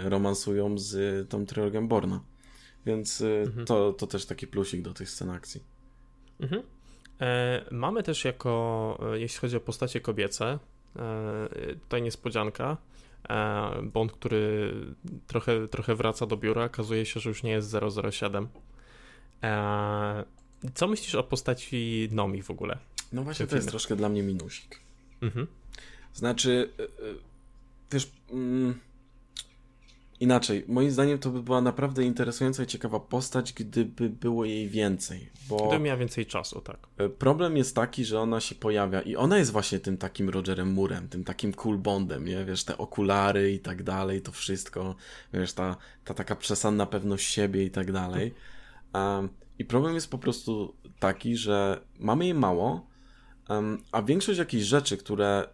[0.04, 2.20] romansują z tą trylogią Borna.
[2.86, 3.66] Więc mhm.
[3.66, 5.62] to, to też taki plusik do tych scen akcji.
[6.40, 6.62] Mhm.
[7.20, 10.58] E, mamy też jako, e, jeśli chodzi o postacie kobiece,
[10.96, 12.76] e, tutaj niespodzianka.
[13.82, 14.74] Bond, który
[15.26, 17.76] trochę, trochę wraca do biura, okazuje się, że już nie jest
[18.10, 18.48] 007.
[19.42, 20.24] E,
[20.74, 22.78] co myślisz o postaci Nomi w ogóle?
[23.12, 24.80] No właśnie, to jest troszkę dla mnie minusik.
[25.22, 25.46] Mhm.
[26.14, 26.70] Znaczy,
[27.92, 28.80] wiesz, mm,
[30.24, 35.30] inaczej, moim zdaniem to by była naprawdę interesująca i ciekawa postać, gdyby było jej więcej,
[35.48, 35.56] bo...
[35.68, 36.78] Gdyby miała więcej czasu, tak.
[36.98, 40.72] E, problem jest taki, że ona się pojawia i ona jest właśnie tym takim Rogerem
[40.72, 42.44] Murem, tym takim cool bondem, nie?
[42.44, 44.94] Wiesz, te okulary i tak dalej, to wszystko,
[45.32, 48.34] wiesz, ta, ta taka przesadna pewność siebie i tak dalej.
[48.94, 49.28] Um,
[49.58, 52.86] I problem jest po prostu taki, że mamy jej mało,
[53.92, 55.48] a większość jakichś rzeczy, które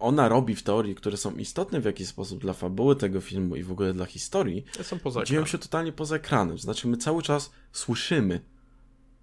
[0.00, 3.62] ona robi w teorii, które są istotne w jakiś sposób dla fabuły tego filmu i
[3.62, 6.58] w ogóle dla historii, są poza dzieją się totalnie poza ekranem.
[6.58, 8.40] Znaczy, my cały czas słyszymy,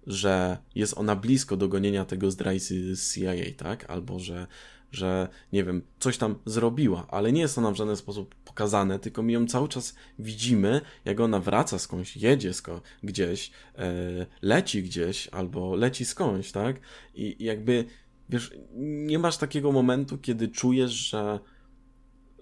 [0.06, 3.90] że jest ona blisko do gonienia tego zdrajcy z CIA, tak?
[3.90, 4.46] Albo że,
[4.92, 9.22] że nie wiem, coś tam zrobiła, ale nie jest ona w żaden sposób pokazane, tylko
[9.22, 15.28] my ją cały czas widzimy, jak ona wraca skądś, jedzie skąd, gdzieś, e, leci gdzieś,
[15.28, 16.76] albo leci skądś, tak?
[17.14, 17.84] I jakby
[18.28, 18.54] wiesz,
[19.06, 21.38] nie masz takiego momentu, kiedy czujesz, że,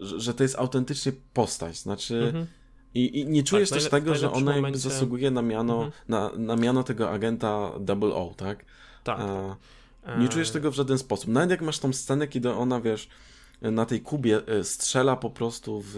[0.01, 1.79] że, to jest autentycznie postać.
[1.79, 2.25] Znaczy.
[2.27, 2.47] Mhm.
[2.95, 4.79] I, I, nie czujesz tak, też tego, że ona momencie...
[4.79, 5.93] zasługuje na miano, mhm.
[6.09, 8.65] na, na miano tego agenta Double O, tak?
[9.05, 9.21] Tak.
[9.21, 9.57] A,
[10.03, 10.21] tak.
[10.21, 11.29] nie czujesz tego w żaden sposób.
[11.31, 13.09] Nawet jak masz tą scenę, kiedy ona, wiesz,
[13.63, 15.97] na tej kubie strzela po prostu w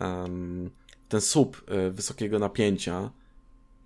[0.00, 0.70] um,
[1.08, 3.10] ten słup wysokiego napięcia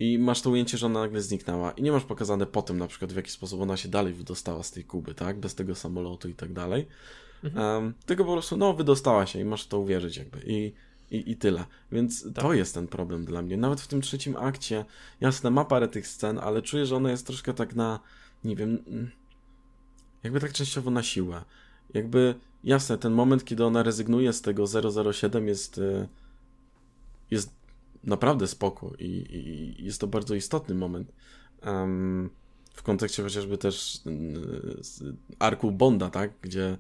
[0.04, 3.12] i masz to ujęcie, że ona nagle zniknęła i nie masz pokazane potem na przykład
[3.12, 5.40] w jaki sposób ona się dalej wydostała z tej kuby, tak?
[5.40, 6.86] Bez tego samolotu i tak dalej.
[7.44, 7.66] Mhm.
[7.66, 10.72] Um, tylko po prostu, no, wydostała się i masz to uwierzyć jakby i,
[11.10, 11.64] i, i tyle.
[11.92, 12.44] Więc tak.
[12.44, 13.56] to jest ten problem dla mnie.
[13.56, 14.84] Nawet w tym trzecim akcie,
[15.20, 18.00] jasne, ma parę tych scen, ale czuję, że ona jest troszkę tak na,
[18.44, 19.10] nie wiem, mm,
[20.22, 21.44] jakby tak częściowo na siłę.
[21.94, 24.64] Jakby, jasne, ten moment, kiedy ona rezygnuje z tego
[25.12, 26.08] 007 jest, y,
[27.30, 27.63] jest
[28.06, 31.12] naprawdę spoko i, i jest to bardzo istotny moment.
[31.66, 32.30] Um,
[32.74, 34.00] w kontekście chociażby też
[35.38, 36.32] arku Bonda, tak?
[36.42, 36.78] Gdzie,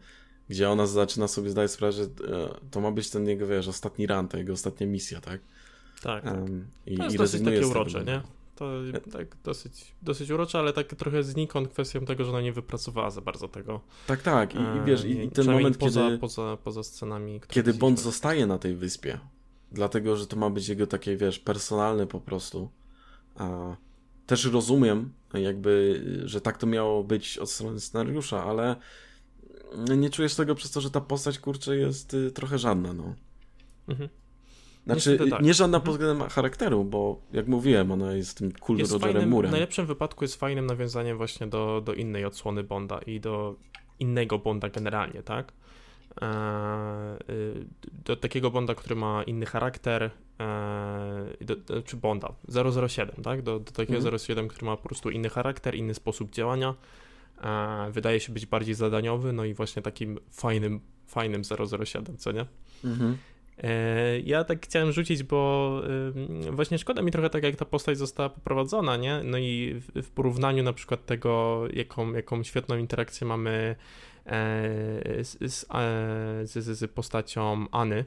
[0.48, 2.08] gdzie ona zaczyna sobie zdać sprawę, że e,
[2.70, 5.40] to ma być ten jego, wiesz, ostatni run, ta jego ostatnia misja, tak?
[6.02, 6.24] Tak.
[6.24, 8.22] Um, i, to jest i dosyć takie urocze, nie?
[8.56, 8.70] To
[9.12, 13.20] tak dosyć, dosyć urocze, ale tak trochę znikąd kwestią tego, że ona nie wypracowała za
[13.20, 13.80] bardzo tego.
[14.06, 14.54] Tak, tak.
[14.54, 16.18] I, i wiesz, i, i ten moment, poza, kiedy...
[16.18, 17.40] Poza, poza scenami...
[17.48, 19.18] Kiedy Bond zostaje na tej wyspie,
[19.74, 22.70] dlatego, że to ma być jego takie, wiesz, personalne po prostu.
[23.36, 23.76] A
[24.26, 28.76] też rozumiem, jakby, że tak to miało być od strony scenariusza, ale
[29.96, 33.14] nie czujesz tego przez to, że ta postać, kurczę, jest y, trochę żadna, no.
[33.88, 34.08] Mhm.
[34.86, 35.42] Znaczy, tak.
[35.42, 35.82] nie żadna mhm.
[35.86, 39.50] pod względem charakteru, bo jak mówiłem, ona jest tym cool jest Rogerem fajnym, Murem.
[39.50, 43.56] W najlepszym wypadku jest fajnym nawiązaniem właśnie do, do innej odsłony Bonda i do
[43.98, 45.52] innego Bonda generalnie, tak?
[46.22, 47.66] E, y,
[48.04, 50.10] do takiego Bonda, który ma inny charakter,
[50.40, 52.34] e, do, czy Bonda
[52.88, 53.42] 007, tak?
[53.42, 54.18] Do, do takiego mhm.
[54.18, 56.74] 07, który ma po prostu inny charakter, inny sposób działania,
[57.42, 61.42] e, wydaje się być bardziej zadaniowy, no i właśnie takim fajnym, fajnym
[61.84, 62.46] 007, co nie?
[62.84, 63.18] Mhm.
[64.24, 65.82] Ja tak chciałem rzucić, bo
[66.50, 69.20] właśnie szkoda mi trochę tak, jak ta postać została poprowadzona, nie?
[69.24, 73.76] No i w porównaniu na przykład tego, jaką, jaką świetną interakcję mamy
[74.26, 78.04] z, z, e, z, z postacią Any,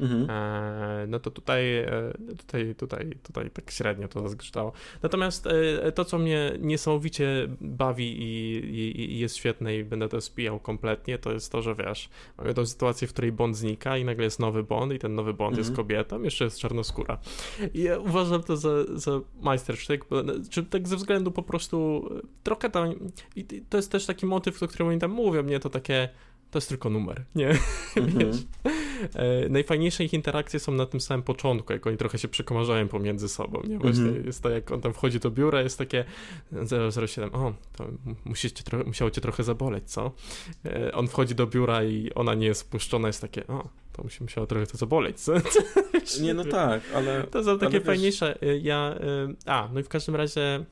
[0.00, 0.30] Mhm.
[0.30, 4.72] E, no to tutaj, e, tutaj, tutaj, tutaj tak średnio to zgrzytało.
[5.02, 5.46] Natomiast
[5.82, 10.60] e, to, co mnie niesamowicie bawi i, i, i, jest świetne i będę to spijał
[10.60, 12.08] kompletnie, to jest to, że wiesz,
[12.38, 15.34] mamy tą sytuację, w której Bond znika i nagle jest nowy Bond i ten nowy
[15.34, 15.58] Bond mhm.
[15.58, 17.18] jest kobietą, jeszcze jest czarnoskóra.
[17.74, 22.08] I ja uważam to za, za majstersztyk, bo, czy tak ze względu po prostu
[22.42, 22.94] trochę tam,
[23.36, 26.08] i to jest też taki motyw, o którym oni tam mówią, nie, to takie
[26.54, 27.48] to jest tylko numer, nie?
[27.96, 28.30] Mhm.
[29.14, 33.28] e, najfajniejsze ich interakcje są na tym samym początku, jak oni trochę się przekomarzają pomiędzy
[33.28, 33.78] sobą, nie?
[33.78, 34.26] Właśnie mhm.
[34.26, 36.04] jest to, jak on tam wchodzi do biura, jest takie
[36.90, 37.86] 007, o, to
[38.24, 40.12] musicie musiało cię trochę zaboleć, co?
[40.64, 44.22] E, on wchodzi do biura i ona nie jest spuszczona, jest takie, o, to musi,
[44.22, 45.32] musiało trochę to zaboleć, co?
[46.22, 47.24] nie, no tak, ale...
[47.24, 48.62] To są takie fajniejsze, wiesz...
[48.64, 50.64] ja, e, a, no i w każdym razie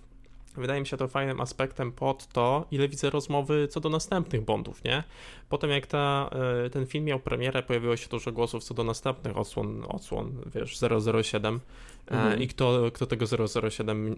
[0.56, 4.84] Wydaje mi się to fajnym aspektem pod to, ile widzę rozmowy co do następnych Bondów,
[4.84, 5.04] nie?
[5.48, 6.30] Potem jak ta,
[6.64, 10.78] e, ten film miał premierę, pojawiło się dużo głosów co do następnych odsłon, odsłon wiesz,
[11.22, 11.60] 007
[12.06, 12.42] e, mhm.
[12.42, 13.26] i kto, kto tego
[13.70, 14.16] 007,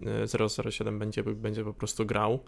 [0.49, 2.41] 007 e, będzie, będzie po prostu grał.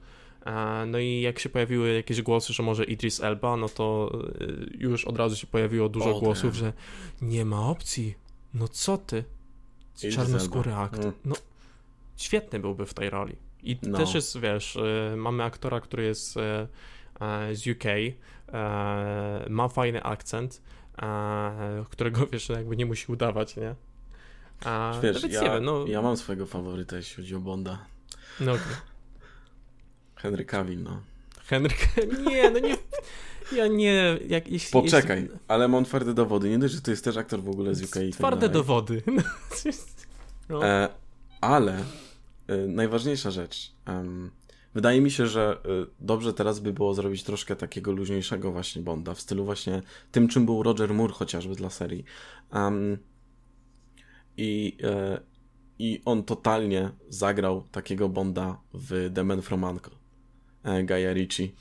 [0.87, 4.13] No i jak się pojawiły jakieś głosy, że może Idris Elba, no to
[4.79, 6.73] już od razu się pojawiło dużo głosów, że
[7.23, 8.15] nie ma opcji.
[8.55, 9.25] No co ty?
[10.13, 10.99] Czarnoskóry akt.
[10.99, 11.13] Mm.
[11.25, 11.35] No
[12.17, 13.37] świetny byłby w tej roli.
[13.67, 13.99] I no.
[13.99, 16.41] też jest, wiesz, y, mamy aktora, który jest y,
[17.51, 17.85] y, z UK,
[19.49, 20.63] ma fajny akcent,
[21.91, 23.75] którego, wiesz, jakby nie musi udawać, nie?
[24.65, 25.87] A, wiesz, ja, nie wiem, no...
[25.87, 27.79] ja mam swojego faworyta, jeśli chodzi o Bonda.
[28.41, 28.65] No okay.
[30.23, 31.01] Henry Cavill, no.
[31.47, 31.75] Henry
[32.31, 32.77] Nie, no nie...
[33.53, 34.19] Ja nie...
[34.29, 35.39] Jak, jeśli, Poczekaj, jeśli...
[35.49, 36.51] ale mam twarde dowody.
[36.51, 37.95] Nie dość, że to jest też aktor w ogóle z UK.
[37.95, 39.03] Tak twarde tak dowody.
[40.49, 40.67] No.
[40.67, 40.89] E,
[41.41, 41.85] ale
[42.49, 43.73] najważniejsza rzecz.
[44.77, 49.15] Wydaje mi się, że y, dobrze teraz by było zrobić troszkę takiego luźniejszego właśnie Bonda,
[49.15, 49.83] w stylu właśnie
[50.13, 52.05] tym, czym był Roger Moore chociażby dla serii.
[52.53, 52.99] Um,
[54.37, 55.21] i, e,
[55.79, 59.95] I on totalnie zagrał takiego Bonda w The Man From Uncle,
[60.63, 61.55] e, Gaia Ricci.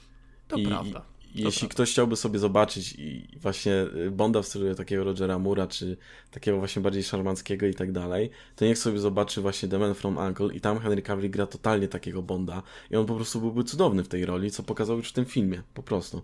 [0.48, 5.04] To I, prawda jeśli ktoś chciałby sobie zobaczyć i właśnie y, Bonda w stylu takiego
[5.04, 5.98] Rogera Mura, czy
[6.32, 10.18] takiego właśnie bardziej szarmanckiego i tak dalej, to niech sobie zobaczy właśnie The Man From
[10.18, 14.04] Uncle i tam Henry Cavill gra totalnie takiego Bonda i on po prostu byłby cudowny
[14.04, 16.22] w tej roli, co pokazał już w tym filmie, po prostu.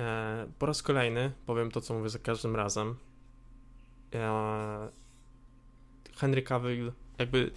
[0.00, 2.94] E, po raz kolejny powiem to, co mówię za każdym razem.
[4.14, 4.88] E,
[6.16, 7.50] Henry Cavill jakby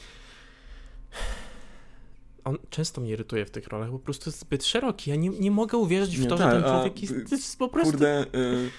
[2.45, 5.09] on często mnie irytuje w tych rolach, po prostu jest zbyt szeroki.
[5.09, 7.69] Ja nie, nie mogę uwierzyć w nie, to, tak, że ten człowiek jest, jest, po
[7.69, 7.91] prostu...
[7.91, 8.69] Kurde, y,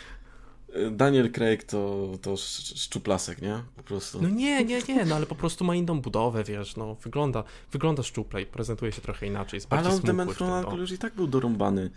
[0.76, 3.62] y, Daniel Craig to, to szczuplasek, nie?
[3.76, 4.22] Po prostu.
[4.22, 8.02] No nie, nie, nie, no ale po prostu ma inną budowę, wiesz, no wygląda, wygląda
[8.02, 11.90] szczuplej, prezentuje się trochę inaczej, jest Ale on Demen From już i tak był dorąbany.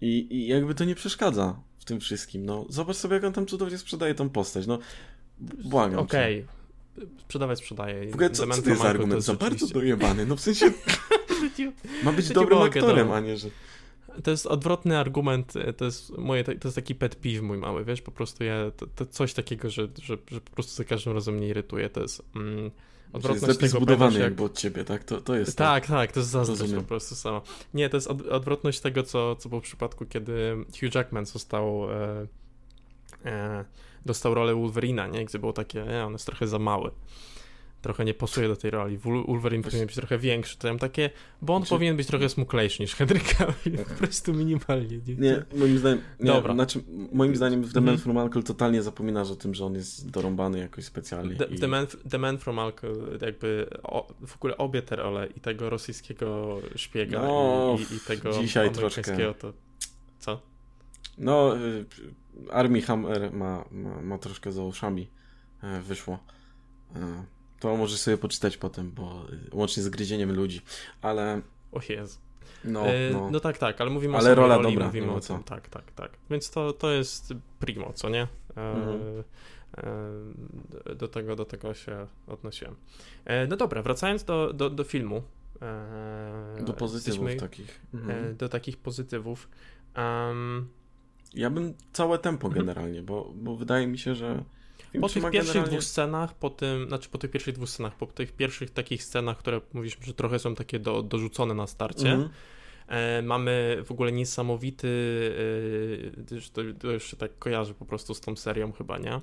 [0.00, 2.44] I, I jakby to nie przeszkadza w tym wszystkim.
[2.44, 4.66] No, zobacz sobie, jak on tam cudownie sprzedaje tą postać.
[4.66, 4.78] No,
[5.64, 6.42] błagam Okej.
[6.42, 6.63] Okay.
[7.18, 8.10] Sprzedawać sprzedaje.
[8.10, 9.24] W ogóle co, co to jest argument?
[9.24, 10.26] Za bardzo dojebany.
[10.26, 10.72] No w sensie
[12.04, 13.48] ma być dobrym aktorem, a nie, że...
[14.22, 17.84] To jest odwrotny argument, e, to jest moje, to jest taki pet peeve mój mały,
[17.84, 21.12] wiesz, po prostu ja, to, to coś takiego, że, że, że, po prostu za każdym
[21.12, 22.70] razem mnie irytuje, to jest mm,
[23.12, 24.22] odwrotność jest tego zbudowany jak...
[24.22, 25.04] jakby od ciebie, tak?
[25.04, 25.86] To, to jest tak.
[25.86, 26.82] Tak, tak, to jest zazdrość Rozumiem.
[26.84, 27.42] po prostu samo.
[27.74, 31.92] Nie, to jest od, odwrotność tego, co, co było w przypadku, kiedy Hugh Jackman został
[31.92, 32.26] e,
[33.24, 33.64] e,
[34.06, 35.24] dostał rolę Wolverina, nie?
[35.24, 36.90] Gdzie było takie, e, on jest trochę za mały
[37.84, 38.98] trochę nie pasuje do tej roli.
[38.98, 40.58] Wolverine powinien być trochę większy.
[40.58, 41.10] To ja takie,
[41.42, 41.70] bo on znaczy...
[41.70, 43.78] powinien być trochę smuklejszy niż Henry Cavill.
[43.84, 45.00] Po prostu minimalnie.
[45.06, 46.54] Nie, nie moim zdaniem, nie, Dobra.
[46.54, 46.80] Znaczy,
[47.12, 50.58] moim zdaniem w The Man from Uncle totalnie zapominasz o tym, że on jest dorąbany
[50.58, 51.36] jakoś specjalnie.
[51.36, 51.58] The, i...
[51.58, 55.70] The, Man, The Man from Uncle, jakby o, w ogóle obie te role i tego
[55.70, 59.34] rosyjskiego szpiega no, i, i, tego dzisiaj troszkę.
[59.34, 59.52] to
[60.18, 60.40] co?
[61.18, 61.54] No,
[62.48, 65.10] y, Armii Hammer ma, ma, ma troszkę za uszami
[65.62, 66.18] e, wyszło.
[66.96, 67.24] E,
[67.60, 70.60] to możesz sobie poczytać potem, bo łącznie z gryzieniem ludzi,
[71.02, 71.40] ale...
[71.72, 72.18] O Jezu.
[72.64, 73.30] No, e, no.
[73.30, 75.68] no tak, tak, ale mówimy ale o rola roli, dobra, mówimy no, o tym, tak,
[75.68, 76.10] tak, tak.
[76.30, 78.28] Więc to, to jest primo, co nie?
[78.56, 79.24] Mhm.
[80.90, 82.76] e, do, tego, do tego się odnosiłem.
[83.24, 85.22] E, no dobra, wracając do, do, do filmu.
[85.62, 87.80] E, do pozytywów jesteśmy, takich.
[87.94, 88.36] Mhm.
[88.36, 89.48] do takich pozytywów.
[89.96, 90.68] Um,
[91.34, 92.66] ja bym całe tempo mhm.
[92.66, 94.44] generalnie, bo, bo wydaje mi się, że
[95.00, 95.70] po tych pierwszych generalnie...
[95.70, 99.38] dwóch scenach, po tym, znaczy po tych pierwszych dwóch scenach, po tych pierwszych takich scenach,
[99.38, 102.28] które mówiliśmy, że trochę są takie do, dorzucone na starcie, -hmm.
[102.88, 104.88] e, mamy w ogóle niesamowity,
[106.32, 106.62] e, to,
[107.10, 109.20] to tak kojarzy po prostu z tą serią chyba, nie?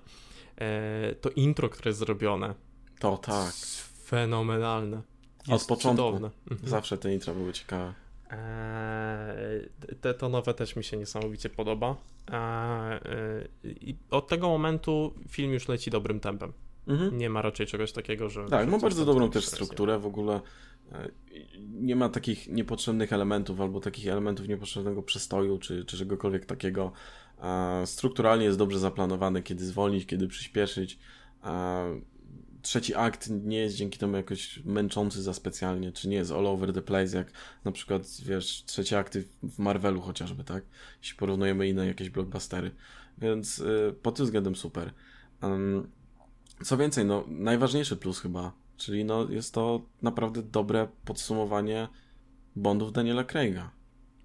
[0.57, 2.55] E, to intro, które jest zrobione.
[2.99, 3.53] To tak.
[4.05, 5.01] Fenomenalne.
[5.47, 6.05] Jest Od początku.
[6.05, 6.29] Cudowne.
[6.51, 6.69] Mhm.
[6.69, 7.93] Zawsze te intro były ciekawe.
[8.31, 9.69] Eee,
[10.01, 11.95] te, to nowe też mi się niesamowicie podoba.
[12.31, 16.53] Eee, I od tego momentu film już leci dobrym tempem.
[16.87, 17.17] Mhm.
[17.17, 18.45] Nie ma raczej czegoś takiego, że.
[18.45, 20.41] Tak, ma bardzo dobrą też strukturę w ogóle.
[20.91, 21.09] E,
[21.71, 26.91] nie ma takich niepotrzebnych elementów albo takich elementów niepotrzebnego przestoju czy, czy czegokolwiek takiego.
[27.85, 30.99] Strukturalnie jest dobrze zaplanowany, kiedy zwolnić, kiedy przyspieszyć.
[32.61, 36.73] Trzeci akt nie jest dzięki temu jakoś męczący za specjalnie, czy nie jest all over
[36.73, 37.31] the place, jak
[37.63, 40.63] na przykład, wiesz, trzeci akty w Marvelu chociażby, tak?
[41.01, 42.71] Jeśli porównujemy inne jakieś blockbustery.
[43.17, 44.93] Więc y, pod tym względem super.
[45.41, 45.87] Um,
[46.63, 51.87] co więcej, no, najważniejszy plus chyba, czyli no, jest to naprawdę dobre podsumowanie
[52.55, 53.71] Bondów Daniela Craiga.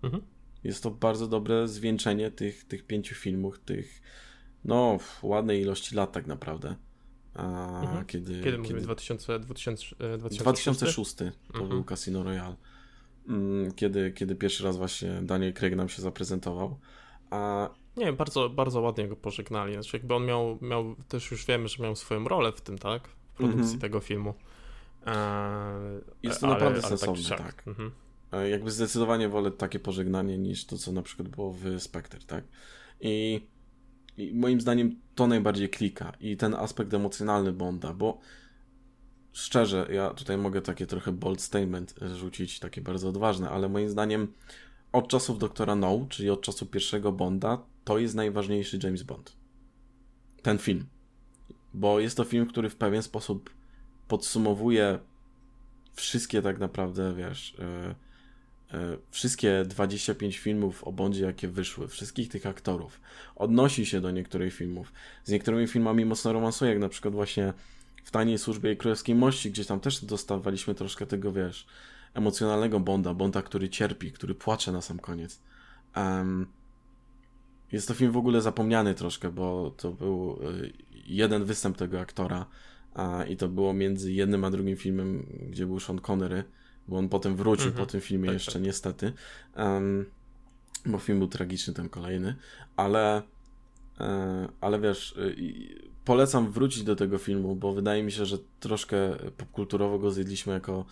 [0.02, 0.22] Mhm.
[0.64, 4.02] Jest to bardzo dobre zwieńczenie tych, tych pięciu filmów, tych
[4.64, 6.76] no, ładnej ilości lat tak naprawdę.
[7.38, 8.04] Mhm.
[8.06, 8.80] kiedy, kiedy mówimy?
[8.80, 10.40] 2000, 2000, 2006?
[10.40, 11.68] 2006 to mhm.
[11.68, 12.56] był Casino Royale.
[13.28, 16.78] Mm, kiedy, kiedy pierwszy raz właśnie Daniel Craig nam się zaprezentował.
[17.30, 17.68] A...
[17.96, 19.72] Nie, bardzo, bardzo ładnie go pożegnali.
[19.72, 23.08] Znaczy jakby on miał, miał, też już wiemy, że miał swoją rolę w tym, tak?
[23.08, 23.80] W produkcji mhm.
[23.80, 24.34] tego filmu.
[25.06, 25.14] Eee,
[26.22, 27.54] Jest to ale, naprawdę ale sensowne, tak.
[27.54, 27.68] tak.
[27.68, 27.90] Mhm.
[28.32, 32.44] E, jakby zdecydowanie wolę takie pożegnanie niż to, co na przykład było w Spectre, tak?
[33.00, 33.46] I
[34.18, 38.18] i moim zdaniem to najbardziej klika i ten aspekt emocjonalny Bonda, bo
[39.32, 44.32] szczerze, ja tutaj mogę takie trochę bold statement rzucić, takie bardzo odważne, ale moim zdaniem
[44.92, 49.36] od czasów Doktora No, czyli od czasu pierwszego Bonda, to jest najważniejszy James Bond.
[50.42, 50.86] Ten film.
[51.74, 53.50] Bo jest to film, który w pewien sposób
[54.08, 54.98] podsumowuje
[55.94, 57.94] wszystkie tak naprawdę, wiesz, yy,
[59.10, 63.00] wszystkie 25 filmów o Bondzie, jakie wyszły, wszystkich tych aktorów,
[63.36, 64.92] odnosi się do niektórych filmów.
[65.24, 67.52] Z niektórymi filmami mocno romansuje, jak na przykład właśnie
[68.04, 71.66] w Tajnej Służbie i Królewskiej Mości, gdzie tam też dostawaliśmy troszkę tego, wiesz,
[72.14, 75.40] emocjonalnego Bonda, Bonda, który cierpi, który płacze na sam koniec.
[75.96, 76.46] Um,
[77.72, 80.70] jest to film w ogóle zapomniany troszkę, bo to był e,
[81.06, 82.46] jeden występ tego aktora
[82.94, 86.44] a, i to było między jednym a drugim filmem, gdzie był Sean Connery
[86.88, 87.86] bo on potem wrócił mhm.
[87.86, 88.62] po tym filmie tak, jeszcze tak.
[88.62, 89.12] niestety,
[89.56, 90.06] um,
[90.86, 92.34] bo film był tragiczny ten kolejny,
[92.76, 93.22] ale
[94.00, 99.16] e, ale wiesz, y, polecam wrócić do tego filmu, bo wydaje mi się, że troszkę
[99.36, 100.84] popkulturowo go zjedliśmy jako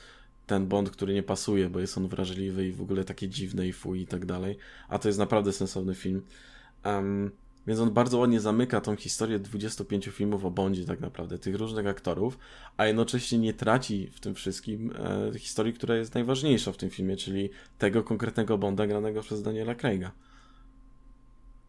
[0.46, 3.72] ten Bond, który nie pasuje, bo jest on wrażliwy i w ogóle takie dziwne i
[3.72, 4.58] fuj i tak dalej,
[4.88, 6.22] a to jest naprawdę sensowny film.
[6.84, 7.30] Um,
[7.66, 11.86] więc on bardzo ładnie zamyka tą historię 25 filmów o Bondzie tak naprawdę, tych różnych
[11.86, 12.38] aktorów,
[12.76, 14.92] a jednocześnie nie traci w tym wszystkim
[15.32, 19.74] e, historii, która jest najważniejsza w tym filmie, czyli tego konkretnego Bonda granego przez Daniela
[19.74, 20.12] Craiga.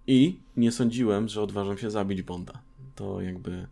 [0.07, 2.61] I nie sądziłem, że odważą się zabić Bonda.
[2.95, 3.67] To jakby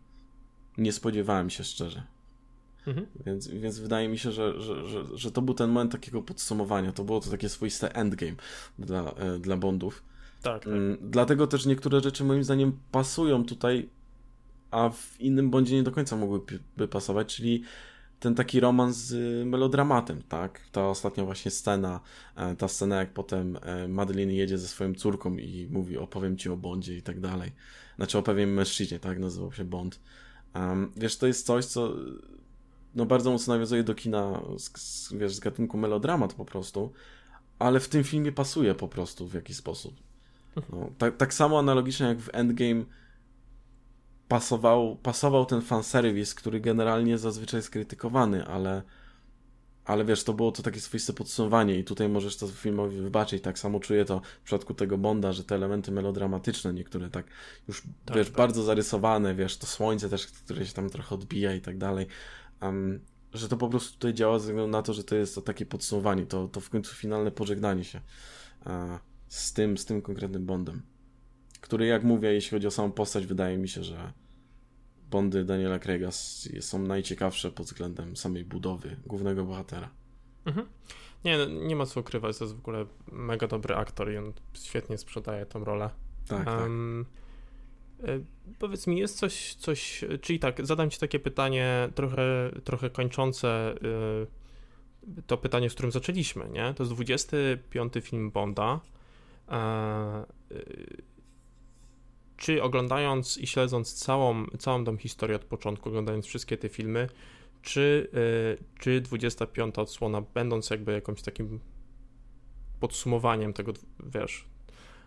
[0.78, 2.02] nie spodziewałem się szczerze.
[2.86, 3.06] Mhm.
[3.26, 6.92] Więc, więc wydaje mi się, że, że, że, że to był ten moment takiego podsumowania.
[6.92, 8.36] To było to takie swoiste endgame
[8.78, 10.02] dla, e, dla Bondów.
[10.44, 10.72] Tak, tak.
[10.72, 13.88] Mm, dlatego też niektóre rzeczy moim zdaniem pasują tutaj,
[14.70, 17.62] a w innym Bondzie nie do końca mogłyby pasować, czyli
[18.20, 20.60] ten taki romans z melodramatem, tak?
[20.72, 22.00] Ta ostatnia właśnie scena,
[22.36, 26.48] e, ta scena jak potem e, Madeline jedzie ze swoją córką i mówi opowiem ci
[26.48, 27.52] o Bondzie i tak dalej.
[27.96, 29.18] Znaczy opowiem mężczyźnie, tak?
[29.18, 30.00] Nazywał się Bond.
[30.54, 31.94] Um, wiesz, to jest coś, co
[32.94, 36.92] no bardzo mocno nawiązuje do kina, z, z, wiesz, z gatunku melodramat po prostu,
[37.58, 40.03] ale w tym filmie pasuje po prostu w jakiś sposób.
[40.72, 42.84] No, tak, tak samo analogicznie jak w Endgame
[44.28, 48.82] pasował, pasował ten fanserwis, który generalnie zazwyczaj jest krytykowany, ale
[49.84, 53.42] ale wiesz, to było to takie swoiste podsumowanie i tutaj możesz to filmowi wybaczyć.
[53.42, 57.26] Tak samo czuję to w przypadku tego Bonda, że te elementy melodramatyczne, niektóre tak
[57.68, 58.36] już, tak, wiesz, tak.
[58.36, 62.06] bardzo zarysowane, wiesz, to słońce też, które się tam trochę odbija i tak dalej,
[62.62, 63.00] um,
[63.32, 65.66] że to po prostu tutaj działa ze względu na to, że to jest to takie
[65.66, 68.00] podsumowanie, to, to w końcu finalne pożegnanie się
[68.66, 68.72] uh,
[69.34, 70.82] z tym, z tym konkretnym Bondem,
[71.60, 74.12] który jak mówię, jeśli chodzi o samą postać, wydaje mi się, że
[75.10, 76.10] Bondy Daniela Craiga
[76.60, 79.90] są najciekawsze pod względem samej budowy głównego bohatera.
[80.46, 80.66] Mhm.
[81.24, 84.32] Nie, no, nie ma co ukrywać, to jest w ogóle mega dobry aktor i on
[84.52, 85.90] świetnie sprzedaje tą rolę.
[86.28, 87.06] Tak, um,
[88.00, 88.10] tak.
[88.58, 93.74] Powiedz mi, jest coś, coś, czyli tak, zadam ci takie pytanie trochę, trochę kończące
[95.16, 96.74] y, to pytanie, z którym zaczęliśmy, nie?
[96.74, 98.80] To jest 25 film Bonda.
[99.48, 100.26] E,
[102.36, 107.08] czy oglądając i śledząc całą, całą tą historię od początku, oglądając wszystkie te filmy,
[107.62, 111.60] czy, yy, czy 25 odsłona, będąc jakby jakimś takim
[112.80, 113.72] podsumowaniem tego,
[114.06, 114.44] wiesz,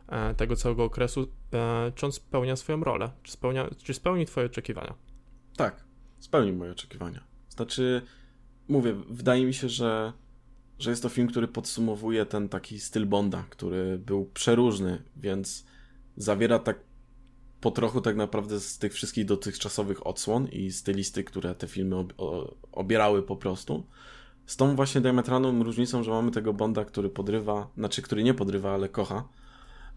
[0.08, 3.12] e, tego całego okresu, e, czy on spełnia swoją rolę?
[3.24, 4.94] Czy, spełnia, czy spełni twoje oczekiwania?
[5.58, 5.84] Tak,
[6.20, 7.24] spełni moje oczekiwania.
[7.50, 8.02] Znaczy,
[8.68, 10.14] mówię, wydaje mi się, że,
[10.80, 15.66] że jest to film, który podsumowuje ten taki styl Bonda, który był przeróżny, więc
[16.18, 16.80] zawiera tak
[17.62, 22.14] po trochu tak naprawdę z tych wszystkich dotychczasowych odsłon i stylisty, które te filmy ob
[22.72, 23.86] obierały po prostu.
[24.46, 28.74] Z tą właśnie diametralną różnicą, że mamy tego Bonda, który podrywa, znaczy który nie podrywa,
[28.74, 29.28] ale kocha.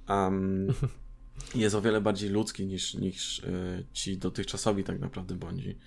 [0.09, 0.67] Um,
[1.55, 5.79] jest o wiele bardziej ludzki niż, niż y, ci dotychczasowi tak naprawdę Bondzi.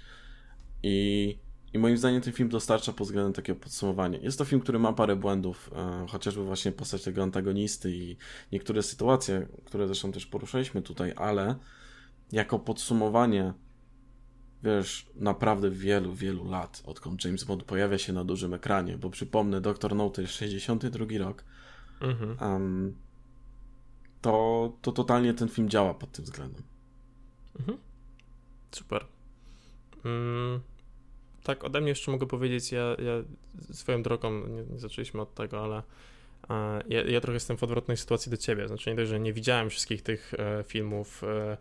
[0.83, 1.37] I,
[1.73, 4.19] I moim zdaniem ten film dostarcza pod względem takiego podsumowania.
[4.19, 5.71] Jest to film, który ma parę błędów,
[6.03, 8.17] y, chociażby właśnie postać tego antagonisty i
[8.51, 11.55] niektóre sytuacje, które zresztą też poruszaliśmy tutaj, ale
[12.31, 13.53] jako podsumowanie,
[14.63, 19.61] wiesz, naprawdę wielu, wielu lat, odkąd James Bond pojawia się na dużym ekranie, bo przypomnę,
[19.61, 21.43] Doktor No to jest 62 rok,
[22.01, 22.53] mhm.
[22.53, 22.95] um,
[24.21, 26.63] to, to totalnie ten film działa pod tym względem.
[27.59, 27.77] Mhm.
[28.71, 29.05] Super.
[30.05, 30.61] Mm,
[31.43, 33.23] tak, ode mnie jeszcze mogę powiedzieć, ja, ja
[33.73, 35.83] swoją drogą, nie, nie zaczęliśmy od tego, ale
[36.49, 38.67] e, ja, ja, trochę jestem w odwrotnej sytuacji do ciebie.
[38.67, 41.57] Znaczy nie dość, że nie widziałem wszystkich tych e, filmów e,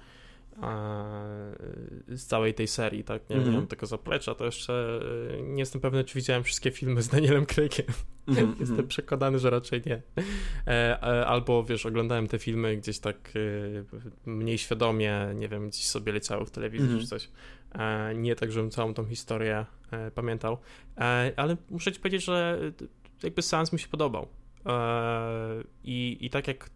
[2.09, 3.31] z całej tej serii, tak?
[3.31, 3.55] Nie, mm -hmm.
[3.55, 5.01] mam tego zaplecza, to jeszcze
[5.39, 7.87] e, nie jestem pewny, czy widziałem wszystkie filmy z Danielem Craigiem.
[8.27, 8.61] Mm -hmm.
[8.61, 10.03] jestem przekonany, że raczej nie.
[10.67, 13.33] E, albo, wiesz, oglądałem te filmy gdzieś tak
[14.27, 17.03] e, mniej świadomie, nie wiem, gdzieś sobie leciały w telewizji mm -hmm.
[17.03, 17.31] czy coś.
[18.15, 19.67] Nie tak, żebym całą tą historię
[20.15, 20.59] pamiętał.
[21.37, 22.59] Ale muszę ci powiedzieć, że
[23.23, 24.29] jakby seans mi się podobał.
[25.85, 26.71] I, i tak jak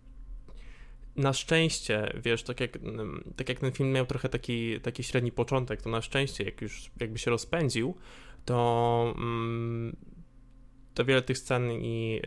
[1.16, 5.32] na szczęście, wiesz, tak jak, mm, tak jak ten film miał trochę taki, taki średni
[5.32, 7.94] początek, to na szczęście, jak już jakby się rozpędził,
[8.44, 9.96] to, mm,
[10.94, 12.22] to wiele tych scen i e,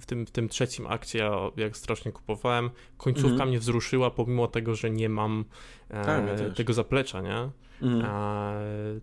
[0.00, 3.48] w tym, w tym trzecim akcie, ja jak strasznie kupowałem, końcówka -hmm.
[3.48, 5.44] mnie wzruszyła, pomimo tego, że nie mam
[5.88, 7.50] e, tak, tego zaplecza, nie?
[7.82, 8.04] -hmm.
[8.04, 9.00] e,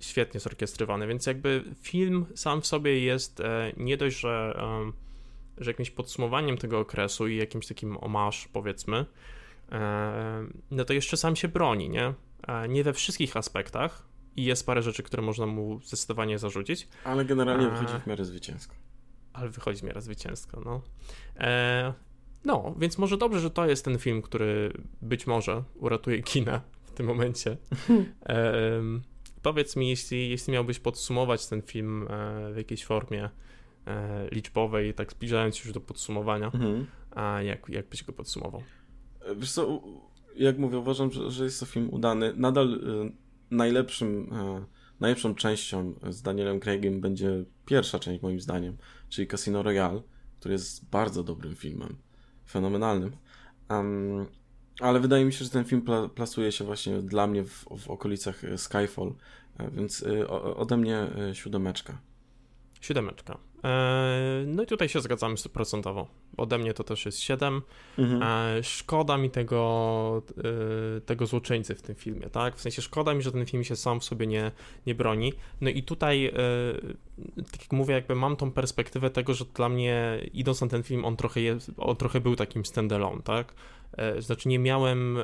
[0.00, 4.62] świetnie zorkiestrowany, więc jakby film sam w sobie jest e, nie dość, że
[5.58, 9.06] że jakimś podsumowaniem tego okresu i jakimś takim omasz, powiedzmy,
[9.72, 12.14] e, no to jeszcze sam się broni, nie?
[12.48, 16.88] E, nie we wszystkich aspektach i jest parę rzeczy, które można mu zdecydowanie zarzucić.
[17.04, 18.74] Ale generalnie wychodzi w miarę zwycięsko.
[19.32, 20.82] Ale wychodzi w miarę zwycięsko, no.
[21.36, 21.92] E,
[22.44, 24.72] no, więc może dobrze, że to jest ten film, który
[25.02, 27.56] być może uratuje kina w tym momencie.
[28.26, 28.80] E,
[29.42, 32.08] powiedz mi, jeśli, jeśli miałbyś podsumować ten film
[32.52, 33.30] w jakiejś formie, e,
[34.32, 36.46] liczbowej, tak zbliżając się już do podsumowania.
[36.46, 36.86] Mhm.
[37.10, 38.62] A jak, jak byś go podsumował?
[39.36, 39.82] Wiesz co,
[40.36, 42.32] jak mówię, uważam, że, że jest to film udany.
[42.36, 43.12] Nadal y,
[43.50, 44.64] najlepszym, y,
[45.00, 48.76] najlepszą częścią z Danielem Craigiem będzie pierwsza część moim zdaniem,
[49.08, 50.02] czyli Casino Royale,
[50.40, 51.96] który jest bardzo dobrym filmem,
[52.48, 53.16] fenomenalnym.
[53.70, 54.26] Um,
[54.80, 57.90] Ale wydaje mi się, że ten film pla plasuje się właśnie dla mnie w, w
[57.90, 59.14] okolicach Skyfall,
[59.72, 60.04] więc
[60.56, 61.98] ode mnie siódemeczka.
[62.80, 63.38] Siódemeczka.
[63.64, 66.06] E, no i tutaj się zgadzamy stuprocentowo.
[66.36, 67.62] Ode mnie to też jest 7.
[67.98, 68.22] Mhm.
[68.22, 70.22] E, szkoda mi tego,
[70.98, 72.56] e, tego złoczyńcy w tym filmie, tak?
[72.56, 74.50] W sensie szkoda mi, że ten film się sam w sobie nie,
[74.86, 75.32] nie broni.
[75.60, 76.32] No i tutaj,
[77.52, 81.04] tak jak mówię, jakby mam tą perspektywę tego, że dla mnie, idąc na ten film,
[81.04, 83.54] on trochę, jest, on trochę był takim standalone, tak?
[84.18, 85.18] Znaczy nie miałem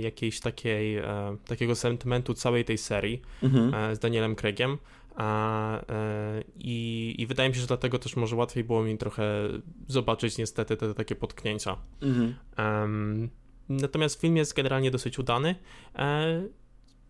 [0.00, 1.02] jakiejś takiej,
[1.46, 3.96] takiego sentymentu całej tej serii mhm.
[3.96, 4.78] z Danielem Craigiem.
[5.16, 9.48] A, e, i, I wydaje mi się, że dlatego też może łatwiej było mi trochę
[9.88, 11.76] zobaczyć niestety te, te takie potknięcia.
[12.02, 12.34] Mhm.
[12.58, 13.30] Um,
[13.68, 15.54] natomiast film jest generalnie dosyć udany.
[15.94, 16.42] E,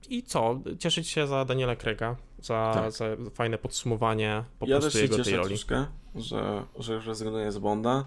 [0.08, 0.60] I co?
[0.78, 2.92] Cieszyć się za Daniela Krega, za, tak.
[2.92, 3.04] za
[3.34, 5.48] fajne podsumowanie po ja prostu jego tej roli.
[5.48, 8.04] troszkę, że, że już rezygnuję z Bonda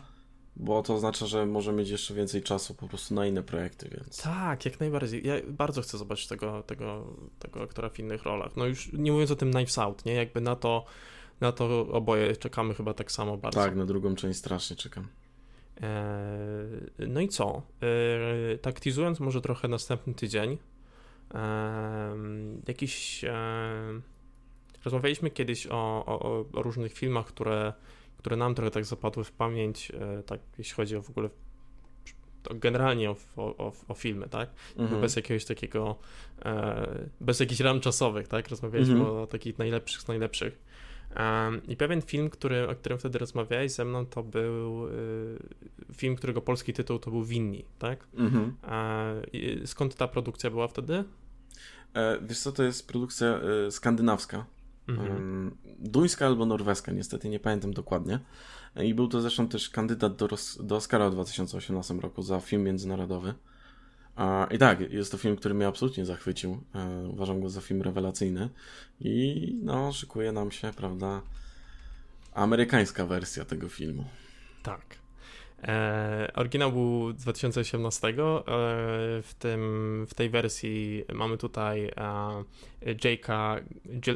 [0.60, 4.22] bo to oznacza, że może mieć jeszcze więcej czasu po prostu na inne projekty, więc...
[4.22, 5.28] Tak, jak najbardziej.
[5.28, 8.56] Ja bardzo chcę zobaczyć tego, tego, tego aktora w innych rolach.
[8.56, 10.14] No już nie mówiąc o tym Knives Out, nie?
[10.14, 10.86] Jakby na to,
[11.42, 13.60] na to oboje czekamy chyba tak samo bardzo.
[13.60, 15.08] Tak, na drugą część strasznie czekam.
[15.82, 17.62] Eee, no i co?
[17.82, 20.58] Eee, tak teasując może trochę następny tydzień,
[21.34, 21.42] eee,
[22.68, 23.26] jakiś...
[24.86, 27.74] rozmawialiśmy kiedyś o, o, o różnych filmach, które
[28.20, 31.30] które nam trochę tak zapadły w pamięć, e, tak jeśli chodzi o w ogóle
[32.56, 34.50] generalnie o, o, o, filmy, tak?
[34.78, 35.02] Mhm.
[35.02, 35.96] Bez jakiegoś takiego,
[36.46, 38.50] e, bez jakichś ram czasowych, tak?
[38.50, 39.16] Rozmawialiśmy mhm.
[39.18, 40.60] o takich najlepszych z najlepszych.
[41.68, 44.92] I pewien film, który, o którym wtedy rozmawiałeś ze mną, to był e,
[45.94, 48.08] film, którego polski tytuł to był Winni, tak?
[48.14, 48.56] Mhm.
[49.66, 51.04] skąd ta produkcja była wtedy?
[52.22, 53.40] wiesz co, to jest produkcja
[53.70, 54.46] skandynawska.
[54.90, 55.58] Mhm.
[55.80, 58.20] Duńska albo norweska, niestety nie pamiętam dokładnie.
[58.76, 60.28] I był to zresztą też kandydat do,
[60.60, 63.34] do Oscara w 2018 roku za film międzynarodowy.
[64.52, 66.64] I tak, jest to film, który mnie absolutnie zachwycił.
[66.76, 68.50] E, uważam go za film rewelacyjny.
[69.00, 71.22] I no, szykuje nam się, prawda,
[72.34, 74.06] amerykańska wersja tego filmu.
[74.64, 74.99] Tak.
[75.64, 78.08] E, oryginał był z 2018.
[78.08, 78.14] E,
[79.22, 81.92] w, tym, w tej wersji mamy tutaj e,
[82.82, 83.62] Jake'a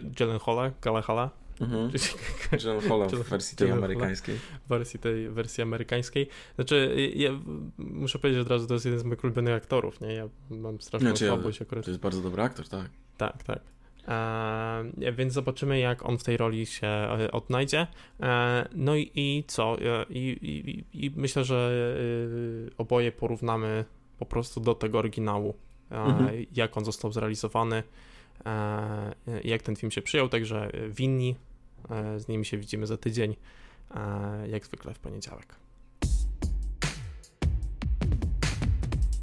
[0.04, 1.30] Gyllenhaala, Gyllenhaala.
[1.62, 1.92] Mhm.
[2.52, 4.36] Gyllenhaala w wersji tej amerykańskiej.
[4.66, 6.28] W wersji tej wersji amerykańskiej.
[6.56, 7.30] Znaczy, ja
[7.78, 10.14] muszę powiedzieć od razu, to jest jeden z moich ulubionych aktorów, nie?
[10.14, 11.86] Ja mam straszną znaczy, słabość akurat.
[11.86, 12.90] To jest bardzo dobry aktor, tak.
[13.18, 13.60] Tak, tak.
[14.08, 17.88] E, więc zobaczymy, jak on w tej roli się e, odnajdzie.
[18.20, 19.78] E, no i, i co?
[20.10, 21.72] I, i, I, myślę, że
[22.78, 23.86] oboje porównamy
[24.20, 25.56] po prostu do tego oryginału,
[25.90, 26.46] mhm.
[26.56, 27.84] jak on został zrealizowany,
[29.44, 30.30] jak ten film się przyjął.
[30.30, 31.36] Także winni.
[32.18, 33.36] Z nimi się widzimy za tydzień,
[34.48, 35.63] jak zwykle w poniedziałek.